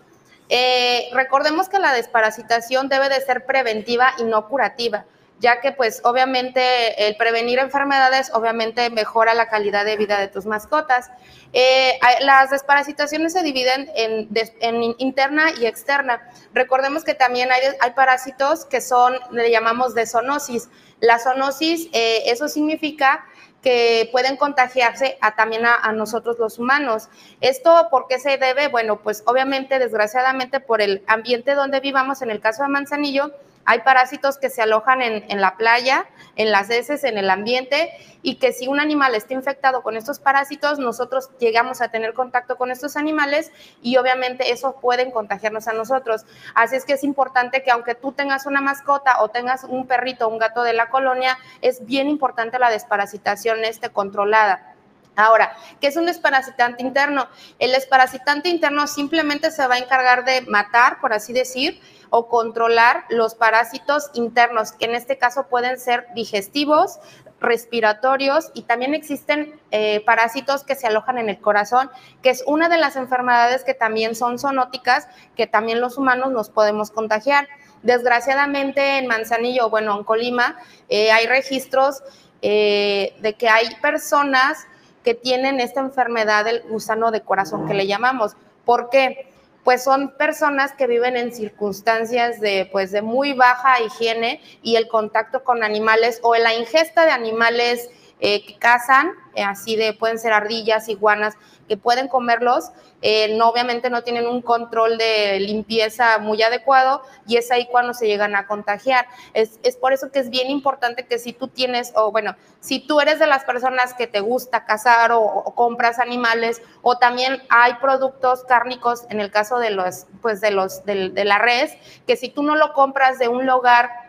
Eh, 0.48 1.08
recordemos 1.12 1.68
que 1.68 1.78
la 1.78 1.92
desparasitación 1.92 2.88
debe 2.88 3.08
de 3.08 3.20
ser 3.20 3.46
preventiva 3.46 4.14
y 4.18 4.24
no 4.24 4.48
curativa, 4.48 5.04
ya 5.40 5.60
que 5.60 5.72
pues 5.72 6.00
obviamente 6.04 7.08
el 7.08 7.16
prevenir 7.16 7.58
enfermedades 7.58 8.30
obviamente 8.32 8.88
mejora 8.90 9.34
la 9.34 9.48
calidad 9.48 9.84
de 9.84 9.96
vida 9.96 10.20
de 10.20 10.28
tus 10.28 10.46
mascotas. 10.46 11.10
Eh, 11.52 11.98
las 12.20 12.50
desparasitaciones 12.50 13.32
se 13.32 13.42
dividen 13.42 13.90
en, 13.96 14.94
interna 14.98 15.46
y 15.60 15.66
externa. 15.66 16.28
Recordemos 16.54 17.02
que 17.02 17.14
también 17.14 17.50
hay, 17.50 17.60
hay 17.80 17.90
parásitos 17.92 18.64
que 18.64 18.80
son, 18.80 19.14
le 19.32 19.50
llamamos 19.50 19.94
de 19.94 20.06
zoonosis. 20.06 20.68
La 21.00 21.18
zoonosis, 21.18 21.88
eh, 21.92 22.22
eso 22.26 22.48
significa 22.48 23.24
que 23.62 24.08
pueden 24.12 24.36
contagiarse 24.36 25.18
a, 25.20 25.34
también 25.34 25.64
a, 25.66 25.92
nosotros 25.92 26.38
los 26.38 26.58
humanos. 26.58 27.08
¿Esto 27.40 27.88
por 27.90 28.06
qué 28.06 28.18
se 28.18 28.38
debe? 28.38 28.68
Bueno, 28.68 29.00
pues 29.00 29.22
obviamente, 29.26 29.78
desgraciadamente, 29.78 30.60
por 30.60 30.80
el 30.80 31.02
ambiente 31.06 31.54
donde 31.54 31.80
vivamos, 31.80 32.22
en 32.22 32.30
el 32.30 32.40
caso 32.40 32.62
de 32.62 32.68
Manzanillo, 32.68 33.32
hay 33.66 33.80
parásitos 33.80 34.38
que 34.38 34.48
se 34.48 34.62
alojan 34.62 35.02
en, 35.02 35.40
la 35.40 35.56
playa, 35.56 36.06
en 36.36 36.52
las 36.52 36.70
heces, 36.70 37.02
en 37.02 37.18
el 37.18 37.28
ambiente, 37.28 37.90
y 38.22 38.36
que 38.36 38.52
si 38.52 38.68
un 38.68 38.78
animal 38.78 39.14
está 39.16 39.34
infectado 39.34 39.82
con 39.82 39.96
estos 39.96 40.20
parásitos, 40.20 40.78
nosotros 40.78 41.30
llegamos 41.40 41.80
a 41.80 41.88
tener 41.88 42.14
contacto 42.14 42.56
con 42.56 42.70
estos 42.70 42.96
animales 42.96 43.50
y 43.82 43.96
obviamente 43.96 44.52
eso 44.52 44.80
pueden 44.80 45.10
contagiarnos 45.10 45.66
a 45.66 45.72
nosotros. 45.72 46.24
Así 46.54 46.76
es 46.76 46.84
que 46.84 46.92
es 46.94 47.02
importante 47.02 47.64
que 47.64 47.72
aunque 47.72 47.96
tú 47.96 48.12
tengas 48.12 48.46
una 48.46 48.60
mascota 48.60 49.20
o 49.20 49.28
tengas 49.28 49.64
un 49.64 49.86
perrito 49.86 50.26
o 50.26 50.30
un 50.30 50.38
gato 50.38 50.62
de 50.62 50.72
la 50.72 50.88
colonia, 50.88 51.36
es 51.60 51.84
bien 51.84 52.08
importante 52.08 52.60
la 52.60 52.70
desparasitación 52.70 53.64
este, 53.64 53.90
controlada. 53.90 54.74
Ahora, 55.16 55.56
¿qué 55.80 55.86
es 55.86 55.96
un 55.96 56.04
desparasitante 56.04 56.82
interno? 56.82 57.26
El 57.58 57.72
desparasitante 57.72 58.50
interno 58.50 58.86
simplemente 58.86 59.50
se 59.50 59.66
va 59.66 59.76
a 59.76 59.78
encargar 59.78 60.24
de 60.26 60.42
matar, 60.42 61.00
por 61.00 61.14
así 61.14 61.32
decir, 61.32 61.80
o 62.10 62.28
controlar 62.28 63.04
los 63.08 63.34
parásitos 63.34 64.10
internos, 64.14 64.72
que 64.72 64.86
en 64.86 64.94
este 64.94 65.18
caso 65.18 65.46
pueden 65.48 65.78
ser 65.78 66.06
digestivos, 66.14 66.98
respiratorios 67.40 68.50
y 68.54 68.62
también 68.62 68.94
existen 68.94 69.60
eh, 69.70 70.02
parásitos 70.04 70.64
que 70.64 70.74
se 70.74 70.86
alojan 70.86 71.18
en 71.18 71.28
el 71.28 71.38
corazón, 71.38 71.90
que 72.22 72.30
es 72.30 72.42
una 72.46 72.68
de 72.68 72.78
las 72.78 72.96
enfermedades 72.96 73.62
que 73.64 73.74
también 73.74 74.14
son 74.14 74.38
zoonóticas, 74.38 75.08
que 75.36 75.46
también 75.46 75.80
los 75.80 75.98
humanos 75.98 76.32
nos 76.32 76.48
podemos 76.48 76.90
contagiar. 76.90 77.48
Desgraciadamente 77.82 78.98
en 78.98 79.06
Manzanillo, 79.06 79.68
bueno, 79.68 79.96
en 79.96 80.04
Colima, 80.04 80.56
eh, 80.88 81.12
hay 81.12 81.26
registros 81.26 82.02
eh, 82.42 83.14
de 83.20 83.34
que 83.34 83.48
hay 83.48 83.74
personas 83.82 84.66
que 85.04 85.14
tienen 85.14 85.60
esta 85.60 85.80
enfermedad 85.80 86.44
del 86.44 86.62
gusano 86.62 87.10
de 87.10 87.20
corazón 87.20 87.68
que 87.68 87.74
le 87.74 87.86
llamamos. 87.86 88.36
¿Por 88.64 88.90
qué? 88.90 89.30
Pues 89.66 89.82
son 89.82 90.10
personas 90.10 90.70
que 90.74 90.86
viven 90.86 91.16
en 91.16 91.32
circunstancias 91.32 92.40
de, 92.40 92.68
pues, 92.70 92.92
de 92.92 93.02
muy 93.02 93.32
baja 93.32 93.82
higiene 93.82 94.40
y 94.62 94.76
el 94.76 94.86
contacto 94.86 95.42
con 95.42 95.64
animales 95.64 96.20
o 96.22 96.36
la 96.36 96.54
ingesta 96.54 97.04
de 97.04 97.10
animales 97.10 97.90
eh, 98.18 98.46
que 98.46 98.58
cazan, 98.58 99.12
eh, 99.34 99.42
así 99.42 99.76
de, 99.76 99.92
pueden 99.92 100.18
ser 100.18 100.32
ardillas, 100.32 100.88
iguanas, 100.88 101.34
que 101.68 101.76
pueden 101.76 102.08
comerlos, 102.08 102.70
eh, 103.02 103.36
no, 103.36 103.48
obviamente 103.48 103.90
no 103.90 104.02
tienen 104.02 104.26
un 104.26 104.40
control 104.40 104.96
de 104.96 105.38
limpieza 105.40 106.18
muy 106.18 106.42
adecuado 106.42 107.02
y 107.26 107.36
es 107.36 107.50
ahí 107.50 107.66
cuando 107.70 107.92
se 107.92 108.06
llegan 108.06 108.34
a 108.34 108.46
contagiar. 108.46 109.06
Es, 109.34 109.58
por 109.80 109.92
eso 109.92 110.10
que 110.10 110.20
es 110.20 110.30
bien 110.30 110.50
importante 110.50 111.04
que 111.06 111.18
si 111.18 111.32
tú 111.32 111.48
tienes, 111.48 111.92
o 111.94 112.10
bueno, 112.10 112.36
si 112.60 112.80
tú 112.80 113.00
eres 113.00 113.18
de 113.18 113.26
las 113.26 113.44
personas 113.44 113.92
que 113.94 114.06
te 114.06 114.20
gusta 114.20 114.64
cazar 114.64 115.12
o, 115.12 115.44
compras 115.54 115.98
animales, 115.98 116.62
o 116.82 116.96
también 116.96 117.42
hay 117.50 117.74
productos 117.74 118.44
cárnicos, 118.44 119.04
en 119.10 119.20
el 119.20 119.30
caso 119.30 119.58
de 119.58 119.70
los, 119.70 120.06
pues 120.22 120.40
de 120.40 120.52
los, 120.52 120.84
de, 120.84 121.10
de 121.10 121.24
la 121.24 121.38
res, 121.38 121.76
que 122.06 122.16
si 122.16 122.30
tú 122.30 122.42
no 122.42 122.56
lo 122.56 122.72
compras 122.72 123.18
de 123.18 123.28
un 123.28 123.46
lugar 123.46 124.05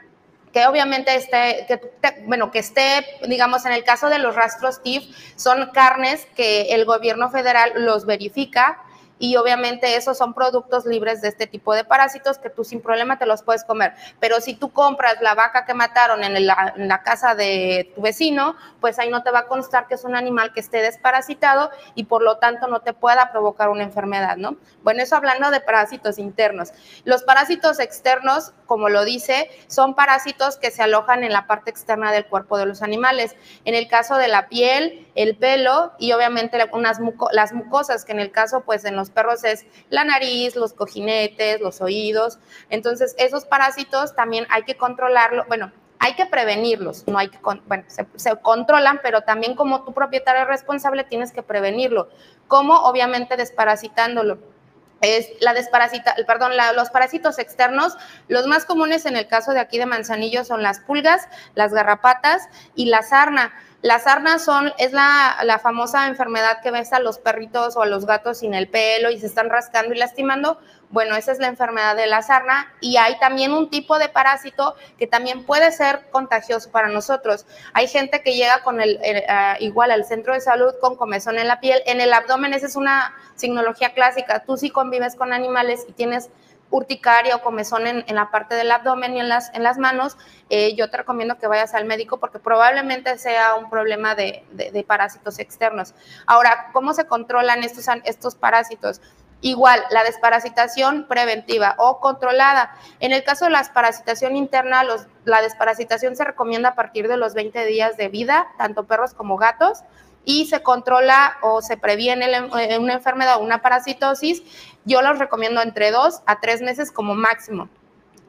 que 0.58 0.66
obviamente 0.66 1.14
esté, 1.14 1.68
que, 1.68 1.80
bueno, 2.26 2.50
que 2.50 2.58
esté, 2.58 3.06
digamos, 3.28 3.68
en 3.68 3.74
el 3.74 3.84
caso 3.84 4.10
de 4.10 4.18
los 4.18 4.36
rastros 4.36 4.82
TIF, 4.82 5.04
son 5.36 5.70
carnes 5.72 6.28
que 6.36 6.74
el 6.74 6.84
gobierno 6.84 7.30
federal 7.30 7.74
los 7.76 8.08
verifica 8.08 8.82
y 9.20 9.36
obviamente 9.36 9.96
esos 9.96 10.18
son 10.18 10.34
productos 10.34 10.86
libres 10.86 11.22
de 11.22 11.30
este 11.30 11.48
tipo 11.48 11.74
de 11.74 11.84
parásitos 11.84 12.38
que 12.38 12.50
tú 12.50 12.64
sin 12.64 12.82
problema 12.82 13.18
te 13.18 13.26
los 13.26 13.44
puedes 13.44 13.64
comer. 13.64 13.94
Pero 14.20 14.42
si 14.42 14.56
tú 14.56 14.72
compras 14.72 15.16
la 15.22 15.36
vaca 15.36 15.66
que 15.66 15.74
mataron 15.74 16.24
en, 16.24 16.46
la 16.46 17.04
casa 17.04 17.36
de 17.36 17.92
tu 17.96 18.02
vecino, 18.02 18.56
pues 18.80 19.00
ahí 19.00 19.10
no 19.10 19.24
te 19.24 19.32
va 19.32 19.40
a 19.40 19.48
constar 19.48 19.88
que 19.88 19.96
es 19.96 20.04
un 20.04 20.16
animal 20.16 20.54
que 20.54 20.60
esté 20.60 20.82
desparasitado 20.82 21.72
y 21.96 22.06
por 22.06 22.22
lo 22.22 22.38
tanto 22.38 22.68
no 22.68 22.82
te 22.82 22.94
pueda 22.94 23.32
provocar 23.32 23.70
una 23.70 23.84
enfermedad, 23.84 24.38
¿no? 24.38 24.58
Bueno, 24.84 25.02
eso 25.02 25.16
hablando 25.16 25.52
de 25.52 25.62
parásitos 25.62 26.20
internos. 26.20 26.72
Los 27.04 27.24
parásitos 27.24 27.80
externos, 27.80 28.54
como 28.66 28.90
lo 28.90 29.04
dice, 29.06 29.50
son 29.68 29.96
parásitos 29.96 30.58
que 30.58 30.72
se 30.72 30.84
alojan 30.84 31.24
en 31.24 31.34
la 31.34 31.48
parte 31.48 31.72
externa 31.72 32.12
del 32.12 32.26
cuerpo 32.26 32.58
de 32.58 32.66
los 32.66 32.82
animales. 32.82 33.36
En 33.66 33.76
el 33.76 33.88
caso 33.88 34.18
de 34.18 34.28
la 34.28 34.48
piel, 34.48 35.08
el 35.16 35.36
pelo 35.36 35.94
y 35.98 36.12
obviamente 36.12 36.58
unas 36.72 37.00
las 37.32 37.54
mucosas, 37.54 38.06
que 38.06 38.12
en 38.12 38.20
el 38.20 38.32
caso, 38.32 38.62
pues 38.62 38.86
en 38.86 38.96
perros 39.10 39.44
es 39.44 39.66
la 39.90 40.04
nariz, 40.04 40.56
los 40.56 40.74
cojinetes, 40.74 41.62
los 41.62 41.82
oídos. 41.82 42.40
Entonces, 42.70 43.16
esos 43.18 43.46
parásitos 43.46 44.16
también 44.16 44.46
hay 44.50 44.64
que 44.64 44.78
controlarlo. 44.78 45.46
Bueno, 45.48 45.72
hay 46.00 46.16
que 46.16 46.26
prevenirlos, 46.26 47.08
no 47.08 47.18
hay 47.18 47.30
que, 47.30 47.40
bueno, 47.40 47.84
se, 47.88 48.36
controlan, 48.42 49.00
pero 49.02 49.22
también 49.22 49.56
como 49.56 49.84
tu 49.84 49.94
propietario 49.94 50.46
responsable 50.46 51.04
tienes 51.04 51.32
que 51.32 51.44
prevenirlo. 51.44 52.10
como 52.48 52.76
Obviamente 52.76 53.36
desparasitándolo. 53.36 54.57
Es 55.02 55.30
la 55.42 55.54
desparasita, 55.54 56.16
perdón, 56.26 56.54
los 56.76 56.90
parásitos 56.90 57.38
externos, 57.40 57.96
los 58.28 58.48
más 58.48 58.66
comunes 58.66 59.06
en 59.06 59.16
el 59.16 59.28
caso 59.28 59.52
de 59.52 59.60
aquí 59.60 59.78
de 59.78 59.86
Manzanillo 59.86 60.44
son 60.44 60.64
las 60.64 60.80
pulgas, 60.80 61.28
las 61.56 61.74
garrapatas 61.74 62.50
y 62.76 62.86
la 62.86 63.04
sarna. 63.04 63.54
Las 63.84 64.04
sarnas 64.04 64.44
son, 64.44 64.74
es 64.80 64.92
la, 64.92 65.38
la, 65.44 65.60
famosa 65.60 66.08
enfermedad 66.08 66.62
que 66.64 66.72
ves 66.72 66.94
a 66.94 67.00
los 67.00 67.20
perritos 67.20 67.78
o 67.78 67.84
a 67.84 67.86
los 67.86 68.08
gatos 68.08 68.40
sin 68.40 68.56
el 68.56 68.68
pelo 68.68 69.12
y 69.12 69.20
se 69.20 69.28
están 69.28 69.50
rascando 69.50 69.94
y 69.94 69.98
lastimando. 70.00 70.60
Bueno, 70.90 71.18
esa 71.18 71.34
es 71.34 71.40
la 71.40 71.48
enfermedad 71.48 71.98
de 71.98 72.08
la 72.08 72.22
sarna 72.22 72.74
y 72.80 72.96
hay 72.96 73.20
también 73.20 73.52
un 73.52 73.70
tipo 73.70 74.00
de 74.00 74.08
parásito 74.08 74.76
que 74.98 75.06
también 75.06 75.46
puede 75.46 75.72
ser 75.74 76.10
contagioso 76.12 76.72
para 76.72 76.88
nosotros. 76.88 77.46
Hay 77.74 77.88
gente 77.88 78.22
que 78.22 78.36
llega 78.36 78.64
con 78.64 78.80
el, 78.80 78.98
ah, 79.28 79.58
igual 79.60 79.92
al 79.92 80.06
centro 80.06 80.34
de 80.34 80.40
salud 80.40 80.74
con 80.80 80.96
comezón 80.96 81.40
en 81.40 81.48
la 81.48 81.60
piel, 81.60 81.82
en 81.86 82.00
el 82.00 82.14
abdomen, 82.14 82.54
esa 82.54 82.68
es 82.68 82.78
una 82.78 83.14
signología 83.36 83.94
clásica. 83.94 84.44
Tú 84.46 84.56
sí 84.56 84.70
convives 84.70 85.16
con 85.16 85.34
animales 85.34 85.86
y 85.90 85.92
tienes 85.92 86.30
urticaria 86.70 87.36
o 87.36 87.42
comezón 87.42 87.88
en, 87.88 88.04
la 88.16 88.30
parte 88.32 88.56
del 88.56 88.72
abdomen 88.72 89.16
y 89.16 89.20
en 89.20 89.30
las, 89.30 89.54
en 89.54 89.64
las 89.64 89.78
manos, 89.78 90.18
eh, 90.50 90.76
yo 90.76 90.90
te 90.90 90.98
recomiendo 90.98 91.38
que 91.38 91.48
vayas 91.48 91.74
al 91.74 91.86
médico 91.86 92.18
porque 92.18 92.40
probablemente 92.40 93.18
sea 93.18 93.56
un 93.56 93.70
problema 93.70 94.16
de, 94.16 94.44
parásitos 94.86 95.40
externos. 95.40 95.94
Ahora, 96.26 96.70
¿cómo 96.74 96.94
se 96.94 97.08
controlan 97.08 97.62
estos 97.64 98.36
parásitos? 98.36 99.02
Igual, 99.42 99.84
la 99.92 100.04
desparasitación 100.04 101.08
preventiva 101.08 101.76
o 101.78 102.00
controlada. 102.00 102.76
En 103.00 103.12
el 103.12 103.24
caso 103.24 103.46
de 103.46 103.52
la 103.52 103.60
desparasitación 103.60 104.36
interna, 104.36 104.84
la 105.26 105.42
desparasitación 105.42 106.16
se 106.16 106.24
recomienda 106.24 106.70
a 106.70 106.76
partir 106.76 107.08
de 107.08 107.18
los 107.18 107.36
20 107.36 107.66
días 107.66 107.98
de 107.98 108.10
vida, 108.10 108.48
tanto 108.58 108.86
perros 108.86 109.14
como 109.14 109.38
gatos 109.38 109.84
y 110.28 110.46
se 110.48 110.62
controla 110.62 111.38
o 111.42 111.62
se 111.62 111.78
previene 111.78 112.26
eh, 112.30 112.78
una 112.80 112.96
enfermedad 112.96 113.38
o 113.38 113.40
una 113.40 113.62
parasitosis, 113.62 114.44
yo 114.84 115.02
los 115.02 115.20
recomiendo 115.20 115.62
entre 115.62 115.90
dos 115.90 116.22
a 116.26 116.42
tres 116.42 116.62
meses 116.62 116.92
como 116.92 117.16
máximo. 117.16 117.70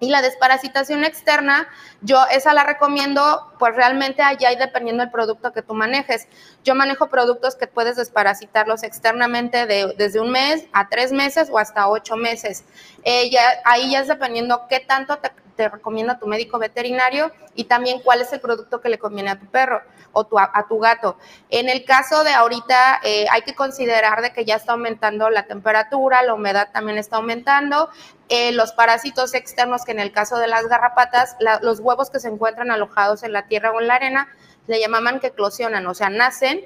Y 0.01 0.11
la 0.11 0.23
desparasitación 0.23 1.05
externa, 1.05 1.69
yo 2.03 2.25
esa 2.31 2.55
la 2.55 2.65
recomiendo, 2.65 3.53
pues 3.59 3.75
realmente 3.75 4.23
allá 4.23 4.53
y 4.53 4.57
dependiendo 4.57 5.03
del 5.03 5.11
producto 5.11 5.53
que 5.53 5.63
tú 5.63 5.75
manejes. 5.75 6.29
Yo 6.65 6.75
manejo 6.75 7.09
productos 7.09 7.57
que 7.57 7.67
puedes 7.67 7.97
desparasitarlos 7.97 8.85
externamente 8.85 9.67
de, 9.67 9.95
desde 9.99 10.21
un 10.21 10.31
mes 10.31 10.67
a 10.73 10.89
tres 10.89 11.11
meses 11.11 11.49
o 11.51 11.59
hasta 11.59 11.89
ocho 11.89 12.17
meses. 12.17 12.65
Eh, 13.03 13.31
ahí 13.65 13.91
ya 13.91 14.01
es 14.01 14.09
dependiendo 14.09 14.67
qué 14.69 14.81
tanto 14.81 15.17
te, 15.19 15.33
te 15.59 15.69
recomienda 15.69 16.21
tu 16.21 16.29
médico 16.29 16.57
veterinario 16.61 17.33
y 17.57 17.65
también 17.65 18.01
cuál 18.01 18.21
es 18.21 18.33
el 18.33 18.41
producto 18.41 18.81
que 18.81 18.89
le 18.89 18.97
conviene 18.97 19.31
a 19.31 19.41
tu 19.41 19.47
perro 19.47 19.83
o 20.13 20.25
a, 20.39 20.67
tu 20.69 20.79
gato. 20.79 21.19
En 21.51 21.69
el 21.69 21.85
caso 21.85 22.23
de 22.23 22.31
ahorita, 22.31 23.01
eh, 23.03 23.27
hay 23.29 23.43
que 23.43 23.57
considerar 23.57 24.23
de 24.23 24.33
que 24.33 24.45
ya 24.45 24.55
está 24.55 24.73
aumentando 24.73 25.29
la 25.31 25.47
temperatura, 25.47 26.23
la 26.23 26.35
humedad 26.35 26.69
también 26.73 26.97
está 26.97 27.17
aumentando, 27.17 27.91
eh, 28.29 28.53
los 28.53 28.71
parásitos 28.73 29.35
externos, 29.35 29.85
que 29.85 29.91
en 29.91 29.99
el 29.99 30.13
caso 30.13 30.39
de 30.39 30.47
las 30.47 30.69
garrapatas, 30.69 31.37
los 31.61 31.81
huevos 31.81 32.09
que 32.09 32.21
se 32.21 32.29
encuentran 32.29 32.71
alojados 32.71 33.25
en 33.25 33.33
la 33.33 33.49
tierra 33.49 33.73
o 33.73 33.81
en 33.81 33.89
la 33.89 33.97
arena, 33.97 34.29
le 34.69 34.81
llamaban 34.81 35.19
que 35.19 35.29
eclosionan, 35.29 35.85
o 35.89 35.95
sea, 35.95 36.09
nacen 36.09 36.65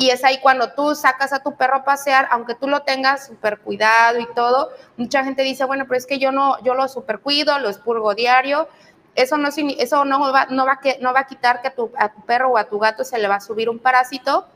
y 0.00 0.10
es 0.10 0.22
ahí 0.22 0.38
cuando 0.38 0.74
tú 0.74 0.94
sacas 0.94 1.32
a 1.32 1.42
tu 1.42 1.56
perro 1.56 1.78
a 1.78 1.84
pasear, 1.84 2.28
aunque 2.30 2.54
tú 2.54 2.68
lo 2.68 2.82
tengas 2.82 3.26
súper 3.26 3.58
cuidado 3.58 4.20
y 4.20 4.32
todo, 4.32 4.70
mucha 4.96 5.24
gente 5.24 5.42
dice, 5.42 5.64
bueno, 5.64 5.86
pero 5.88 5.98
es 5.98 6.06
que 6.06 6.20
yo 6.20 6.30
no, 6.30 6.56
yo 6.62 6.74
lo 6.74 6.86
súper 6.86 7.18
cuido, 7.18 7.58
lo 7.58 7.68
expurgo 7.68 8.14
diario. 8.14 8.68
Eso 9.16 9.36
no, 9.38 9.48
eso 9.48 10.04
no 10.04 10.32
va, 10.32 10.46
no 10.50 10.64
va, 10.64 10.78
no 11.00 11.12
va 11.12 11.20
a 11.20 11.26
quitar 11.26 11.62
que 11.62 11.68
a 11.68 11.74
tu, 11.74 11.90
a 11.98 12.10
tu 12.10 12.20
perro 12.20 12.50
o 12.50 12.58
a 12.58 12.68
tu 12.68 12.78
gato 12.78 13.02
se 13.02 13.18
le 13.18 13.26
va 13.26 13.34
a 13.34 13.40
subir 13.40 13.68
un 13.68 13.80
parásito 13.80 14.46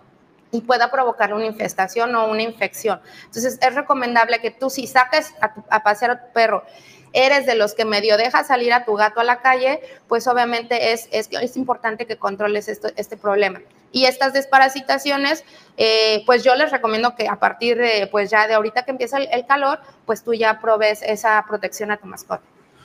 y 0.52 0.60
pueda 0.60 0.92
provocar 0.92 1.34
una 1.34 1.46
infestación 1.46 2.14
o 2.14 2.28
una 2.28 2.42
infección. 2.42 3.00
Entonces, 3.24 3.58
es 3.60 3.74
recomendable 3.74 4.40
que 4.40 4.52
tú 4.52 4.70
si 4.70 4.86
saques 4.86 5.34
a, 5.40 5.54
a, 5.70 5.82
pasear 5.82 6.12
a 6.12 6.24
tu 6.24 6.32
perro, 6.32 6.62
eres 7.12 7.46
de 7.46 7.56
los 7.56 7.74
que 7.74 7.84
medio 7.84 8.16
deja 8.16 8.44
salir 8.44 8.72
a 8.72 8.84
tu 8.84 8.94
gato 8.94 9.18
a 9.18 9.24
la 9.24 9.40
calle, 9.40 9.80
pues 10.06 10.28
obviamente 10.28 10.92
es, 10.92 11.08
es, 11.10 11.28
es 11.32 11.56
importante 11.56 12.06
que 12.06 12.16
controles 12.16 12.68
esto, 12.68 12.90
este 12.94 13.16
problema. 13.16 13.60
Y 13.92 14.06
estas 14.06 14.32
desparasitaciones, 14.32 15.44
eh, 15.76 16.22
pues 16.26 16.42
yo 16.42 16.54
les 16.54 16.72
recomiendo 16.72 17.14
que 17.14 17.28
a 17.28 17.36
partir 17.36 17.76
de, 17.76 18.08
pues 18.10 18.30
ya 18.30 18.48
de 18.48 18.54
ahorita 18.54 18.84
que 18.84 18.90
empieza 18.90 19.18
el, 19.18 19.46
calor, 19.46 19.78
pues 20.06 20.24
tú 20.24 20.32
ya 20.32 20.58
provees 20.60 21.02
esa 21.02 21.44
protección 21.46 21.90
a 21.90 21.98
tu 21.98 22.06
mascota. 22.06 22.42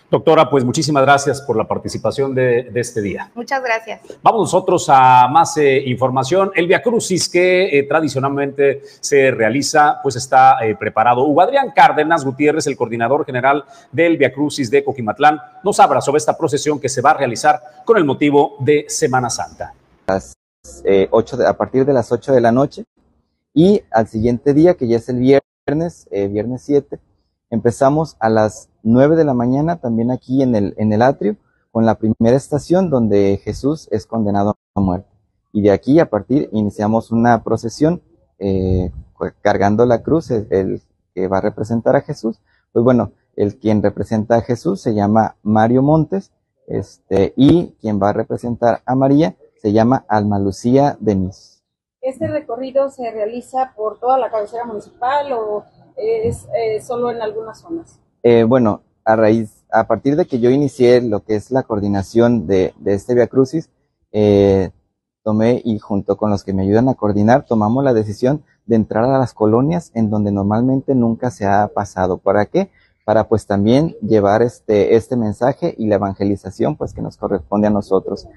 Doctora, 0.10 0.50
pues 0.50 0.64
muchísimas 0.64 1.04
gracias 1.04 1.42
por 1.42 1.58
la 1.58 1.66
participación 1.66 2.34
de, 2.34 2.72
este 2.76 3.02
día. 3.02 3.30
Muchas 3.36 3.62
gracias. 3.62 4.00
Vamos 4.22 4.42
nosotros 4.42 4.88
a 4.90 5.28
más 5.28 5.58
eh, 5.58 5.84
información. 5.86 6.50
El 6.56 6.66
Via 6.66 6.82
Crucis 6.82 7.28
que 7.28 7.78
eh, 7.78 7.84
tradicionalmente 7.84 8.84
se 9.02 9.32
realiza, 9.32 10.00
pues 10.02 10.16
está 10.16 10.58
preparado. 10.80 11.24
Hugo 11.24 11.42
Adrián 11.42 11.72
Cárdenas 11.76 12.24
Gutiérrez, 12.24 12.68
el 12.68 12.78
coordinador 12.78 13.26
general 13.26 13.66
del 13.92 14.16
Via 14.16 14.32
Crucis 14.32 14.72
de 14.72 14.82
Coquimatlán, 14.82 15.42
nos 15.62 15.78
habla 15.82 16.00
sobre 16.00 16.20
esta 16.20 16.38
procesión 16.38 16.80
que 16.80 16.88
se 16.88 17.02
va 17.02 17.12
a 17.12 17.16
realizar 17.16 17.62
con 17.84 17.98
el 17.98 18.06
motivo 18.06 18.56
de 18.60 18.86
Semana 18.88 19.30
Santa. 19.30 19.74
Eh, 20.86 21.10
a 21.46 21.54
partir 21.54 21.86
de 21.86 21.94
las 21.94 22.12
8 22.12 22.34
de 22.34 22.42
la 22.42 22.52
noche. 22.52 22.86
Y 23.54 23.82
al 23.92 24.08
siguiente 24.08 24.54
día, 24.54 24.76
que 24.76 24.88
ya 24.88 24.98
es 24.98 25.10
el 25.10 25.20
viernes, 25.20 26.08
eh, 26.12 26.28
viernes 26.28 26.62
7, 26.64 27.00
empezamos 27.50 28.16
a 28.20 28.30
las 28.30 28.70
9 28.84 29.16
de 29.16 29.26
la 29.26 29.34
mañana 29.34 29.78
también 29.78 30.12
aquí 30.12 30.44
en 30.44 30.56
el, 30.56 30.74
en 30.78 30.94
el 30.94 31.02
atrio, 31.02 31.38
con 31.72 31.86
la 31.86 31.96
primera 31.96 32.38
estación 32.38 32.90
donde 32.90 33.40
Jesús 33.44 33.88
es 33.92 34.06
condenado 34.06 34.56
a 34.76 34.80
muerte. 34.80 35.10
Y 35.52 35.62
de 35.62 35.72
aquí 35.72 36.00
a 36.00 36.10
partir 36.10 36.50
iniciamos 36.52 37.12
una 37.12 37.44
procesión 37.44 38.02
eh, 38.40 38.92
cargando 39.42 39.86
la 39.86 40.04
cruz, 40.04 40.30
el, 40.32 40.82
que 41.14 41.28
va 41.28 41.40
a 41.40 41.42
representar 41.42 41.96
a 41.96 42.02
Jesús. 42.02 42.40
Pues 42.72 42.84
bueno, 42.84 43.12
el 43.36 43.58
quien 43.58 43.82
representa 43.82 44.36
a 44.36 44.42
Jesús 44.42 44.82
se 44.82 44.94
llama 44.94 45.36
Mario 45.42 45.82
Montes, 45.82 46.32
este, 46.68 47.34
y 47.36 47.76
quien 47.82 48.00
va 48.02 48.10
a 48.10 48.14
representar 48.14 48.82
a 48.86 48.96
María 48.96 49.36
se 49.68 49.74
llama 49.74 50.06
Alma 50.08 50.40
Lucía 50.40 50.96
Denis. 51.02 51.62
¿Este 52.00 52.26
recorrido 52.26 52.90
se 52.90 53.12
realiza 53.12 53.74
por 53.76 54.00
toda 54.00 54.18
la 54.18 54.32
cabecera 54.32 54.64
municipal 54.64 55.34
o 55.34 55.66
es 55.98 56.48
eh, 56.58 56.80
solo 56.80 57.12
en 57.12 57.22
algunas 57.22 57.60
zonas? 57.60 58.00
Eh, 58.24 58.46
bueno, 58.46 58.84
a 59.04 59.18
raíz, 59.18 59.66
a 59.70 59.86
partir 59.86 60.16
de 60.16 60.26
que 60.26 60.40
yo 60.40 60.50
inicié 60.52 61.02
lo 61.02 61.20
que 61.26 61.36
es 61.36 61.52
la 61.52 61.64
coordinación 61.64 62.48
de, 62.48 62.74
este 62.86 63.14
Via 63.14 63.28
Crucis, 63.28 63.70
eh, 64.14 64.70
tomé 65.22 65.62
y 65.66 65.80
junto 65.80 66.16
con 66.16 66.30
los 66.30 66.46
que 66.46 66.54
me 66.54 66.62
ayudan 66.62 66.88
a 66.88 66.94
coordinar, 66.94 67.44
tomamos 67.44 67.84
la 67.84 67.94
decisión 67.94 68.46
de 68.68 68.78
entrar 68.78 69.04
a 69.04 69.20
las 69.20 69.34
colonias 69.34 69.92
en 69.96 70.10
donde 70.10 70.32
normalmente 70.32 70.96
nunca 70.96 71.30
se 71.30 71.46
ha 71.46 71.68
pasado. 71.68 72.20
¿Para 72.20 72.46
qué? 72.46 72.70
Para 73.04 73.28
pues 73.28 73.46
también 73.46 73.98
llevar 74.02 74.44
este, 74.44 74.96
este 74.96 75.18
mensaje 75.18 75.76
y 75.78 75.88
la 75.88 75.96
evangelización 75.96 76.78
pues 76.78 76.94
que 76.94 77.02
nos 77.02 77.18
corresponde 77.18 77.68
a 77.68 77.72
nosotros. 77.72 78.30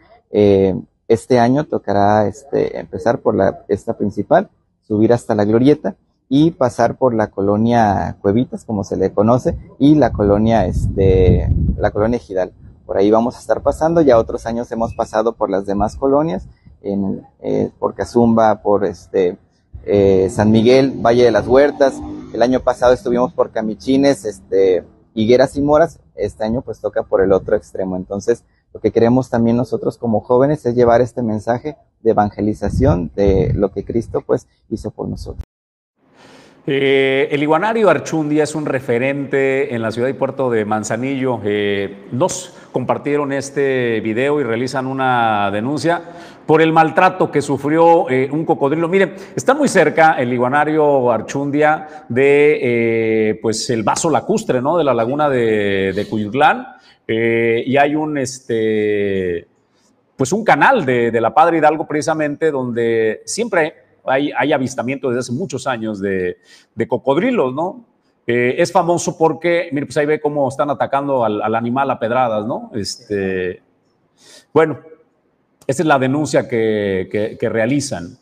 Este 1.11 1.41
año 1.41 1.65
tocará 1.65 2.29
este, 2.29 2.79
empezar 2.79 3.19
por 3.19 3.35
la, 3.35 3.65
esta 3.67 3.95
principal, 3.95 4.49
subir 4.87 5.13
hasta 5.13 5.35
la 5.35 5.45
glorieta 5.45 5.97
y 6.29 6.53
pasar 6.53 6.99
por 6.99 7.15
la 7.15 7.33
colonia 7.33 8.17
Cuevitas, 8.23 8.65
como 8.65 8.85
se 8.85 8.97
le 8.97 9.13
conoce, 9.13 9.59
y 9.81 9.97
la 9.97 10.13
colonia, 10.13 10.67
este, 10.67 11.53
la 11.77 11.91
colonia 11.91 12.21
Gidal. 12.21 12.53
Por 12.87 12.97
ahí 12.97 13.11
vamos 13.11 13.35
a 13.35 13.41
estar 13.41 13.61
pasando, 13.61 14.03
ya 14.03 14.19
otros 14.19 14.47
años 14.47 14.71
hemos 14.71 14.95
pasado 14.95 15.33
por 15.33 15.51
las 15.51 15.67
demás 15.67 15.97
colonias, 15.97 16.47
en, 16.81 17.27
eh, 17.41 17.73
por 17.81 17.97
Cazumba, 17.97 18.63
por 18.63 18.85
este, 18.85 19.37
eh, 19.83 20.29
San 20.31 20.53
Miguel, 20.53 20.93
Valle 21.05 21.25
de 21.25 21.33
las 21.33 21.49
Huertas. 21.49 21.95
El 22.33 22.41
año 22.41 22.61
pasado 22.61 22.93
estuvimos 22.93 23.33
por 23.33 23.51
Camichines, 23.51 24.25
este, 24.25 24.85
Higueras 25.15 25.57
y 25.57 25.61
Moras. 25.61 25.99
Este 26.15 26.45
año 26.45 26.63
pues 26.63 26.79
toca 26.81 27.03
por 27.03 27.21
el 27.21 27.33
otro 27.33 27.57
extremo. 27.57 27.97
Entonces, 27.97 28.45
lo 28.73 28.81
que 28.81 28.93
queremos 28.93 29.31
también 29.31 29.57
nosotros 29.57 29.99
como 29.99 30.21
jóvenes 30.21 30.65
es 30.67 30.75
llevar 30.75 31.01
este 31.01 31.23
mensaje 31.23 31.77
de 32.03 32.11
evangelización 32.11 33.11
de 33.15 33.53
lo 33.55 33.73
que 33.73 33.85
Cristo 33.85 34.23
pues 34.25 34.47
hizo 34.69 34.91
por 34.91 35.09
nosotros. 35.09 35.45
Eh, 36.67 37.29
el 37.33 37.43
iguanario 37.43 37.89
Archundia 37.89 38.45
es 38.45 38.55
un 38.55 38.67
referente 38.67 39.75
en 39.75 39.83
la 39.83 39.91
ciudad 39.91 40.09
y 40.09 40.13
puerto 40.13 40.51
de 40.51 40.65
Manzanillo. 40.65 41.41
Eh, 41.43 42.07
nos 42.13 42.55
compartieron 42.71 43.33
este 43.33 44.01
video 44.01 44.41
y 44.41 44.45
realizan 44.45 44.87
una 44.87 45.51
denuncia 45.51 46.03
por 46.47 46.61
el 46.61 46.73
maltrato 46.73 47.31
que 47.31 47.43
sufrió 47.43 48.09
eh, 48.11 48.29
un 48.31 48.45
cocodrilo. 48.45 48.89
Miren, 48.89 49.15
está 49.35 49.55
muy 49.55 49.69
cerca 49.69 50.13
el 50.13 50.33
iguanario 50.33 51.11
Archundia 51.11 52.05
de 52.09 53.39
pues 53.43 53.69
el 53.71 53.83
vaso 53.83 54.11
lacustre, 54.11 54.61
¿no? 54.61 54.77
De 54.77 54.85
la 54.85 54.95
laguna 54.95 55.29
de, 55.31 55.93
de 55.95 56.09
Cuyutlán. 56.09 56.67
Eh, 57.13 57.65
y 57.67 57.77
hay 57.77 57.97
un, 57.97 58.17
este, 58.19 59.45
pues 60.15 60.33
un 60.33 60.45
canal 60.45 60.87
de, 60.87 61.21
la 61.21 61.35
Padre 61.35 61.59
Hidalgo 61.59 61.85
precisamente 61.85 62.53
donde 62.53 63.23
siempre 63.25 63.75
hay, 64.05 64.31
hay 64.31 64.53
avistamiento 64.53 65.09
desde 65.09 65.19
hace 65.19 65.33
muchos 65.33 65.67
años 65.67 66.01
de, 66.01 66.37
cocodrilos, 66.87 67.53
¿no? 67.53 67.85
Eh, 68.29 68.55
es 68.59 68.71
famoso 68.71 69.19
porque, 69.19 69.71
mire, 69.73 69.87
pues 69.87 69.97
ahí 69.97 70.07
ve 70.07 70.21
cómo 70.21 70.49
están 70.49 70.71
atacando 70.71 71.25
al, 71.25 71.53
animal 71.53 71.91
a 71.91 71.99
pedradas, 71.99 72.47
¿no? 72.47 72.71
Este, 72.75 73.61
bueno, 74.53 74.79
esa 75.67 75.83
es 75.83 75.87
la 75.87 75.99
denuncia 75.99 76.47
que, 76.49 77.37
realizan. 77.41 78.19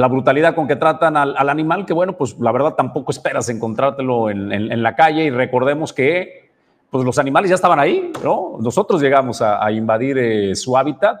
La 0.00 0.08
brutalidad 0.08 0.54
con 0.54 0.66
que 0.66 0.76
tratan 0.76 1.14
al, 1.18 1.48
animal, 1.50 1.84
que 1.84 1.92
bueno, 1.92 2.16
pues 2.16 2.34
la 2.38 2.50
verdad 2.52 2.72
tampoco 2.72 3.12
esperas 3.12 3.50
encontrártelo 3.50 4.30
en, 4.30 4.82
la 4.82 4.96
calle 4.96 5.24
y 5.24 5.30
recordemos 5.30 5.92
que 5.92 6.48
pues 6.88 7.04
los 7.04 7.18
animales 7.18 7.50
ya 7.50 7.56
estaban 7.56 7.78
ahí, 7.78 8.10
¿no? 8.24 8.56
Nosotros 8.60 9.02
llegamos 9.02 9.42
a, 9.42 9.70
invadir 9.70 10.16
eh, 10.16 10.54
su 10.54 10.74
hábitat, 10.74 11.20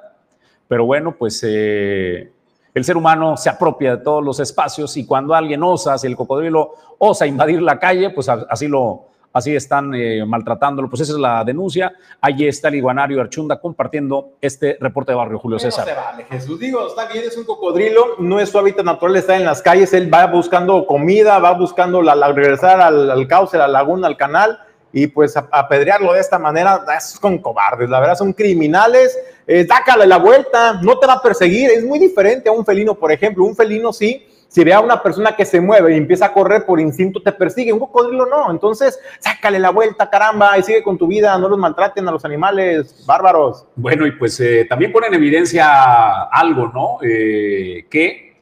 pero 0.66 0.86
bueno, 0.86 1.14
pues 1.14 1.44
eh, 1.46 2.32
el 2.72 2.82
ser 2.82 2.96
humano 2.96 3.36
se 3.36 3.50
apropia 3.50 3.98
de 3.98 4.02
todos 4.02 4.24
los 4.24 4.40
espacios 4.40 4.96
y 4.96 5.04
cuando 5.04 5.34
alguien 5.34 5.62
osa, 5.62 5.98
si 5.98 6.06
el 6.06 6.16
cocodrilo 6.16 6.72
osa 6.96 7.26
invadir 7.26 7.60
la 7.60 7.78
calle, 7.78 8.08
pues 8.08 8.30
así 8.30 8.66
lo, 8.66 9.09
así 9.32 9.54
están 9.54 9.94
eh, 9.94 10.24
maltratándolo. 10.26 10.88
Pues 10.88 11.02
esa 11.02 11.12
es 11.12 11.18
la 11.18 11.44
denuncia. 11.44 11.92
Allí 12.20 12.46
está 12.46 12.68
el 12.68 12.76
iguanario 12.76 13.20
Archunda 13.20 13.60
compartiendo 13.60 14.32
este 14.40 14.76
reporte 14.80 15.12
de 15.12 15.16
barrio 15.16 15.38
Julio 15.38 15.58
César. 15.58 15.86
No 15.86 15.94
se 15.94 16.00
vale, 16.00 16.24
Jesús. 16.30 16.58
Digo, 16.58 16.86
está 16.86 17.06
bien, 17.06 17.24
es 17.26 17.36
un 17.36 17.44
cocodrilo, 17.44 18.16
no 18.18 18.40
es 18.40 18.48
su 18.48 18.58
hábitat 18.58 18.84
natural 18.84 19.16
está 19.16 19.36
en 19.36 19.44
las 19.44 19.62
calles, 19.62 19.92
él 19.92 20.12
va 20.12 20.26
buscando 20.26 20.86
comida, 20.86 21.38
va 21.38 21.52
buscando 21.52 22.02
la, 22.02 22.14
regresar 22.32 22.80
al, 22.80 23.26
cauce, 23.28 23.56
a 23.56 23.60
la 23.60 23.68
laguna, 23.68 24.06
al 24.06 24.16
canal. 24.16 24.58
Y 24.92 25.06
pues 25.06 25.36
apedrearlo 25.36 26.12
de 26.14 26.18
esta 26.18 26.36
manera, 26.36 26.84
es 26.98 27.16
con 27.20 27.38
cobardes, 27.38 27.88
la 27.88 28.00
verdad 28.00 28.16
son 28.16 28.32
criminales, 28.32 29.16
eh, 29.46 29.64
dácale 29.64 30.04
la 30.04 30.16
vuelta, 30.16 30.80
no 30.82 30.98
te 30.98 31.06
va 31.06 31.12
a 31.12 31.22
perseguir, 31.22 31.70
es 31.70 31.84
muy 31.84 32.00
diferente 32.00 32.48
a 32.48 32.52
un 32.52 32.66
felino, 32.66 32.96
por 32.96 33.12
ejemplo, 33.12 33.44
un 33.44 33.54
felino 33.54 33.92
sí, 33.92 34.26
si 34.50 34.64
ve 34.64 34.72
a 34.72 34.80
una 34.80 35.00
persona 35.00 35.36
que 35.36 35.44
se 35.44 35.60
mueve 35.60 35.94
y 35.94 35.96
empieza 35.96 36.26
a 36.26 36.32
correr 36.32 36.66
por 36.66 36.80
instinto, 36.80 37.22
te 37.22 37.30
persigue. 37.30 37.72
Un 37.72 37.78
cocodrilo 37.78 38.26
no. 38.26 38.50
Entonces, 38.50 38.98
sácale 39.20 39.60
la 39.60 39.70
vuelta, 39.70 40.10
caramba, 40.10 40.58
y 40.58 40.64
sigue 40.64 40.82
con 40.82 40.98
tu 40.98 41.06
vida. 41.06 41.38
No 41.38 41.48
los 41.48 41.56
maltraten 41.56 42.08
a 42.08 42.10
los 42.10 42.24
animales 42.24 43.04
bárbaros. 43.06 43.64
Bueno, 43.76 44.08
y 44.08 44.10
pues 44.10 44.40
eh, 44.40 44.66
también 44.68 44.90
pone 44.90 45.06
en 45.06 45.14
evidencia 45.14 46.22
algo, 46.24 46.66
¿no? 46.74 46.98
Eh, 47.00 47.86
que 47.88 48.40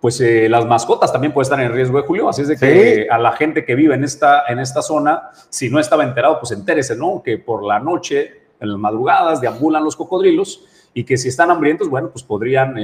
pues 0.00 0.18
eh, 0.22 0.48
las 0.48 0.64
mascotas 0.64 1.12
también 1.12 1.34
pueden 1.34 1.44
estar 1.44 1.60
en 1.60 1.74
riesgo 1.74 1.98
de 1.98 2.06
Julio, 2.06 2.30
así 2.30 2.40
es 2.40 2.48
de 2.48 2.56
que 2.56 3.06
a 3.10 3.18
la 3.18 3.32
gente 3.32 3.66
que 3.66 3.74
vive 3.74 3.94
en 3.94 4.02
esta, 4.02 4.44
en 4.48 4.58
esta 4.58 4.80
zona, 4.80 5.28
si 5.50 5.68
no 5.68 5.78
estaba 5.78 6.04
enterado, 6.04 6.40
pues 6.40 6.52
entérese, 6.52 6.96
¿no? 6.96 7.20
Que 7.22 7.36
por 7.36 7.62
la 7.62 7.80
noche, 7.80 8.44
en 8.58 8.70
las 8.70 8.78
madrugadas, 8.78 9.42
deambulan 9.42 9.84
los 9.84 9.96
cocodrilos 9.96 10.64
y 10.94 11.04
que 11.04 11.18
si 11.18 11.28
están 11.28 11.50
hambrientos, 11.50 11.90
bueno, 11.90 12.08
pues 12.08 12.24
podrían 12.24 12.76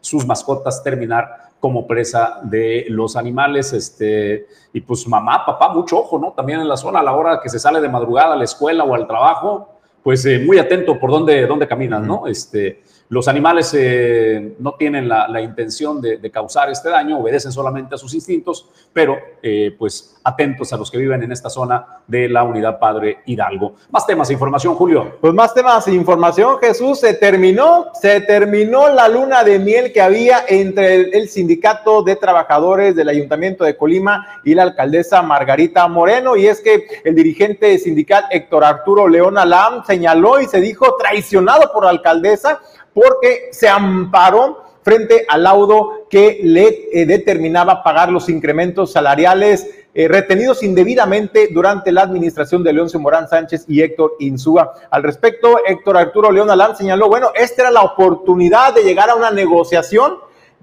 sus 0.00 0.26
mascotas 0.26 0.82
terminar 0.82 1.49
como 1.60 1.86
presa 1.86 2.40
de 2.42 2.86
los 2.88 3.16
animales, 3.16 3.72
este, 3.72 4.46
y 4.72 4.80
pues 4.80 5.06
mamá, 5.06 5.44
papá, 5.44 5.68
mucho 5.72 5.98
ojo, 5.98 6.18
¿no? 6.18 6.32
También 6.32 6.60
en 6.60 6.68
la 6.68 6.76
zona, 6.76 7.00
a 7.00 7.02
la 7.02 7.12
hora 7.12 7.40
que 7.42 7.50
se 7.50 7.58
sale 7.58 7.80
de 7.80 7.88
madrugada 7.88 8.32
a 8.32 8.36
la 8.36 8.44
escuela 8.44 8.82
o 8.84 8.94
al 8.94 9.06
trabajo, 9.06 9.68
pues 10.02 10.24
eh, 10.24 10.38
muy 10.38 10.58
atento 10.58 10.98
por 10.98 11.10
dónde, 11.10 11.46
dónde 11.46 11.68
caminas, 11.68 12.00
¿no? 12.02 12.26
Este, 12.26 12.82
los 13.10 13.26
animales 13.26 13.74
eh, 13.76 14.54
no 14.60 14.74
tienen 14.74 15.08
la, 15.08 15.40
intención 15.40 16.00
de, 16.00 16.30
causar 16.30 16.70
este 16.70 16.90
daño, 16.90 17.18
obedecen 17.18 17.50
solamente 17.50 17.96
a 17.96 17.98
sus 17.98 18.14
instintos, 18.14 18.68
pero 18.92 19.18
eh, 19.42 19.74
pues 19.76 20.16
atentos 20.22 20.72
a 20.72 20.76
los 20.76 20.92
que 20.92 20.98
viven 20.98 21.24
en 21.24 21.32
esta 21.32 21.50
zona 21.50 22.02
de 22.06 22.28
la 22.28 22.44
unidad 22.44 22.78
Padre 22.78 23.18
Hidalgo. 23.26 23.74
Más 23.90 24.06
temas 24.06 24.30
e 24.30 24.34
información, 24.34 24.76
Julio. 24.76 25.18
Pues 25.20 25.34
más 25.34 25.52
temas 25.52 25.88
e 25.88 25.92
información, 25.92 26.58
Jesús. 26.60 27.00
Se 27.00 27.14
terminó, 27.14 27.86
se 28.00 28.20
terminó 28.20 28.88
la 28.88 29.08
luna 29.08 29.42
de 29.42 29.58
miel 29.58 29.92
que 29.92 30.00
había 30.00 30.44
entre 30.46 30.94
el, 30.94 31.14
el 31.14 31.28
sindicato 31.28 32.04
de 32.04 32.14
trabajadores 32.14 32.94
del 32.94 33.08
Ayuntamiento 33.08 33.64
de 33.64 33.76
Colima 33.76 34.40
y 34.44 34.54
la 34.54 34.62
alcaldesa 34.62 35.20
Margarita 35.22 35.88
Moreno. 35.88 36.36
Y 36.36 36.46
es 36.46 36.60
que 36.60 36.86
el 37.02 37.16
dirigente 37.16 37.76
sindical 37.78 38.26
Héctor 38.30 38.62
Arturo 38.62 39.08
León 39.08 39.36
Alam 39.36 39.84
señaló 39.84 40.40
y 40.40 40.46
se 40.46 40.60
dijo 40.60 40.94
traicionado 40.96 41.72
por 41.72 41.84
la 41.84 41.90
alcaldesa 41.90 42.60
porque 42.94 43.48
se 43.52 43.68
amparó 43.68 44.64
frente 44.82 45.26
al 45.28 45.42
laudo 45.42 46.06
que 46.08 46.40
le 46.42 46.88
eh, 46.92 47.06
determinaba 47.06 47.82
pagar 47.82 48.10
los 48.10 48.28
incrementos 48.28 48.92
salariales 48.92 49.68
eh, 49.92 50.06
retenidos 50.08 50.62
indebidamente 50.62 51.48
durante 51.52 51.90
la 51.90 52.02
administración 52.02 52.62
de 52.62 52.72
León 52.72 52.88
Morán 53.00 53.28
Sánchez 53.28 53.64
y 53.66 53.82
Héctor 53.82 54.12
Insúa. 54.20 54.72
Al 54.90 55.02
respecto, 55.02 55.58
Héctor 55.66 55.96
Arturo 55.96 56.30
León 56.30 56.50
Alán 56.50 56.76
señaló, 56.76 57.08
bueno, 57.08 57.32
esta 57.34 57.62
era 57.62 57.70
la 57.72 57.82
oportunidad 57.82 58.72
de 58.74 58.84
llegar 58.84 59.10
a 59.10 59.16
una 59.16 59.32
negociación 59.32 60.18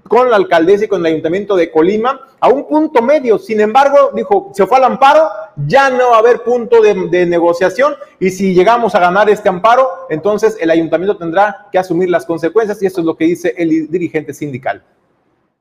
con 0.08 0.30
la 0.30 0.36
alcaldesa 0.36 0.86
y 0.86 0.88
con 0.88 1.00
el 1.00 1.12
ayuntamiento 1.12 1.54
de 1.54 1.70
Colima 1.70 2.20
a 2.40 2.48
un 2.48 2.66
punto 2.66 3.02
medio. 3.02 3.38
Sin 3.38 3.60
embargo, 3.60 4.10
dijo, 4.14 4.50
se 4.54 4.66
fue 4.66 4.78
al 4.78 4.84
amparo, 4.84 5.28
ya 5.66 5.90
no 5.90 6.10
va 6.10 6.16
a 6.16 6.18
haber 6.20 6.42
punto 6.42 6.80
de, 6.80 7.26
negociación 7.26 7.94
y 8.18 8.30
si 8.30 8.54
llegamos 8.54 8.94
a 8.94 9.00
ganar 9.00 9.28
este 9.28 9.48
amparo, 9.48 9.88
entonces 10.08 10.56
el 10.60 10.70
ayuntamiento 10.70 11.16
tendrá 11.16 11.68
que 11.70 11.78
asumir 11.78 12.08
las 12.08 12.26
consecuencias 12.26 12.82
y 12.82 12.86
eso 12.86 13.00
es 13.00 13.06
lo 13.06 13.16
que 13.16 13.26
dice 13.26 13.54
el 13.56 13.90
dirigente 13.90 14.32
sindical. 14.32 14.82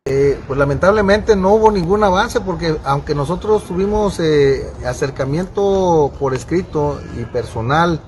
Eh, 0.06 0.40
pues 0.48 0.58
lamentablemente 0.58 1.36
no 1.36 1.54
hubo 1.56 1.70
ningún 1.70 2.02
avance 2.02 2.40
porque 2.40 2.78
aunque 2.86 3.14
nosotros 3.14 3.66
tuvimos 3.66 4.22
eh, 4.22 4.66
acercamiento 4.86 6.14
por 6.18 6.34
escrito 6.34 7.02
y 7.20 7.26
personal 7.26 8.00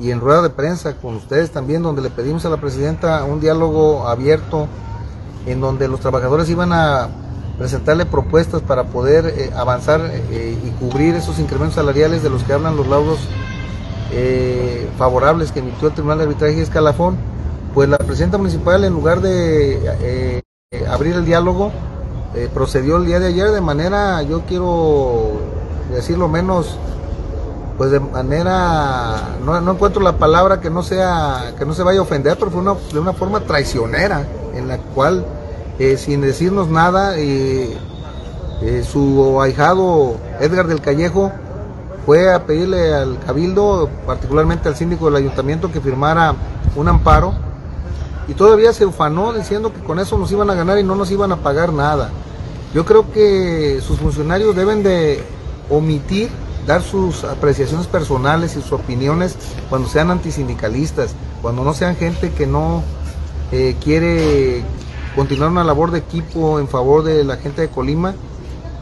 y 0.00 0.10
en 0.10 0.20
rueda 0.20 0.42
de 0.42 0.50
prensa 0.50 0.96
con 0.96 1.14
ustedes 1.14 1.52
también 1.52 1.82
donde 1.82 2.02
le 2.02 2.10
pedimos 2.10 2.44
a 2.44 2.50
la 2.50 2.56
presidenta 2.56 3.22
un 3.24 3.40
diálogo 3.40 4.08
abierto 4.08 4.66
en 5.46 5.60
donde 5.60 5.88
los 5.88 6.00
trabajadores 6.00 6.50
iban 6.50 6.72
a 6.72 7.08
presentarle 7.56 8.04
propuestas 8.04 8.60
para 8.60 8.84
poder 8.84 9.26
eh, 9.26 9.50
avanzar 9.56 10.00
eh, 10.12 10.58
y 10.62 10.70
cubrir 10.72 11.14
esos 11.14 11.38
incrementos 11.38 11.76
salariales 11.76 12.22
de 12.22 12.30
los 12.30 12.42
que 12.42 12.52
hablan 12.52 12.76
los 12.76 12.86
laudos 12.86 13.18
eh, 14.12 14.88
favorables 14.98 15.52
que 15.52 15.60
emitió 15.60 15.88
el 15.88 15.94
Tribunal 15.94 16.18
de 16.18 16.24
Arbitraje 16.24 16.58
y 16.58 16.60
Escalafón, 16.60 17.16
pues 17.74 17.88
la 17.88 17.98
presidenta 17.98 18.38
municipal 18.38 18.84
en 18.84 18.92
lugar 18.92 19.20
de 19.20 20.42
abrir 20.90 21.14
el 21.14 21.24
diálogo, 21.24 21.72
procedió 22.54 22.98
el 22.98 23.06
día 23.06 23.18
de 23.18 23.28
ayer 23.28 23.50
de 23.50 23.60
manera, 23.60 24.22
yo 24.22 24.42
quiero 24.46 25.32
decirlo 25.92 26.28
menos, 26.28 26.78
pues 27.76 27.90
de 27.90 28.00
manera, 28.00 29.36
no, 29.44 29.70
encuentro 29.70 30.02
la 30.02 30.16
palabra 30.16 30.60
que 30.60 30.70
no 30.70 30.82
sea, 30.82 31.54
que 31.58 31.66
no 31.66 31.74
se 31.74 31.82
vaya 31.82 31.98
a 32.00 32.02
ofender, 32.02 32.36
pero 32.38 32.50
fue 32.50 32.62
de 32.92 32.98
una 32.98 33.12
forma 33.12 33.40
traicionera, 33.40 34.26
en 34.54 34.68
la 34.68 34.78
cual 34.78 35.24
eh, 35.78 35.98
sin 35.98 36.22
decirnos 36.22 36.68
nada, 36.68 37.18
eh, 37.18 37.76
eh, 38.62 38.84
su 38.90 39.40
ahijado 39.42 40.16
Edgar 40.40 40.66
del 40.66 40.80
Callejo 40.80 41.30
fue 42.06 42.32
a 42.32 42.46
pedirle 42.46 42.94
al 42.94 43.18
cabildo, 43.18 43.90
particularmente 44.06 44.68
al 44.68 44.76
síndico 44.76 45.06
del 45.06 45.16
ayuntamiento, 45.16 45.70
que 45.70 45.80
firmara 45.80 46.34
un 46.76 46.88
amparo 46.88 47.34
y 48.28 48.34
todavía 48.34 48.72
se 48.72 48.86
ufanó 48.86 49.32
diciendo 49.34 49.72
que 49.72 49.80
con 49.80 49.98
eso 49.98 50.16
nos 50.16 50.32
iban 50.32 50.48
a 50.48 50.54
ganar 50.54 50.78
y 50.78 50.82
no 50.82 50.94
nos 50.94 51.10
iban 51.10 51.30
a 51.32 51.36
pagar 51.36 51.72
nada. 51.72 52.10
Yo 52.74 52.84
creo 52.84 53.10
que 53.12 53.80
sus 53.86 53.98
funcionarios 53.98 54.56
deben 54.56 54.82
de 54.82 55.22
omitir 55.68 56.30
dar 56.66 56.82
sus 56.82 57.24
apreciaciones 57.24 57.86
personales 57.86 58.56
y 58.56 58.62
sus 58.62 58.72
opiniones 58.72 59.36
cuando 59.70 59.88
sean 59.88 60.10
antisindicalistas, 60.10 61.14
cuando 61.42 61.64
no 61.64 61.74
sean 61.74 61.96
gente 61.96 62.32
que 62.32 62.46
no 62.46 62.82
quiere 63.82 64.64
continuar 65.16 65.50
una 65.50 65.64
labor 65.64 65.92
de 65.92 65.98
equipo 65.98 66.60
en 66.60 66.68
favor 66.68 67.02
de 67.02 67.24
la 67.24 67.36
gente 67.36 67.62
de 67.62 67.68
Colima, 67.68 68.14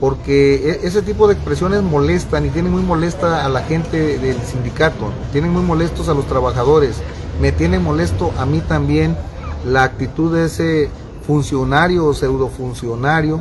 porque 0.00 0.80
e, 0.82 0.86
ese 0.86 1.00
tipo 1.00 1.28
de 1.28 1.34
expresiones 1.34 1.82
molestan 1.82 2.44
y 2.44 2.50
tienen 2.50 2.72
muy 2.72 2.82
molesta 2.82 3.44
a 3.44 3.48
la 3.48 3.62
gente 3.62 4.18
del 4.18 4.42
sindicato, 4.42 5.12
tienen 5.32 5.52
muy 5.52 5.62
molestos 5.62 6.08
a 6.08 6.14
los 6.14 6.26
trabajadores, 6.26 6.96
me 7.40 7.52
tiene 7.52 7.78
molesto 7.78 8.32
a 8.36 8.46
mí 8.46 8.60
también 8.60 9.16
la 9.64 9.84
actitud 9.84 10.34
de 10.34 10.46
ese 10.46 10.90
funcionario 11.26 12.06
o 12.06 12.14
pseudofuncionario 12.14 13.40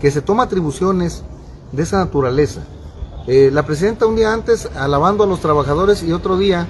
que 0.00 0.10
se 0.10 0.22
toma 0.22 0.44
atribuciones 0.44 1.22
de 1.72 1.82
esa 1.82 1.98
naturaleza. 1.98 2.62
Eh, 3.32 3.48
la 3.52 3.62
presidenta 3.62 4.06
un 4.06 4.16
día 4.16 4.32
antes 4.32 4.68
alabando 4.74 5.22
a 5.22 5.26
los 5.28 5.38
trabajadores 5.38 6.02
y 6.02 6.10
otro 6.10 6.36
día 6.36 6.66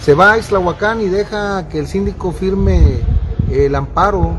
se 0.00 0.12
va 0.12 0.32
a 0.32 0.38
Islahuacán 0.38 1.00
y 1.00 1.06
deja 1.06 1.68
que 1.68 1.78
el 1.78 1.86
síndico 1.86 2.32
firme 2.32 2.98
el 3.48 3.72
amparo 3.76 4.32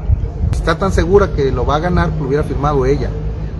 está 0.51 0.77
tan 0.77 0.91
segura 0.91 1.31
que 1.31 1.49
lo 1.49 1.65
va 1.65 1.77
a 1.77 1.79
ganar, 1.79 2.11
lo 2.19 2.27
hubiera 2.27 2.43
firmado 2.43 2.85
ella. 2.85 3.09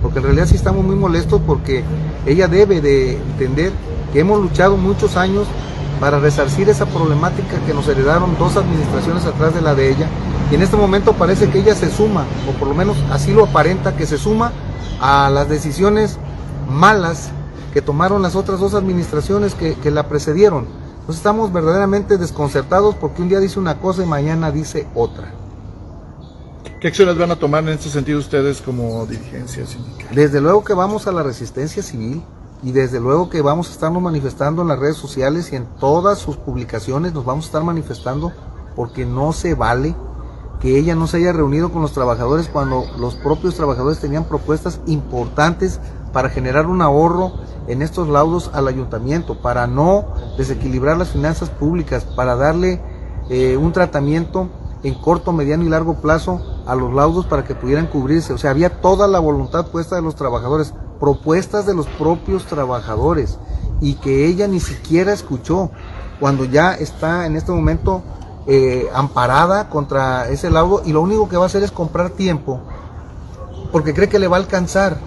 Porque 0.01 0.19
en 0.19 0.25
realidad 0.25 0.47
sí 0.47 0.57
estamos 0.57 0.83
muy 0.83 0.97
molestos 0.97 1.39
porque 1.47 1.85
ella 2.25 2.49
debe 2.49 2.81
de 2.81 3.13
entender 3.13 3.71
que 4.11 4.19
hemos 4.19 4.41
luchado 4.41 4.75
muchos 4.75 5.15
años 5.15 5.47
para 6.01 6.19
resarcir 6.19 6.67
esa 6.67 6.85
problemática 6.85 7.59
que 7.65 7.73
nos 7.73 7.87
heredaron 7.87 8.35
dos 8.37 8.57
administraciones 8.57 9.25
atrás 9.25 9.55
de 9.55 9.61
la 9.61 9.73
de 9.73 9.89
ella. 9.89 10.09
Y 10.51 10.55
en 10.55 10.63
este 10.63 10.75
momento 10.75 11.13
parece 11.13 11.49
que 11.49 11.59
ella 11.59 11.75
se 11.75 11.89
suma, 11.89 12.25
o 12.45 12.59
por 12.59 12.67
lo 12.67 12.73
menos 12.73 12.97
así 13.09 13.31
lo 13.31 13.45
aparenta, 13.45 13.95
que 13.95 14.05
se 14.05 14.17
suma 14.17 14.51
a 14.99 15.29
las 15.29 15.47
decisiones 15.47 16.17
malas 16.69 17.31
que 17.73 17.81
tomaron 17.81 18.21
las 18.21 18.35
otras 18.35 18.59
dos 18.59 18.75
administraciones 18.75 19.55
que, 19.55 19.73
que 19.75 19.89
la 19.89 20.07
precedieron. 20.07 20.67
Entonces 20.99 21.17
estamos 21.17 21.51
verdaderamente 21.51 22.17
desconcertados 22.17 22.95
porque 22.95 23.23
un 23.23 23.29
día 23.29 23.39
dice 23.39 23.59
una 23.59 23.79
cosa 23.79 24.03
y 24.03 24.05
mañana 24.05 24.51
dice 24.51 24.87
otra. 24.93 25.33
¿Qué 26.79 26.89
acciones 26.89 27.17
van 27.17 27.31
a 27.31 27.35
tomar 27.37 27.63
en 27.63 27.69
este 27.69 27.89
sentido 27.89 28.19
ustedes 28.19 28.61
como 28.61 29.05
dirigencia 29.05 29.65
sindical? 29.65 30.13
Desde 30.13 30.39
luego 30.39 30.63
que 30.63 30.73
vamos 30.73 31.07
a 31.07 31.11
la 31.11 31.23
resistencia 31.23 31.81
civil 31.81 32.21
y 32.61 32.71
desde 32.71 32.99
luego 32.99 33.29
que 33.29 33.41
vamos 33.41 33.69
a 33.69 33.71
estarnos 33.71 34.01
manifestando 34.01 34.61
en 34.61 34.67
las 34.67 34.79
redes 34.79 34.97
sociales 34.97 35.51
y 35.51 35.55
en 35.55 35.65
todas 35.79 36.19
sus 36.19 36.37
publicaciones 36.37 37.13
nos 37.13 37.25
vamos 37.25 37.45
a 37.45 37.47
estar 37.47 37.63
manifestando 37.63 38.31
porque 38.75 39.05
no 39.05 39.33
se 39.33 39.55
vale 39.55 39.95
que 40.61 40.77
ella 40.77 40.95
no 40.95 41.07
se 41.07 41.17
haya 41.17 41.33
reunido 41.33 41.71
con 41.71 41.81
los 41.81 41.91
trabajadores 41.91 42.47
cuando 42.47 42.85
los 42.97 43.15
propios 43.15 43.55
trabajadores 43.55 43.99
tenían 43.99 44.25
propuestas 44.25 44.79
importantes 44.85 45.79
para 46.13 46.29
generar 46.29 46.67
un 46.67 46.81
ahorro 46.81 47.33
en 47.67 47.81
estos 47.81 48.07
laudos 48.07 48.51
al 48.53 48.67
ayuntamiento, 48.67 49.35
para 49.41 49.67
no 49.67 50.05
desequilibrar 50.37 50.95
las 50.95 51.09
finanzas 51.09 51.49
públicas, 51.49 52.05
para 52.05 52.35
darle 52.35 52.81
eh, 53.29 53.57
un 53.57 53.73
tratamiento 53.73 54.47
en 54.83 54.93
corto, 54.95 55.33
mediano 55.33 55.63
y 55.63 55.69
largo 55.69 55.95
plazo 55.95 56.41
a 56.65 56.75
los 56.75 56.93
laudos 56.93 57.25
para 57.25 57.43
que 57.43 57.55
pudieran 57.55 57.87
cubrirse. 57.87 58.33
O 58.33 58.37
sea, 58.37 58.51
había 58.51 58.81
toda 58.81 59.07
la 59.07 59.19
voluntad 59.19 59.67
puesta 59.67 59.95
de 59.95 60.01
los 60.01 60.15
trabajadores, 60.15 60.73
propuestas 60.99 61.65
de 61.65 61.73
los 61.73 61.87
propios 61.87 62.45
trabajadores 62.45 63.37
y 63.81 63.95
que 63.95 64.27
ella 64.27 64.47
ni 64.47 64.59
siquiera 64.59 65.13
escuchó 65.13 65.71
cuando 66.19 66.45
ya 66.45 66.73
está 66.73 67.25
en 67.25 67.35
este 67.35 67.51
momento 67.51 68.03
eh, 68.45 68.87
amparada 68.93 69.69
contra 69.69 70.29
ese 70.29 70.49
laudo 70.49 70.81
y 70.85 70.93
lo 70.93 71.01
único 71.01 71.27
que 71.27 71.37
va 71.37 71.43
a 71.43 71.45
hacer 71.47 71.63
es 71.63 71.71
comprar 71.71 72.11
tiempo 72.11 72.59
porque 73.71 73.93
cree 73.93 74.09
que 74.09 74.19
le 74.19 74.27
va 74.27 74.37
a 74.37 74.39
alcanzar 74.39 74.97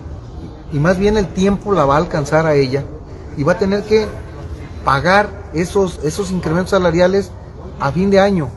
y 0.76 0.78
más 0.78 0.98
bien 0.98 1.16
el 1.16 1.28
tiempo 1.28 1.72
la 1.72 1.86
va 1.86 1.94
a 1.94 1.96
alcanzar 1.96 2.44
a 2.44 2.54
ella 2.54 2.84
y 3.38 3.44
va 3.44 3.52
a 3.52 3.58
tener 3.58 3.84
que 3.84 4.06
pagar 4.84 5.48
esos, 5.54 6.00
esos 6.04 6.30
incrementos 6.30 6.72
salariales 6.72 7.30
a 7.80 7.90
fin 7.92 8.10
de 8.10 8.20
año. 8.20 8.50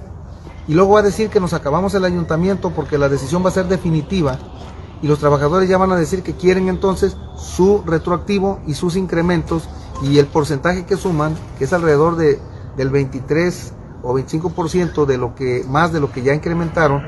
Y 0.67 0.73
luego 0.73 0.95
va 0.95 0.99
a 0.99 1.03
decir 1.03 1.29
que 1.29 1.39
nos 1.39 1.53
acabamos 1.53 1.93
el 1.93 2.03
ayuntamiento 2.03 2.71
porque 2.71 2.97
la 2.97 3.07
decisión 3.07 3.41
va 3.41 3.47
a 3.47 3.53
ser 3.53 3.69
definitiva 3.69 4.37
y 5.01 5.07
los 5.07 5.19
trabajadores 5.19 5.69
ya 5.69 5.77
van 5.77 5.93
a 5.93 5.95
decir 5.95 6.21
que 6.21 6.35
quieren 6.35 6.67
entonces 6.67 7.15
su 7.37 7.83
retroactivo 7.85 8.59
y 8.67 8.73
sus 8.73 8.97
incrementos 8.97 9.69
y 10.01 10.17
el 10.17 10.25
porcentaje 10.25 10.85
que 10.85 10.97
suman, 10.97 11.37
que 11.57 11.63
es 11.63 11.71
alrededor 11.71 12.17
de, 12.17 12.37
del 12.75 12.89
23 12.89 13.73
o 14.03 14.13
25% 14.13 15.05
de 15.05 15.17
lo 15.17 15.35
que 15.35 15.63
más 15.69 15.93
de 15.93 16.01
lo 16.01 16.11
que 16.11 16.21
ya 16.21 16.33
incrementaron, 16.33 17.01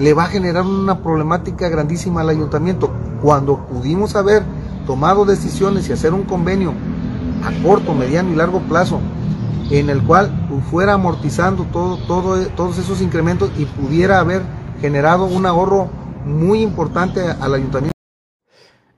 le 0.00 0.14
va 0.14 0.24
a 0.24 0.28
generar 0.28 0.64
una 0.64 1.02
problemática 1.02 1.68
grandísima 1.68 2.22
al 2.22 2.30
ayuntamiento. 2.30 2.90
Cuando 3.22 3.66
pudimos 3.66 4.16
haber 4.16 4.42
tomado 4.86 5.26
decisiones 5.26 5.88
y 5.88 5.92
hacer 5.92 6.14
un 6.14 6.22
convenio 6.22 6.72
a 7.44 7.62
corto, 7.62 7.92
mediano 7.92 8.32
y 8.32 8.36
largo 8.36 8.60
plazo, 8.60 8.98
en 9.70 9.90
el 9.90 10.02
cual 10.02 10.30
fuera 10.70 10.94
amortizando 10.94 11.64
todo, 11.64 11.98
todo, 12.06 12.46
todos 12.56 12.78
esos 12.78 13.02
incrementos 13.02 13.52
y 13.58 13.66
pudiera 13.66 14.20
haber 14.20 14.40
generado 14.80 15.26
un 15.26 15.44
ahorro 15.44 15.90
muy 16.24 16.62
importante 16.62 17.20
al 17.20 17.54
ayuntamiento. 17.54 17.96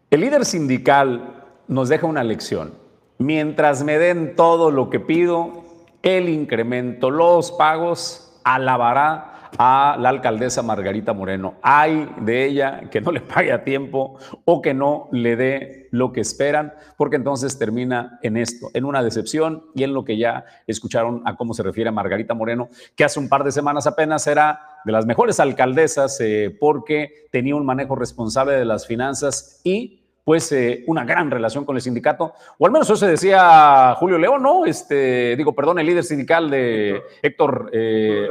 El 0.08 0.20
líder 0.20 0.44
sindical 0.44 1.46
nos 1.66 1.88
deja 1.88 2.06
una 2.06 2.22
lección. 2.22 2.74
Mientras 3.18 3.82
me 3.82 3.98
den 3.98 4.36
todo 4.36 4.70
lo 4.70 4.88
que 4.88 5.00
pido, 5.00 5.64
el 6.02 6.28
incremento, 6.28 7.10
los 7.10 7.50
pagos, 7.50 8.38
alabará 8.44 9.31
a 9.58 9.96
la 9.98 10.08
alcaldesa 10.08 10.62
Margarita 10.62 11.12
Moreno. 11.12 11.54
Hay 11.62 12.08
de 12.20 12.44
ella 12.44 12.82
que 12.90 13.00
no 13.00 13.12
le 13.12 13.20
pague 13.20 13.52
a 13.52 13.64
tiempo 13.64 14.18
o 14.44 14.62
que 14.62 14.74
no 14.74 15.08
le 15.12 15.36
dé 15.36 15.88
lo 15.90 16.12
que 16.12 16.20
esperan, 16.20 16.74
porque 16.96 17.16
entonces 17.16 17.58
termina 17.58 18.18
en 18.22 18.36
esto, 18.36 18.70
en 18.74 18.84
una 18.84 19.02
decepción 19.02 19.66
y 19.74 19.84
en 19.84 19.92
lo 19.92 20.04
que 20.04 20.16
ya 20.16 20.44
escucharon 20.66 21.22
a 21.24 21.36
cómo 21.36 21.54
se 21.54 21.62
refiere 21.62 21.88
a 21.88 21.92
Margarita 21.92 22.34
Moreno, 22.34 22.68
que 22.96 23.04
hace 23.04 23.20
un 23.20 23.28
par 23.28 23.44
de 23.44 23.52
semanas 23.52 23.86
apenas 23.86 24.26
era 24.26 24.60
de 24.84 24.92
las 24.92 25.06
mejores 25.06 25.38
alcaldesas 25.38 26.18
eh, 26.20 26.56
porque 26.58 27.26
tenía 27.30 27.54
un 27.54 27.66
manejo 27.66 27.94
responsable 27.94 28.54
de 28.54 28.64
las 28.64 28.86
finanzas 28.86 29.60
y 29.64 30.00
pues 30.24 30.52
eh, 30.52 30.84
una 30.86 31.04
gran 31.04 31.30
relación 31.30 31.64
con 31.64 31.76
el 31.76 31.82
sindicato, 31.82 32.34
o 32.56 32.66
al 32.66 32.72
menos 32.72 32.86
eso 32.86 32.96
se 32.96 33.08
decía 33.08 33.94
Julio 33.98 34.18
León, 34.18 34.42
¿no? 34.42 34.64
Este, 34.64 35.34
digo, 35.36 35.52
perdón, 35.52 35.80
el 35.80 35.86
líder 35.86 36.04
sindical 36.04 36.48
de 36.48 37.02
Héctor. 37.22 37.70
Eh, 37.72 38.28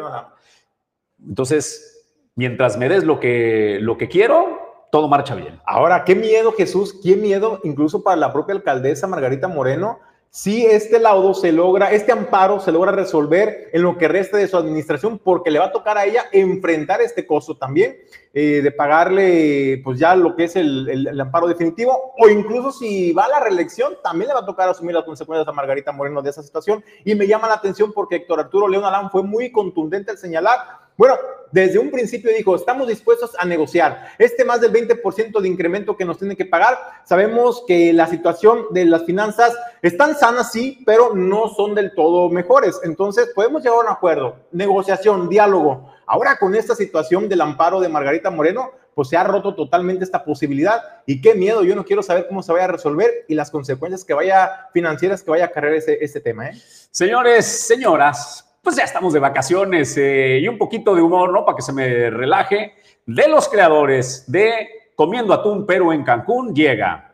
entonces, 1.28 2.07
mientras 2.36 2.78
me 2.78 2.89
des 2.89 3.03
lo 3.03 3.19
que, 3.19 3.80
lo 3.82 3.97
que 3.97 4.07
quiero, 4.07 4.59
todo 4.91 5.07
marcha 5.07 5.36
bien. 5.36 5.59
Ahora, 5.65 6.03
qué 6.03 6.15
miedo, 6.15 6.51
Jesús, 6.51 6.99
qué 7.01 7.15
miedo, 7.15 7.59
incluso 7.63 8.03
para 8.03 8.17
la 8.17 8.34
propia 8.34 8.55
alcaldesa 8.55 9.07
Margarita 9.07 9.47
Moreno, 9.47 9.99
si 10.34 10.65
este 10.65 10.97
laudo 10.97 11.34
se 11.34 11.51
logra, 11.51 11.91
este 11.91 12.13
amparo 12.13 12.61
se 12.61 12.72
logra 12.72 12.93
resolver 12.93 13.69
en 13.74 13.82
lo 13.82 13.97
que 13.97 14.07
resta 14.07 14.38
de 14.38 14.47
su 14.47 14.55
administración, 14.55 15.19
porque 15.19 15.51
le 15.51 15.59
va 15.59 15.65
a 15.65 15.72
tocar 15.74 15.97
a 15.97 16.05
ella 16.05 16.24
enfrentar 16.32 17.01
este 17.01 17.28
costo 17.28 17.57
también, 17.57 17.97
eh, 18.34 18.61
de 18.63 18.72
pagarle 18.72 19.82
pues 19.84 19.99
ya 19.99 20.15
lo 20.15 20.38
que 20.38 20.45
es 20.45 20.55
el, 20.55 20.88
el, 20.88 21.19
amparo 21.19 21.49
definitivo, 21.49 22.13
o 22.17 22.30
incluso 22.30 22.72
si 22.72 23.11
va 23.11 23.26
a 23.26 23.30
la 23.30 23.39
reelección, 23.41 23.95
también 24.01 24.30
le 24.30 24.34
va 24.34 24.39
a 24.39 24.45
tocar 24.45 24.69
asumir 24.69 24.95
las 24.95 25.03
consecuencias 25.03 25.45
a 25.45 25.51
Margarita 25.51 25.91
Moreno 25.91 26.22
de 26.22 26.30
esa 26.30 26.43
situación. 26.43 26.82
Y 27.03 27.13
me 27.13 27.28
llama 27.28 27.49
la 27.49 27.55
atención 27.55 27.91
porque 27.91 28.15
Héctor 28.15 28.39
Arturo 28.39 28.69
León 28.69 28.86
Alán 28.86 29.11
fue 29.11 29.24
muy 29.24 29.51
contundente 29.51 30.11
al 30.11 30.17
señalar 30.17 30.59
bueno, 30.98 31.16
desde 31.52 31.80
un 31.80 31.92
principio 31.92 32.32
dijo, 32.34 32.56
estamos 32.56 32.88
dispuestos 32.88 33.32
a 33.38 33.46
negociar. 33.46 34.08
Este 34.18 34.46
más 34.46 34.62
del 34.62 34.72
20% 34.72 35.39
de 35.39 35.48
incremento 35.48 35.98
que 35.98 36.06
nos 36.06 36.18
tienen 36.18 36.38
que 36.38 36.46
pagar, 36.46 36.78
sabemos 37.04 37.64
que 37.68 37.92
la 37.92 38.08
situación 38.08 38.66
de 38.72 38.86
las 38.86 39.04
finanzas 39.04 39.54
están 39.82 40.16
sanas, 40.16 40.52
sí, 40.52 40.82
pero 40.86 41.14
no 41.14 41.50
son 41.50 41.76
del 41.76 41.94
todo 41.94 42.30
mejores. 42.30 42.80
Entonces, 42.84 43.32
podemos 43.36 43.64
llegar 43.64 43.80
a 43.80 43.82
un 43.82 43.89
acuerdo, 43.89 44.38
negociación, 44.52 45.28
diálogo. 45.28 45.92
Ahora 46.06 46.38
con 46.38 46.56
esta 46.56 46.76
situación 46.76 47.28
del 47.28 47.42
amparo 47.42 47.80
de 47.80 47.89
Margarita 47.89 48.32
Moreno, 48.32 48.72
pues 48.94 49.10
se 49.10 49.18
ha 49.18 49.24
roto 49.24 49.56
totalmente 49.56 50.04
esta 50.04 50.24
posibilidad 50.24 50.82
y 51.06 51.22
qué 51.22 51.34
miedo, 51.34 51.64
yo 51.64 51.76
no 51.76 51.86
quiero 51.86 52.04
saber 52.04 52.28
cómo 52.28 52.44
se 52.44 52.52
vaya 52.52 52.66
a 52.66 52.70
resolver 52.70 53.26
y 53.28 53.36
las 53.36 53.50
consecuencias 53.50 54.04
que 54.04 54.14
vaya 54.14 54.68
financieras 54.74 55.24
que 55.24 55.32
vaya 55.32 55.46
a 55.46 55.52
cargar 55.52 55.74
ese, 55.74 55.98
ese 56.04 56.20
tema. 56.20 56.50
¿eh? 56.50 56.62
Señores, 56.92 57.46
señoras, 57.46 58.51
pues 58.62 58.76
ya 58.76 58.84
estamos 58.84 59.14
de 59.14 59.20
vacaciones 59.20 59.97
eh, 59.97 60.39
y 60.41 60.47
un 60.47 60.57
poquito 60.57 60.95
de 60.95 61.01
humor, 61.01 61.32
¿no? 61.32 61.43
Para 61.45 61.55
que 61.55 61.62
se 61.62 61.74
me 61.74 62.09
relaje. 62.09 62.76
De 63.05 63.28
los 63.28 63.49
creadores 63.49 64.32
de 64.32 64.91
Comiendo 64.95 65.34
Atún, 65.34 65.66
pero 65.66 65.91
en 65.91 66.03
Cancún, 66.03 66.53
llega 66.53 67.12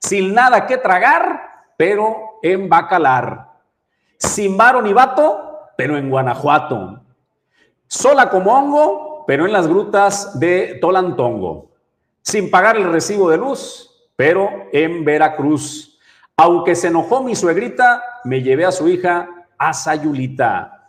sin 0.00 0.34
nada 0.34 0.66
que 0.66 0.78
tragar, 0.78 1.40
pero 1.76 2.38
en 2.42 2.68
Bacalar. 2.68 3.48
Sin 4.18 4.56
varo 4.56 4.82
ni 4.82 4.92
vato, 4.92 5.70
pero 5.76 5.96
en 5.96 6.10
Guanajuato. 6.10 7.00
Sola 7.86 8.28
como 8.28 8.52
hongo, 8.52 9.24
pero 9.26 9.46
en 9.46 9.52
las 9.52 9.68
grutas 9.68 10.38
de 10.38 10.78
Tolantongo. 10.80 11.70
Sin 12.22 12.50
pagar 12.50 12.76
el 12.76 12.90
recibo 12.90 13.30
de 13.30 13.38
luz, 13.38 14.10
pero 14.16 14.50
en 14.72 15.04
Veracruz. 15.04 15.98
Aunque 16.36 16.74
se 16.74 16.88
enojó 16.88 17.22
mi 17.22 17.34
suegrita, 17.34 18.02
me 18.24 18.42
llevé 18.42 18.64
a 18.64 18.72
su 18.72 18.88
hija 18.88 19.28
a 19.58 19.72
Sayulita. 19.72 20.79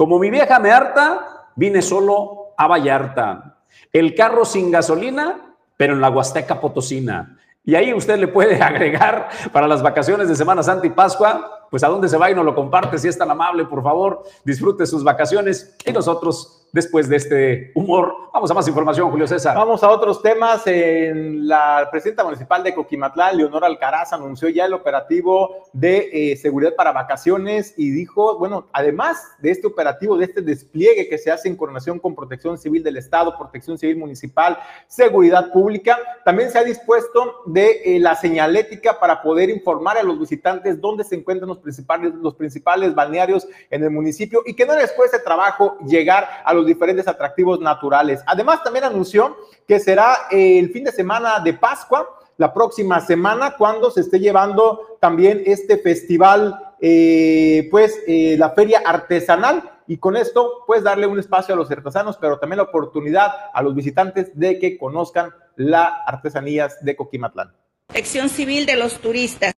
Como 0.00 0.18
mi 0.18 0.30
vieja 0.30 0.58
me 0.58 0.72
harta, 0.72 1.50
vine 1.56 1.82
solo 1.82 2.54
a 2.56 2.66
Vallarta. 2.66 3.58
El 3.92 4.14
carro 4.14 4.46
sin 4.46 4.70
gasolina, 4.70 5.54
pero 5.76 5.92
en 5.92 6.00
la 6.00 6.08
Huasteca 6.08 6.58
Potosina. 6.58 7.36
Y 7.62 7.74
ahí 7.74 7.92
usted 7.92 8.18
le 8.18 8.26
puede 8.26 8.54
agregar 8.62 9.28
para 9.52 9.68
las 9.68 9.82
vacaciones 9.82 10.26
de 10.26 10.36
Semana 10.36 10.62
Santa 10.62 10.86
y 10.86 10.90
Pascua, 10.90 11.66
pues 11.70 11.84
a 11.84 11.88
dónde 11.88 12.08
se 12.08 12.16
va 12.16 12.30
y 12.30 12.34
nos 12.34 12.46
lo 12.46 12.54
comparte, 12.54 12.96
si 12.96 13.08
es 13.08 13.18
tan 13.18 13.30
amable, 13.30 13.66
por 13.66 13.82
favor, 13.82 14.22
disfrute 14.42 14.86
sus 14.86 15.04
vacaciones 15.04 15.76
y 15.84 15.92
nosotros 15.92 16.59
después 16.72 17.08
de 17.08 17.16
este 17.16 17.72
humor. 17.74 18.30
Vamos 18.32 18.50
a 18.50 18.54
más 18.54 18.68
información, 18.68 19.10
Julio 19.10 19.26
César. 19.26 19.56
Vamos 19.56 19.82
a 19.82 19.90
otros 19.90 20.22
temas. 20.22 20.66
En 20.66 21.48
la 21.48 21.88
presidenta 21.90 22.22
municipal 22.22 22.62
de 22.62 22.74
Coquimatlán, 22.74 23.36
Leonor 23.36 23.64
Alcaraz, 23.64 24.12
anunció 24.12 24.48
ya 24.48 24.66
el 24.66 24.72
operativo 24.72 25.64
de 25.72 26.10
eh, 26.12 26.36
seguridad 26.36 26.74
para 26.76 26.92
vacaciones 26.92 27.74
y 27.76 27.90
dijo, 27.90 28.38
bueno, 28.38 28.68
además 28.72 29.20
de 29.40 29.50
este 29.50 29.66
operativo, 29.66 30.16
de 30.16 30.26
este 30.26 30.42
despliegue 30.42 31.08
que 31.08 31.18
se 31.18 31.30
hace 31.30 31.48
en 31.48 31.56
coordinación 31.56 31.98
con 31.98 32.14
Protección 32.14 32.56
Civil 32.56 32.84
del 32.84 32.96
Estado, 32.96 33.36
Protección 33.36 33.78
Civil 33.78 33.96
Municipal, 33.96 34.58
Seguridad 34.86 35.50
Pública, 35.52 35.98
también 36.24 36.50
se 36.50 36.58
ha 36.58 36.64
dispuesto 36.64 37.42
de 37.46 37.82
eh, 37.84 38.00
la 38.00 38.14
señalética 38.14 38.98
para 39.00 39.22
poder 39.22 39.50
informar 39.50 39.98
a 39.98 40.02
los 40.02 40.18
visitantes 40.18 40.80
dónde 40.80 41.04
se 41.04 41.16
encuentran 41.16 41.48
los 41.48 41.58
principales, 41.58 42.14
los 42.14 42.34
principales 42.34 42.94
balnearios 42.94 43.48
en 43.70 43.82
el 43.82 43.90
municipio 43.90 44.42
y 44.46 44.54
que 44.54 44.66
no 44.66 44.76
les 44.76 44.92
cueste 44.92 45.18
trabajo 45.18 45.76
llegar 45.86 46.28
a 46.44 46.54
los 46.54 46.59
los 46.60 46.66
diferentes 46.66 47.08
atractivos 47.08 47.60
naturales. 47.60 48.22
Además, 48.26 48.62
también 48.62 48.84
anunció 48.84 49.36
que 49.66 49.80
será 49.80 50.16
el 50.30 50.70
fin 50.70 50.84
de 50.84 50.92
semana 50.92 51.40
de 51.40 51.54
Pascua, 51.54 52.08
la 52.40 52.54
próxima 52.54 53.00
semana, 53.00 53.54
cuando 53.58 53.90
se 53.90 54.00
esté 54.00 54.18
llevando 54.18 54.96
también 54.98 55.42
este 55.44 55.76
festival, 55.76 56.74
eh, 56.80 57.68
pues 57.70 58.00
eh, 58.06 58.36
la 58.38 58.50
feria 58.50 58.82
artesanal. 58.84 59.70
Y 59.86 59.98
con 59.98 60.16
esto, 60.16 60.64
pues 60.66 60.82
darle 60.82 61.06
un 61.06 61.18
espacio 61.18 61.54
a 61.54 61.56
los 61.58 61.70
artesanos, 61.70 62.16
pero 62.16 62.38
también 62.38 62.56
la 62.56 62.62
oportunidad 62.62 63.30
a 63.52 63.60
los 63.60 63.74
visitantes 63.74 64.30
de 64.38 64.58
que 64.58 64.78
conozcan 64.78 65.34
las 65.56 65.92
artesanías 66.06 66.82
de 66.82 66.96
Coquimatlán. 66.96 67.52
Protección 67.88 68.30
civil 68.30 68.64
de 68.64 68.76
los 68.76 69.00
turistas. 69.00 69.52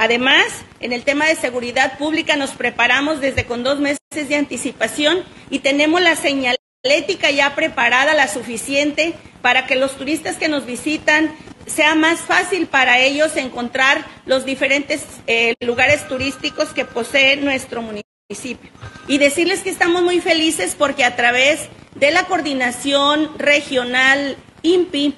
Además, 0.00 0.46
en 0.80 0.94
el 0.94 1.02
tema 1.02 1.26
de 1.26 1.36
seguridad 1.36 1.98
pública 1.98 2.34
nos 2.34 2.52
preparamos 2.52 3.20
desde 3.20 3.44
con 3.44 3.62
dos 3.62 3.80
meses 3.80 3.98
de 4.10 4.34
anticipación 4.34 5.22
y 5.50 5.58
tenemos 5.58 6.00
la 6.00 6.16
señalética 6.16 7.30
ya 7.30 7.54
preparada, 7.54 8.14
la 8.14 8.26
suficiente, 8.26 9.12
para 9.42 9.66
que 9.66 9.76
los 9.76 9.98
turistas 9.98 10.38
que 10.38 10.48
nos 10.48 10.64
visitan 10.64 11.30
sea 11.66 11.94
más 11.94 12.20
fácil 12.20 12.66
para 12.66 12.98
ellos 12.98 13.36
encontrar 13.36 14.06
los 14.24 14.46
diferentes 14.46 15.04
eh, 15.26 15.54
lugares 15.60 16.08
turísticos 16.08 16.70
que 16.70 16.86
posee 16.86 17.36
nuestro 17.36 17.82
municipio. 17.82 18.70
Y 19.06 19.18
decirles 19.18 19.60
que 19.60 19.68
estamos 19.68 20.02
muy 20.02 20.22
felices 20.22 20.76
porque 20.78 21.04
a 21.04 21.14
través 21.14 21.68
de 21.94 22.10
la 22.10 22.24
coordinación 22.24 23.38
regional 23.38 24.38
INPI 24.62 25.14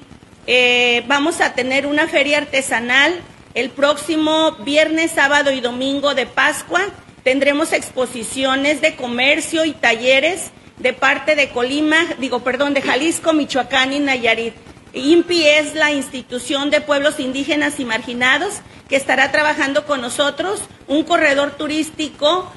eh, 0.48 1.04
vamos 1.06 1.40
a 1.40 1.54
tener 1.54 1.86
una 1.86 2.08
feria 2.08 2.38
artesanal 2.38 3.22
el 3.54 3.70
próximo 3.70 4.52
viernes, 4.64 5.10
sábado 5.10 5.50
y 5.50 5.60
domingo 5.60 6.14
de 6.14 6.26
Pascua 6.26 6.80
tendremos 7.22 7.72
exposiciones 7.72 8.80
de 8.80 8.96
comercio 8.96 9.64
y 9.64 9.72
talleres 9.72 10.50
de 10.78 10.92
parte 10.92 11.36
de 11.36 11.50
Colima, 11.50 11.98
digo, 12.18 12.40
perdón, 12.40 12.74
de 12.74 12.82
Jalisco, 12.82 13.32
Michoacán 13.32 13.92
y 13.92 14.00
Nayarit. 14.00 14.54
INPI 14.94 15.46
es 15.46 15.74
la 15.74 15.92
institución 15.92 16.70
de 16.70 16.80
pueblos 16.80 17.20
indígenas 17.20 17.78
y 17.78 17.84
marginados 17.84 18.56
que 18.88 18.96
estará 18.96 19.30
trabajando 19.32 19.86
con 19.86 20.00
nosotros 20.00 20.62
un 20.88 21.04
corredor 21.04 21.52
turístico 21.52 22.50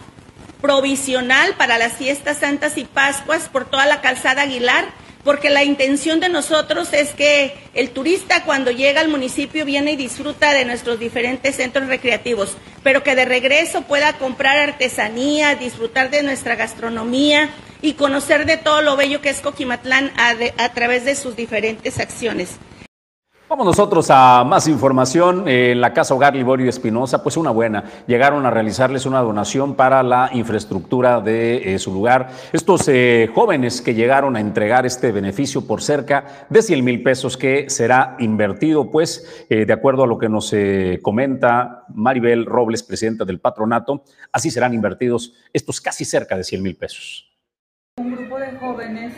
provisional 0.62 1.54
para 1.58 1.78
las 1.78 1.94
fiestas 1.94 2.40
santas 2.40 2.78
y 2.78 2.86
Pascuas 2.86 3.50
por 3.50 3.66
toda 3.66 3.86
la 3.86 4.02
calzada 4.02 4.42
Aguilar 4.44 4.86
porque 5.26 5.50
la 5.50 5.64
intención 5.64 6.20
de 6.20 6.30
nosotros 6.30 6.94
es 6.94 7.12
que 7.14 7.56
el 7.74 7.90
turista 7.90 8.44
cuando 8.46 8.70
llega 8.70 9.02
al 9.02 9.10
municipio 9.10 9.66
viene 9.66 9.94
y 9.94 9.96
disfruta 9.98 10.54
de 10.54 10.66
nuestros 10.66 11.00
diferentes 11.00 11.56
centros 11.56 11.88
recreativos, 11.88 12.56
pero 12.84 13.02
que 13.02 13.16
de 13.16 13.26
regreso 13.26 13.82
pueda 13.82 14.20
comprar 14.20 14.58
artesanía, 14.58 15.56
disfrutar 15.56 16.12
de 16.12 16.22
nuestra 16.22 16.56
gastronomía 16.56 17.50
y 17.82 17.94
conocer 17.94 18.46
de 18.46 18.58
todo 18.58 18.84
lo 18.84 18.96
bello 18.96 19.20
que 19.20 19.30
es 19.30 19.42
Coquimatlán 19.42 20.14
a, 20.16 20.36
a 20.64 20.74
través 20.74 21.06
de 21.06 21.16
sus 21.16 21.36
diferentes 21.36 22.00
acciones. 22.00 22.58
Vamos 23.48 23.68
nosotros 23.68 24.08
a 24.10 24.44
más 24.44 24.68
información. 24.68 25.44
La 25.46 25.94
Casa 25.94 26.16
Hogar 26.16 26.36
Liborio 26.36 26.68
Espinosa, 26.68 27.22
pues 27.22 27.38
una 27.38 27.52
buena. 27.52 27.84
Llegaron 28.08 28.44
a 28.48 28.50
realizarles 28.50 29.06
una 29.06 29.22
donación 29.22 29.76
para 29.76 30.02
la 30.02 30.32
infraestructura 30.34 31.22
de 31.22 31.76
eh, 31.76 31.78
su 31.78 31.94
lugar. 31.94 32.32
Estos 32.52 32.88
eh, 32.88 33.30
jóvenes 33.36 33.84
que 33.84 33.94
llegaron 33.94 34.36
a 34.36 34.40
entregar 34.40 34.88
este 34.88 35.12
beneficio 35.12 35.68
por 35.68 35.84
cerca 35.84 36.48
de 36.50 36.64
100 36.64 36.84
mil 36.84 37.04
pesos 37.04 37.38
que 37.38 37.70
será 37.70 38.16
invertido, 38.18 38.90
pues, 38.90 39.46
eh, 39.48 39.68
de 39.68 39.74
acuerdo 39.74 40.06
a 40.06 40.08
lo 40.08 40.18
que 40.18 40.28
nos 40.28 40.52
comenta 41.04 41.86
Maribel 41.90 42.48
Robles, 42.48 42.82
presidenta 42.82 43.26
del 43.26 43.40
patronato, 43.40 44.06
así 44.32 44.50
serán 44.50 44.74
invertidos 44.74 45.34
estos 45.54 45.80
casi 45.80 46.04
cerca 46.04 46.36
de 46.36 46.44
100 46.44 46.64
mil 46.64 46.76
pesos. 46.76 47.32
Un 47.98 48.16
grupo 48.16 48.40
de 48.40 48.52
jóvenes 48.58 49.14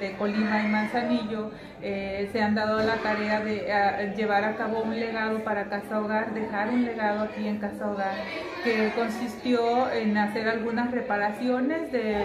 de 0.00 0.16
Colima 0.16 0.64
y 0.64 0.68
Manzanillo 0.68 1.50
eh, 1.84 2.28
se 2.30 2.40
han 2.40 2.54
dado 2.54 2.78
la 2.82 2.96
tarea 2.96 3.40
de 3.40 4.12
llevar 4.16 4.44
a 4.44 4.54
cabo 4.54 4.82
un 4.82 4.98
legado 4.98 5.42
para 5.42 5.64
Casa 5.64 6.00
Hogar, 6.00 6.32
dejar 6.32 6.68
un 6.68 6.84
legado 6.84 7.24
aquí 7.24 7.48
en 7.48 7.58
Casa 7.58 7.90
Hogar, 7.90 8.14
que 8.62 8.92
consistió 8.94 9.90
en 9.90 10.16
hacer 10.16 10.48
algunas 10.48 10.92
reparaciones 10.92 11.90
de, 11.90 12.24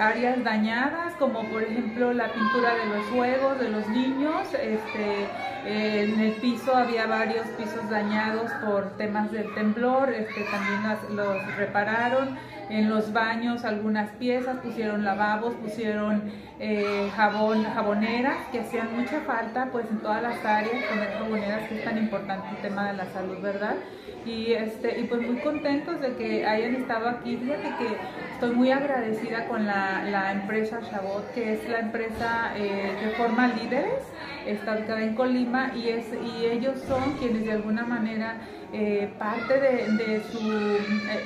áreas 0.00 0.42
dañadas, 0.42 1.14
como 1.14 1.44
por 1.44 1.62
ejemplo 1.62 2.12
la 2.12 2.32
pintura 2.32 2.74
de 2.74 2.86
los 2.86 3.06
juegos 3.06 3.58
de 3.60 3.68
los 3.68 3.88
niños. 3.88 4.48
Este, 4.54 5.28
en 5.64 6.20
el 6.20 6.32
piso 6.32 6.76
había 6.76 7.06
varios 7.06 7.46
pisos 7.58 7.88
dañados 7.88 8.50
por 8.64 8.96
temas 8.96 9.30
del 9.30 9.52
temblor, 9.54 10.10
este, 10.10 10.42
también 10.44 11.16
los 11.16 11.56
repararon. 11.56 12.36
En 12.68 12.90
los 12.90 13.12
baños 13.12 13.64
algunas 13.64 14.10
piezas, 14.12 14.56
pusieron 14.58 15.04
lavabos, 15.04 15.54
pusieron 15.54 16.22
eh, 16.58 17.10
jabón, 17.14 17.64
jaboneras 17.64 18.38
que 18.50 18.60
hacían 18.60 18.96
mucha 18.96 19.20
falta 19.20 19.68
pues 19.70 19.86
en 19.90 19.98
todas 19.98 20.22
las 20.22 20.44
áreas, 20.44 20.82
poner 20.84 21.12
jaboneras 21.18 21.68
que 21.68 21.78
es 21.78 21.84
tan 21.84 21.98
importante 21.98 22.48
el 22.50 22.56
tema 22.62 22.88
de 22.88 22.94
la 22.94 23.06
salud, 23.06 23.38
¿verdad? 23.40 23.76
Y, 24.24 24.54
este, 24.54 24.98
y 24.98 25.04
pues 25.04 25.22
muy 25.22 25.36
contentos 25.36 26.00
de 26.00 26.14
que 26.16 26.44
hayan 26.44 26.74
estado 26.74 27.08
aquí. 27.08 27.36
Fíjate 27.36 27.68
que 27.78 27.96
estoy 28.32 28.50
muy 28.56 28.72
agradecida 28.72 29.46
con 29.46 29.66
la, 29.66 30.02
la 30.04 30.32
empresa 30.32 30.80
Chabot, 30.90 31.32
que 31.32 31.52
es 31.52 31.68
la 31.68 31.78
empresa 31.78 32.52
eh, 32.56 32.90
que 33.00 33.10
forma 33.10 33.46
líderes, 33.48 34.02
está 34.44 34.76
ubicada 34.76 35.02
en 35.02 35.14
Colima 35.14 35.72
y, 35.76 35.90
es, 35.90 36.06
y 36.12 36.46
ellos 36.46 36.80
son 36.88 37.12
quienes 37.18 37.44
de 37.44 37.52
alguna 37.52 37.84
manera 37.84 38.38
eh, 38.72 39.08
parte 39.18 39.60
de, 39.60 40.22
su, 40.30 40.40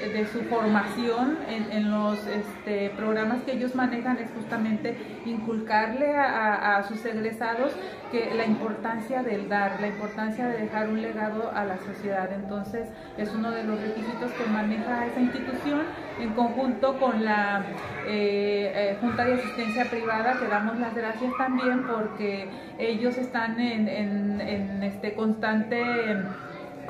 eh, 0.01 0.11
de 0.11 0.27
su 0.27 0.43
formación 0.43 1.39
en, 1.49 1.91
los 1.91 2.27
este, 2.27 2.91
programas 2.91 3.43
que 3.43 3.53
ellos 3.53 3.75
manejan 3.75 4.19
es 4.19 4.31
justamente 4.31 4.97
inculcarle 5.25 6.17
a, 6.17 6.83
sus 6.89 7.05
egresados 7.05 7.73
que 8.11 8.35
la 8.35 8.45
importancia 8.45 9.23
del 9.23 9.49
dar, 9.49 9.81
la 9.81 9.89
importancia 9.89 10.49
de 10.49 10.59
dejar 10.59 10.89
un 10.89 11.03
legado 11.03 11.51
a 11.55 11.65
la 11.65 11.79
sociedad. 11.79 12.31
Entonces 12.33 12.89
es 13.17 13.33
uno 13.35 13.51
de 13.51 13.65
los 13.65 13.81
requisitos 13.81 14.31
que 14.33 14.45
maneja 14.51 15.07
esa 15.07 15.21
institución 15.21 15.83
en 16.19 16.31
conjunto 16.35 16.99
con 16.99 17.25
la 17.25 17.65
eh, 18.07 18.97
Junta 19.01 19.25
de 19.25 19.35
Asistencia 19.35 19.85
Privada, 19.87 20.39
que 20.39 20.47
damos 20.47 20.79
las 20.79 20.95
gracias 20.95 21.33
también 21.39 21.85
porque 21.87 22.49
ellos 22.79 23.17
están 23.19 23.61
en, 23.61 23.89
en 23.89 24.83
este 24.83 25.15
constante 25.15 25.83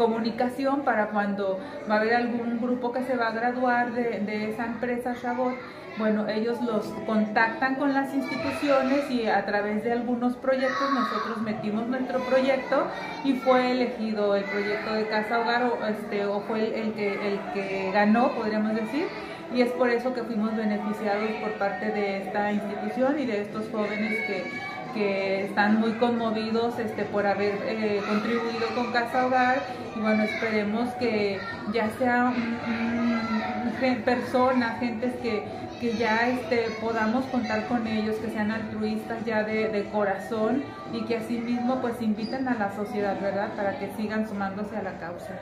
comunicación 0.01 0.81
para 0.81 1.09
cuando 1.09 1.61
va 1.89 1.97
a 1.97 1.99
haber 1.99 2.15
algún 2.15 2.59
grupo 2.59 2.91
que 2.91 3.03
se 3.03 3.19
va 3.19 3.29
a 3.29 3.33
graduar 3.33 3.93
de, 3.93 4.49
esa 4.49 4.65
empresa 4.65 5.15
Chabot, 5.21 5.53
bueno, 5.99 6.27
ellos 6.27 6.59
los 6.63 6.87
contactan 7.05 7.75
con 7.75 7.93
las 7.93 8.15
instituciones 8.15 9.11
y 9.11 9.27
a 9.27 9.45
través 9.45 9.85
de 9.85 9.93
algunos 9.93 10.37
proyectos 10.37 10.91
nosotros 10.95 11.43
metimos 11.43 11.87
nuestro 11.87 12.19
proyecto 12.21 12.87
y 13.25 13.35
fue 13.35 13.73
elegido 13.73 14.35
el 14.37 14.45
proyecto 14.45 14.95
de 14.95 15.07
Casa 15.09 15.41
Hogar 15.41 15.65
o, 15.65 15.87
este, 15.87 16.25
o 16.25 16.41
fue 16.41 16.81
el, 16.81 16.95
que, 16.95 17.13
el 17.13 17.39
que 17.53 17.91
ganó, 17.93 18.31
podríamos 18.31 18.75
decir, 18.75 19.07
y 19.55 19.61
es 19.61 19.71
por 19.73 19.91
eso 19.91 20.15
que 20.15 20.23
fuimos 20.23 20.57
beneficiados 20.57 21.31
por 21.43 21.53
parte 21.59 21.91
de 21.91 22.23
esta 22.23 22.53
institución 22.53 23.19
y 23.19 23.27
de 23.27 23.43
estos 23.43 23.69
jóvenes 23.71 24.19
que 24.27 24.45
que 24.95 25.45
están 25.45 25.81
muy 25.81 25.93
conmovidos 25.93 26.79
este, 26.79 27.05
por 27.05 27.27
haber 27.27 27.59
eh, 27.63 28.03
contribuido 28.09 28.67
con 28.75 28.93
Casa 28.93 29.27
Hogar 29.27 29.63
y 29.97 30.01
bueno, 30.01 30.23
esperemos 30.23 30.89
que 30.95 31.39
ya 31.73 31.91
sea 31.99 32.33
personas, 34.05 34.79
gentes 34.79 35.15
que, 35.23 35.45
que 35.81 35.97
ya 35.97 36.29
este, 36.29 36.67
podamos 36.81 37.25
contar 37.27 37.67
con 37.67 37.87
ellos, 37.87 38.17
que 38.17 38.31
sean 38.31 38.51
altruistas 38.51 39.25
ya 39.25 39.43
de, 39.43 39.69
de 39.69 39.85
corazón 39.85 40.63
y 40.93 41.05
que 41.05 41.17
asimismo 41.17 41.81
pues 41.81 42.01
inviten 42.03 42.49
a 42.49 42.55
la 42.55 42.75
sociedad, 42.75 43.21
¿verdad? 43.21 43.51
Para 43.57 43.79
que 43.79 43.91
sigan 43.97 44.29
sumándose 44.29 44.77
a 44.77 44.83
la 44.83 44.99
causa. 44.99 45.39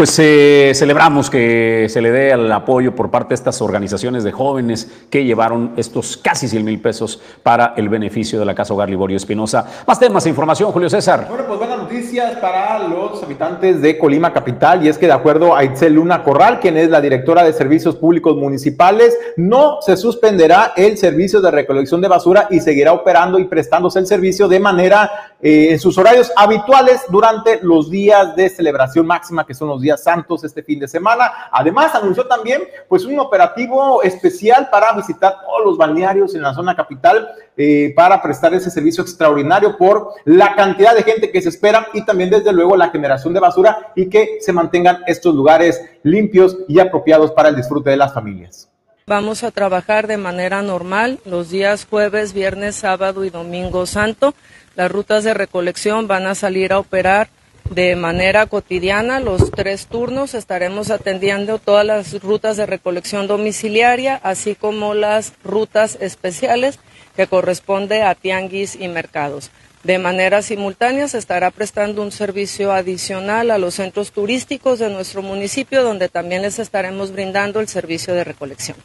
Pues 0.00 0.18
eh, 0.18 0.72
celebramos 0.74 1.28
que 1.28 1.86
se 1.90 2.00
le 2.00 2.10
dé 2.10 2.30
el 2.30 2.50
apoyo 2.52 2.96
por 2.96 3.10
parte 3.10 3.30
de 3.30 3.34
estas 3.34 3.60
organizaciones 3.60 4.24
de 4.24 4.32
jóvenes 4.32 4.90
que 5.10 5.24
llevaron 5.26 5.74
estos 5.76 6.16
casi 6.16 6.48
100 6.48 6.64
mil 6.64 6.80
pesos 6.80 7.20
para 7.42 7.74
el 7.76 7.90
beneficio 7.90 8.38
de 8.38 8.46
la 8.46 8.54
Casa 8.54 8.72
Hogar 8.72 8.88
Liborio 8.88 9.18
Espinosa. 9.18 9.66
Más 9.86 10.00
temas 10.00 10.24
e 10.24 10.30
información, 10.30 10.72
Julio 10.72 10.88
César. 10.88 11.26
Bueno, 11.28 11.44
pues 11.46 11.60
noticias 11.90 12.36
para 12.36 12.78
los 12.86 13.20
habitantes 13.20 13.82
de 13.82 13.98
Colima 13.98 14.32
Capital 14.32 14.86
y 14.86 14.88
es 14.88 14.96
que 14.96 15.06
de 15.06 15.12
acuerdo 15.12 15.56
a 15.56 15.64
Itzel 15.64 15.94
Luna 15.94 16.22
Corral, 16.22 16.60
quien 16.60 16.76
es 16.76 16.88
la 16.88 17.00
directora 17.00 17.42
de 17.42 17.52
Servicios 17.52 17.96
Públicos 17.96 18.36
Municipales, 18.36 19.18
no 19.36 19.82
se 19.82 19.96
suspenderá 19.96 20.72
el 20.76 20.96
servicio 20.96 21.40
de 21.40 21.50
recolección 21.50 22.00
de 22.00 22.06
basura 22.06 22.46
y 22.48 22.60
seguirá 22.60 22.92
operando 22.92 23.40
y 23.40 23.46
prestándose 23.46 23.98
el 23.98 24.06
servicio 24.06 24.46
de 24.46 24.60
manera 24.60 25.10
eh, 25.42 25.72
en 25.72 25.80
sus 25.80 25.98
horarios 25.98 26.30
habituales 26.36 27.02
durante 27.08 27.58
los 27.60 27.90
días 27.90 28.36
de 28.36 28.48
celebración 28.50 29.04
máxima 29.04 29.44
que 29.44 29.54
son 29.54 29.66
los 29.66 29.80
días 29.80 30.00
santos 30.00 30.44
este 30.44 30.62
fin 30.62 30.78
de 30.78 30.86
semana. 30.86 31.48
Además, 31.50 31.92
anunció 31.96 32.24
también 32.28 32.62
pues 32.88 33.04
un 33.04 33.18
operativo 33.18 34.00
especial 34.04 34.68
para 34.70 34.92
visitar 34.92 35.40
todos 35.40 35.64
los 35.64 35.76
balnearios 35.76 36.36
en 36.36 36.42
la 36.42 36.54
zona 36.54 36.76
capital 36.76 37.30
eh, 37.56 37.92
para 37.96 38.22
prestar 38.22 38.54
ese 38.54 38.70
servicio 38.70 39.02
extraordinario 39.02 39.76
por 39.76 40.12
la 40.24 40.54
cantidad 40.54 40.94
de 40.94 41.02
gente 41.02 41.30
que 41.30 41.42
se 41.42 41.48
espera 41.48 41.79
y 41.92 42.04
también 42.04 42.30
desde 42.30 42.52
luego 42.52 42.76
la 42.76 42.90
generación 42.90 43.34
de 43.34 43.40
basura 43.40 43.92
y 43.94 44.08
que 44.08 44.38
se 44.40 44.52
mantengan 44.52 44.98
estos 45.06 45.34
lugares 45.34 45.80
limpios 46.02 46.56
y 46.68 46.80
apropiados 46.80 47.32
para 47.32 47.48
el 47.48 47.56
disfrute 47.56 47.90
de 47.90 47.96
las 47.96 48.14
familias. 48.14 48.68
Vamos 49.06 49.42
a 49.42 49.50
trabajar 49.50 50.06
de 50.06 50.16
manera 50.16 50.62
normal 50.62 51.18
los 51.24 51.50
días 51.50 51.86
jueves, 51.88 52.32
viernes, 52.32 52.76
sábado 52.76 53.24
y 53.24 53.30
domingo 53.30 53.84
santo. 53.86 54.34
Las 54.76 54.90
rutas 54.90 55.24
de 55.24 55.34
recolección 55.34 56.06
van 56.06 56.26
a 56.26 56.34
salir 56.34 56.72
a 56.72 56.78
operar 56.78 57.28
de 57.70 57.94
manera 57.94 58.46
cotidiana, 58.46 59.20
los 59.20 59.52
tres 59.52 59.86
turnos, 59.86 60.34
estaremos 60.34 60.90
atendiendo 60.90 61.58
todas 61.58 61.86
las 61.86 62.20
rutas 62.20 62.56
de 62.56 62.66
recolección 62.66 63.28
domiciliaria, 63.28 64.18
así 64.24 64.56
como 64.56 64.92
las 64.94 65.34
rutas 65.44 65.96
especiales 66.00 66.80
que 67.14 67.28
corresponde 67.28 68.02
a 68.02 68.16
tianguis 68.16 68.74
y 68.74 68.88
mercados. 68.88 69.52
De 69.82 69.98
manera 69.98 70.42
simultánea 70.42 71.08
se 71.08 71.16
estará 71.16 71.50
prestando 71.50 72.02
un 72.02 72.12
servicio 72.12 72.70
adicional 72.72 73.50
a 73.50 73.56
los 73.56 73.74
centros 73.76 74.12
turísticos 74.12 74.78
de 74.78 74.90
nuestro 74.90 75.22
municipio, 75.22 75.82
donde 75.82 76.10
también 76.10 76.42
les 76.42 76.58
estaremos 76.58 77.12
brindando 77.12 77.60
el 77.60 77.68
servicio 77.68 78.12
de 78.14 78.24
recolección. 78.24 78.76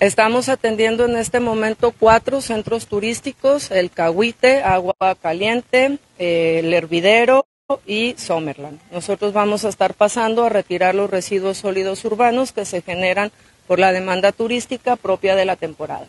Estamos 0.00 0.48
atendiendo 0.48 1.04
en 1.04 1.16
este 1.16 1.40
momento 1.40 1.92
cuatro 1.92 2.40
centros 2.40 2.86
turísticos, 2.86 3.70
el 3.70 3.90
Cahuite, 3.90 4.62
Agua 4.62 4.94
Caliente, 5.20 5.98
eh, 6.18 6.60
el 6.60 6.74
Hervidero 6.74 7.46
y 7.86 8.14
Summerland. 8.18 8.80
Nosotros 8.90 9.32
vamos 9.32 9.64
a 9.64 9.68
estar 9.68 9.94
pasando 9.94 10.44
a 10.44 10.48
retirar 10.48 10.94
los 10.94 11.10
residuos 11.10 11.58
sólidos 11.58 12.04
urbanos 12.04 12.52
que 12.52 12.64
se 12.64 12.82
generan 12.82 13.30
por 13.66 13.78
la 13.78 13.92
demanda 13.92 14.32
turística 14.32 14.96
propia 14.96 15.36
de 15.36 15.44
la 15.44 15.56
temporada. 15.56 16.08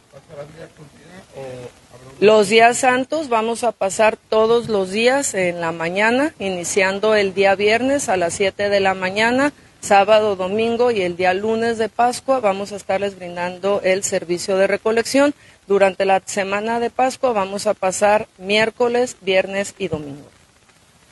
Los 2.24 2.48
días 2.48 2.78
santos 2.78 3.28
vamos 3.28 3.66
a 3.66 3.74
pasar 3.74 4.16
todos 4.16 4.70
los 4.70 4.92
días 4.92 5.34
en 5.34 5.60
la 5.60 5.74
mañana, 5.74 6.34
iniciando 6.40 7.16
el 7.16 7.34
día 7.34 7.54
viernes 7.56 8.08
a 8.08 8.16
las 8.16 8.36
7 8.36 8.70
de 8.70 8.80
la 8.80 8.94
mañana 8.94 9.52
sábado, 9.82 10.38
domingo 10.38 10.90
y 10.92 11.02
el 11.02 11.18
día 11.18 11.34
lunes 11.34 11.78
de 11.78 11.90
Pascua 11.90 12.40
vamos 12.40 12.72
a 12.72 12.78
estarles 12.78 13.18
brindando 13.18 13.82
el 13.84 14.06
servicio 14.06 14.56
de 14.56 14.68
recolección. 14.68 15.36
Durante 15.68 16.06
la 16.06 16.22
semana 16.26 16.80
de 16.80 16.90
Pascua 16.90 17.34
vamos 17.34 17.68
a 17.68 17.74
pasar 17.74 18.30
miércoles, 18.38 19.18
viernes 19.20 19.76
y 19.78 19.90
domingo. 19.90 20.30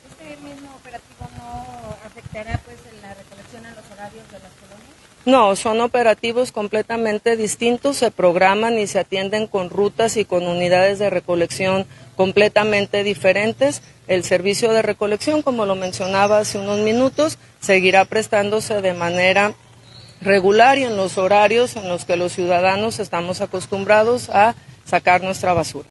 ¿Este 0.08 0.34
mismo 0.38 0.74
operativo 0.76 1.28
no 1.36 1.94
afectará 2.06 2.58
pues 2.64 2.78
la 3.02 3.12
recolección 3.12 3.66
en 3.66 3.74
los 3.74 3.84
horarios 3.92 4.26
de 4.28 4.38
las 4.38 4.52
colonias? 4.52 5.11
No, 5.24 5.54
son 5.54 5.80
operativos 5.80 6.50
completamente 6.50 7.36
distintos, 7.36 7.96
se 7.96 8.10
programan 8.10 8.76
y 8.76 8.88
se 8.88 8.98
atienden 8.98 9.46
con 9.46 9.70
rutas 9.70 10.16
y 10.16 10.24
con 10.24 10.48
unidades 10.48 10.98
de 10.98 11.10
recolección 11.10 11.86
completamente 12.16 13.04
diferentes. 13.04 13.82
El 14.08 14.24
servicio 14.24 14.72
de 14.72 14.82
recolección, 14.82 15.42
como 15.42 15.64
lo 15.64 15.76
mencionaba 15.76 16.38
hace 16.38 16.58
unos 16.58 16.80
minutos, 16.80 17.38
seguirá 17.60 18.04
prestándose 18.04 18.82
de 18.82 18.94
manera 18.94 19.54
regular 20.20 20.78
y 20.78 20.84
en 20.84 20.96
los 20.96 21.18
horarios 21.18 21.76
en 21.76 21.88
los 21.88 22.04
que 22.04 22.16
los 22.16 22.32
ciudadanos 22.32 22.98
estamos 22.98 23.40
acostumbrados 23.40 24.28
a 24.28 24.56
sacar 24.84 25.22
nuestra 25.22 25.52
basura. 25.52 25.88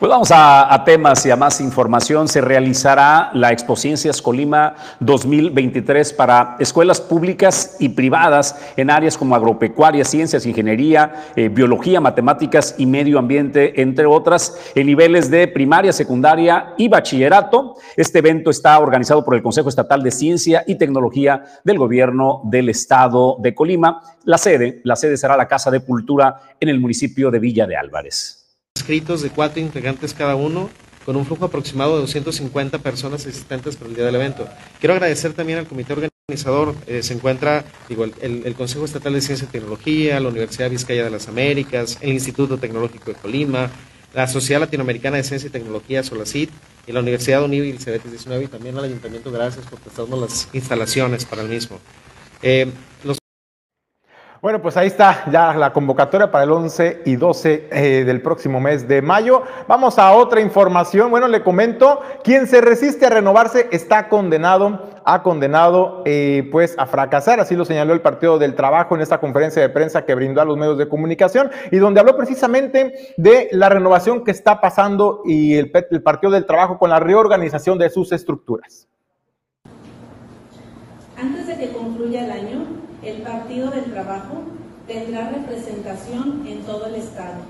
Pues 0.00 0.08
vamos 0.08 0.30
a, 0.32 0.82
temas 0.86 1.26
y 1.26 1.30
a 1.30 1.36
más 1.36 1.60
información. 1.60 2.26
Se 2.26 2.40
realizará 2.40 3.30
la 3.34 3.52
Exposciencias 3.52 4.22
Colima 4.22 4.74
2023 5.00 6.14
para 6.14 6.56
escuelas 6.58 7.02
públicas 7.02 7.76
y 7.78 7.90
privadas 7.90 8.58
en 8.78 8.88
áreas 8.88 9.18
como 9.18 9.36
agropecuaria, 9.36 10.06
ciencias, 10.06 10.46
ingeniería, 10.46 11.32
eh, 11.36 11.50
biología, 11.50 12.00
matemáticas 12.00 12.76
y 12.78 12.86
medio 12.86 13.18
ambiente, 13.18 13.82
entre 13.82 14.06
otras, 14.06 14.58
en 14.74 14.86
niveles 14.86 15.30
de 15.30 15.46
primaria, 15.48 15.92
secundaria 15.92 16.72
y 16.78 16.88
bachillerato. 16.88 17.76
Este 17.94 18.20
evento 18.20 18.48
está 18.48 18.78
organizado 18.78 19.22
por 19.22 19.34
el 19.34 19.42
Consejo 19.42 19.68
Estatal 19.68 20.02
de 20.02 20.12
Ciencia 20.12 20.64
y 20.66 20.76
Tecnología 20.76 21.44
del 21.62 21.76
Gobierno 21.76 22.40
del 22.44 22.70
Estado 22.70 23.36
de 23.38 23.54
Colima. 23.54 24.00
La 24.24 24.38
sede, 24.38 24.80
la 24.84 24.96
sede 24.96 25.18
será 25.18 25.36
la 25.36 25.46
Casa 25.46 25.70
de 25.70 25.80
Cultura 25.80 26.40
en 26.58 26.70
el 26.70 26.80
municipio 26.80 27.30
de 27.30 27.38
Villa 27.38 27.66
de 27.66 27.76
Álvarez 27.76 28.39
escritos 28.80 29.20
de 29.20 29.30
cuatro 29.30 29.60
integrantes 29.60 30.14
cada 30.14 30.36
uno, 30.36 30.70
con 31.04 31.16
un 31.16 31.26
flujo 31.26 31.44
aproximado 31.44 31.94
de 31.94 32.00
250 32.02 32.78
personas 32.78 33.26
asistentes 33.26 33.76
para 33.76 33.90
el 33.90 33.96
día 33.96 34.04
del 34.04 34.14
evento. 34.14 34.48
Quiero 34.78 34.94
agradecer 34.94 35.32
también 35.32 35.58
al 35.58 35.66
comité 35.66 35.92
organizador, 35.92 36.74
eh, 36.86 37.02
se 37.02 37.14
encuentra 37.14 37.64
digo, 37.88 38.04
el, 38.04 38.54
Consejo 38.54 38.84
Estatal 38.84 39.12
de 39.12 39.20
Ciencia 39.20 39.46
y 39.46 39.52
Tecnología, 39.52 40.20
la 40.20 40.28
Universidad 40.28 40.70
Vizcaya 40.70 41.04
de 41.04 41.10
las 41.10 41.28
Américas, 41.28 41.98
el 42.00 42.10
Instituto 42.10 42.58
Tecnológico 42.58 43.10
de 43.12 43.16
Colima, 43.16 43.70
la 44.14 44.26
Sociedad 44.26 44.60
Latinoamericana 44.60 45.18
de 45.18 45.24
Ciencia 45.24 45.48
y 45.48 45.50
Tecnología, 45.50 46.02
SOLACIT, 46.02 46.50
y 46.86 46.92
la 46.92 47.00
Universidad 47.00 47.44
Univ 47.44 47.64
y 47.64 47.70
el 47.70 47.78
CEBETIS 47.78 48.10
19, 48.12 48.44
y 48.44 48.48
también 48.48 48.78
al 48.78 48.84
Ayuntamiento, 48.84 49.30
gracias 49.30 49.66
por 49.66 49.78
prestarnos 49.78 50.18
las 50.18 50.48
instalaciones 50.52 51.24
para 51.24 51.42
el 51.42 51.48
mismo. 51.48 51.78
Eh, 52.42 52.66
los 53.04 53.19
bueno, 54.42 54.62
pues 54.62 54.78
ahí 54.78 54.86
está 54.86 55.24
ya 55.30 55.52
la 55.52 55.70
convocatoria 55.70 56.30
para 56.30 56.44
el 56.44 56.50
11 56.50 57.02
y 57.04 57.16
12 57.16 57.68
eh, 57.70 58.04
del 58.04 58.22
próximo 58.22 58.58
mes 58.58 58.88
de 58.88 59.02
mayo. 59.02 59.42
Vamos 59.68 59.98
a 59.98 60.12
otra 60.12 60.40
información. 60.40 61.10
Bueno, 61.10 61.28
le 61.28 61.42
comento, 61.42 62.00
quien 62.24 62.46
se 62.46 62.62
resiste 62.62 63.04
a 63.04 63.10
renovarse 63.10 63.68
está 63.70 64.08
condenado, 64.08 64.88
ha 65.04 65.22
condenado 65.22 66.02
eh, 66.06 66.48
pues 66.50 66.74
a 66.78 66.86
fracasar. 66.86 67.38
Así 67.38 67.54
lo 67.54 67.66
señaló 67.66 67.92
el 67.92 68.00
Partido 68.00 68.38
del 68.38 68.54
Trabajo 68.54 68.94
en 68.94 69.02
esta 69.02 69.18
conferencia 69.20 69.60
de 69.60 69.68
prensa 69.68 70.06
que 70.06 70.14
brindó 70.14 70.40
a 70.40 70.46
los 70.46 70.56
medios 70.56 70.78
de 70.78 70.88
comunicación 70.88 71.50
y 71.70 71.76
donde 71.76 72.00
habló 72.00 72.16
precisamente 72.16 73.14
de 73.18 73.50
la 73.52 73.68
renovación 73.68 74.24
que 74.24 74.30
está 74.30 74.62
pasando 74.62 75.20
y 75.26 75.56
el, 75.56 75.70
el 75.90 76.02
Partido 76.02 76.32
del 76.32 76.46
Trabajo 76.46 76.78
con 76.78 76.88
la 76.88 76.98
reorganización 76.98 77.78
de 77.78 77.90
sus 77.90 78.10
estructuras. 78.10 78.88
Antes 81.18 81.46
de 81.46 81.58
que 81.58 81.72
concluya 81.72 82.24
el 82.24 82.30
año, 82.30 82.79
el 83.02 83.22
Partido 83.22 83.70
del 83.70 83.84
Trabajo 83.84 84.42
tendrá 84.86 85.30
representación 85.30 86.46
en 86.46 86.62
todo 86.62 86.86
el 86.86 86.96
Estado, 86.96 87.40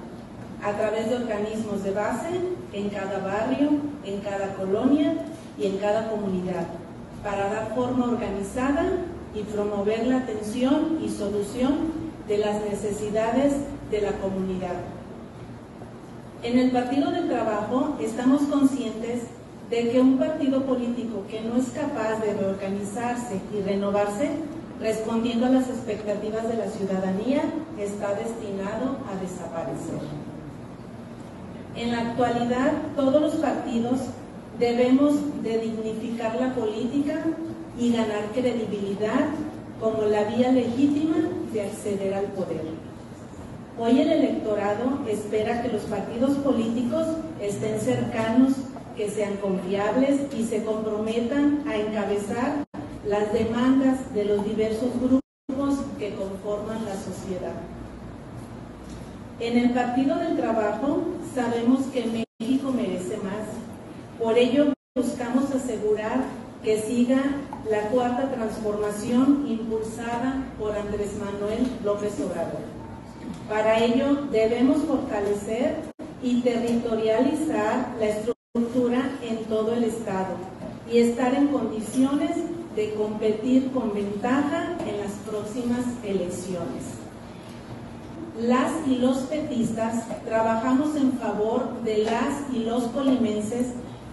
a 0.63 0.73
través 0.73 1.11
de 1.11 1.17
organismos 1.17 1.83
de 1.83 1.93
base 1.93 2.29
en 2.73 2.89
cada 2.91 3.19
barrio, 3.19 3.71
en 4.05 4.21
cada 4.21 4.55
colonia 4.55 5.15
y 5.59 5.67
en 5.67 5.79
cada 5.79 6.09
comunidad, 6.09 6.67
para 7.25 7.49
dar 7.53 7.75
forma 7.75 8.07
organizada 8.07 8.85
y 9.35 9.43
promover 9.43 10.07
la 10.07 10.19
atención 10.19 10.99
y 11.05 11.09
solución 11.09 12.11
de 12.29 12.39
las 12.39 12.63
necesidades 12.63 13.55
de 13.91 14.01
la 14.03 14.13
comunidad. 14.13 14.77
En 16.43 16.59
el 16.59 16.71
Partido 16.71 17.11
del 17.11 17.29
Trabajo 17.29 17.97
estamos 18.01 18.43
conscientes 18.43 19.25
de 19.69 19.91
que 19.91 20.01
un 20.01 20.19
partido 20.19 20.65
político 20.65 21.25
que 21.29 21.41
no 21.43 21.57
es 21.57 21.69
capaz 21.71 22.21
de 22.25 22.35
reorganizarse 22.35 23.41
y 23.57 23.63
renovarse 23.63 24.31
respondiendo 24.81 25.47
a 25.47 25.51
las 25.51 25.69
expectativas 25.69 26.49
de 26.49 26.57
la 26.57 26.67
ciudadanía, 26.67 27.43
está 27.79 28.15
destinado 28.15 28.97
a 29.07 29.21
desaparecer. 29.21 30.01
En 31.77 31.93
la 31.93 32.11
actualidad, 32.11 32.73
todos 32.97 33.21
los 33.21 33.35
partidos 33.35 34.01
debemos 34.59 35.15
de 35.43 35.59
dignificar 35.59 36.35
la 36.41 36.55
política 36.55 37.25
y 37.79 37.93
ganar 37.93 38.25
credibilidad 38.33 39.29
como 39.81 40.03
la 40.03 40.25
vía 40.25 40.51
legítima 40.51 41.17
de 41.53 41.63
acceder 41.63 42.15
al 42.15 42.25
poder. 42.27 42.65
Hoy 43.79 44.01
el 44.01 44.11
electorado 44.11 45.01
espera 45.09 45.63
que 45.63 45.69
los 45.69 45.83
partidos 45.83 46.33
políticos 46.39 47.07
estén 47.41 47.81
cercanos, 47.81 48.53
que 48.97 49.09
sean 49.09 49.37
confiables 49.37 50.21
y 50.37 50.45
se 50.45 50.65
comprometan 50.65 51.65
a 51.67 51.77
encabezar 51.77 52.70
las 53.07 53.33
demandas 53.33 54.13
de 54.15 54.25
los 54.25 54.45
diversos 54.45 54.91
grupos 55.01 55.79
que 55.99 56.15
conforman 56.15 56.85
la 56.85 56.95
sociedad. 56.95 57.55
En 59.39 59.57
el 59.57 59.71
Partido 59.71 60.17
del 60.17 60.37
Trabajo 60.37 61.03
sabemos 61.35 61.87
que 61.87 62.27
México 62.41 62.73
merece 62.73 63.17
más. 63.19 63.47
Por 64.19 64.37
ello 64.37 64.73
buscamos 64.95 65.51
asegurar 65.55 66.25
que 66.63 66.83
siga 66.83 67.23
la 67.71 67.89
cuarta 67.89 68.31
transformación 68.33 69.47
impulsada 69.49 70.45
por 70.59 70.77
Andrés 70.77 71.13
Manuel 71.19 71.67
López 71.83 72.21
Obrador. 72.21 72.61
Para 73.49 73.83
ello 73.83 74.27
debemos 74.31 74.83
fortalecer 74.83 75.77
y 76.23 76.43
territorializar 76.43 77.95
la 77.99 78.07
estructura 78.07 79.11
en 79.23 79.45
todo 79.45 79.73
el 79.73 79.85
Estado 79.85 80.35
y 80.93 80.99
estar 80.99 81.35
en 81.35 81.49
condiciones 81.49 82.37
de 82.77 82.95
competir 82.95 83.71
con 83.73 83.93
ventaja 83.93 84.77
en 84.87 84.99
las 84.99 85.13
próximas 85.29 85.85
elecciones. 86.05 87.01
Las 88.41 88.73
y 88.87 88.97
los 88.97 89.19
petistas 89.19 90.05
trabajamos 90.25 90.97
en 90.97 91.13
favor 91.13 91.83
de 91.85 91.99
las 91.99 92.55
y 92.55 92.61
los 92.61 92.85
colimenses 92.85 93.69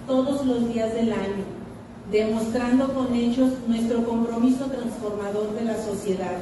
todos 0.07 0.45
los 0.45 0.73
días 0.73 0.93
del 0.93 1.13
año, 1.13 1.45
demostrando 2.11 2.93
con 2.93 3.13
hechos 3.13 3.53
nuestro 3.67 4.03
compromiso 4.03 4.65
transformador 4.65 5.53
de 5.53 5.65
la 5.65 5.75
sociedad. 5.81 6.37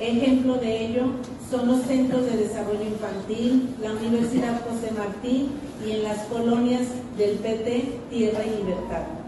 Ejemplo 0.00 0.54
de 0.56 0.86
ello 0.86 1.04
son 1.50 1.68
los 1.68 1.82
centros 1.82 2.26
de 2.26 2.36
desarrollo 2.36 2.82
infantil, 2.82 3.74
la 3.80 3.92
Universidad 3.92 4.60
José 4.68 4.92
Martí 4.92 5.50
y 5.86 5.92
en 5.92 6.02
las 6.02 6.24
colonias 6.24 6.82
del 7.16 7.36
PT 7.36 8.00
Tierra 8.10 8.44
y 8.44 8.56
Libertad. 8.64 9.23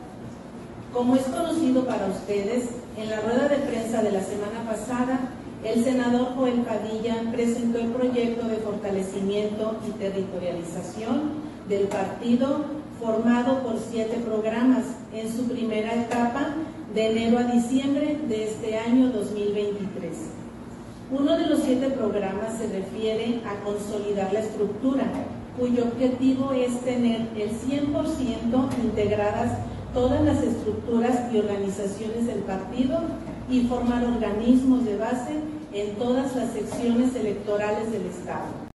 Como 0.97 1.15
es 1.15 1.25
conocido 1.25 1.85
para 1.85 2.07
ustedes, 2.07 2.71
en 2.97 3.11
la 3.11 3.21
rueda 3.21 3.49
de 3.49 3.59
prensa 3.59 4.03
de 4.03 4.13
la 4.13 4.23
semana 4.23 4.65
pasada, 4.67 5.29
el 5.63 5.85
senador 5.85 6.29
Joel 6.35 6.63
Padilla 6.63 7.17
presentó 7.33 7.81
el 7.81 7.89
proyecto 7.89 8.49
de 8.49 8.57
fortalecimiento 8.57 9.77
y 9.87 9.91
territorialización 9.91 11.33
del 11.69 11.89
partido 11.89 12.65
formado 12.99 13.63
por 13.63 13.75
siete 13.91 14.23
programas 14.25 14.85
en 15.13 15.31
su 15.31 15.47
primera 15.47 15.95
etapa 15.97 16.55
de 16.95 17.11
enero 17.11 17.41
a 17.41 17.43
diciembre 17.43 18.19
de 18.27 18.45
este 18.45 18.79
año 18.79 19.11
2023. 19.11 20.17
Uno 21.11 21.37
de 21.37 21.47
los 21.47 21.61
siete 21.61 21.91
programas 21.91 22.57
se 22.57 22.69
refiere 22.69 23.43
a 23.45 23.63
consolidar 23.63 24.33
la 24.33 24.41
estructura, 24.41 25.05
cuyo 25.59 25.85
objetivo 25.85 26.53
es 26.53 26.81
tener 26.81 27.29
el 27.37 27.51
100% 27.51 28.83
integradas 28.83 29.59
todas 29.95 30.23
las 30.23 30.43
estructuras 30.43 31.33
y 31.33 31.39
organizaciones 31.39 32.27
del 32.27 32.41
partido 32.41 32.99
y 33.49 33.67
formar 33.67 34.05
organismos 34.05 34.85
de 34.85 34.97
base 34.97 35.41
en 35.73 35.97
todas 35.97 36.35
las 36.37 36.53
secciones 36.53 37.15
electorales 37.15 37.93
del 37.93 38.07
Estado 38.07 38.66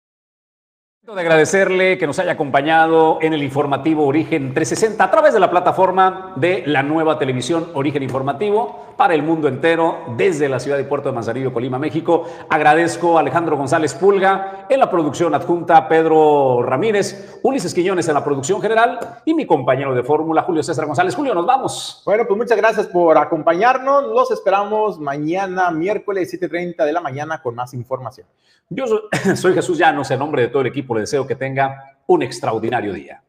de 1.02 1.20
agradecerle 1.20 1.97
que 1.97 2.06
nos 2.06 2.20
haya 2.20 2.34
acompañado 2.34 3.18
en 3.24 3.34
el 3.34 3.41
informativo 3.41 4.06
Origen 4.06 4.54
360 4.54 5.04
a 5.04 5.10
través 5.10 5.34
de 5.34 5.39
la 5.39 5.49
plataforma 5.49 6.32
de 6.36 6.64
la 6.68 6.84
nueva 6.84 7.18
televisión 7.18 7.70
Origen 7.74 8.04
Informativo 8.04 8.93
para 8.97 9.16
el 9.16 9.24
mundo 9.24 9.47
entero 9.47 9.97
desde 10.16 10.47
la 10.47 10.60
ciudad 10.60 10.78
de 10.78 10.84
Puerto 10.84 11.10
de 11.10 11.16
Manzanillo, 11.16 11.52
Colima, 11.52 11.80
México. 11.80 12.28
Agradezco 12.47 13.18
a 13.18 13.22
Alejandro 13.22 13.58
González 13.58 13.95
Pulga 13.95 14.68
en 14.70 14.80
la 14.80 14.91
producción 14.91 15.34
adjunta, 15.34 15.89
Pedro 15.89 16.62
Ramírez, 16.62 17.39
Ulises 17.41 17.74
Quiñones 17.74 18.08
en 18.08 18.14
la 18.14 18.24
producción 18.24 18.62
general 18.62 18.99
y 19.26 19.34
mi 19.34 19.47
compañero 19.47 19.95
de 19.95 20.04
fórmula, 20.04 20.43
Julio 20.43 20.62
César 20.62 20.86
González. 20.86 21.16
Julio, 21.16 21.34
nos 21.34 21.47
vamos. 21.47 22.04
Bueno, 22.06 22.26
pues 22.28 22.38
muchas 22.38 22.58
gracias 22.58 22.86
por 22.86 23.18
acompañarnos. 23.18 24.04
Los 24.04 24.30
esperamos 24.30 24.99
mañana, 24.99 25.72
miércoles 25.72 26.32
7.30 26.32 26.86
de 26.86 26.93
la 26.93 27.02
mañana 27.02 27.41
con 27.41 27.56
más 27.56 27.74
información. 27.74 28.28
Yo 28.74 28.86
soy 29.36 29.54
Jesús 29.54 29.78
Llanos, 29.78 30.10
en 30.12 30.20
nombre 30.20 30.43
de 30.43 30.47
todo 30.47 30.62
el 30.62 30.68
equipo 30.68 30.90
le 30.95 31.01
deseo 31.01 31.27
que 31.27 31.35
tenga 31.35 31.97
un 32.07 32.21
extraordinario 32.21 32.93
día. 32.93 33.23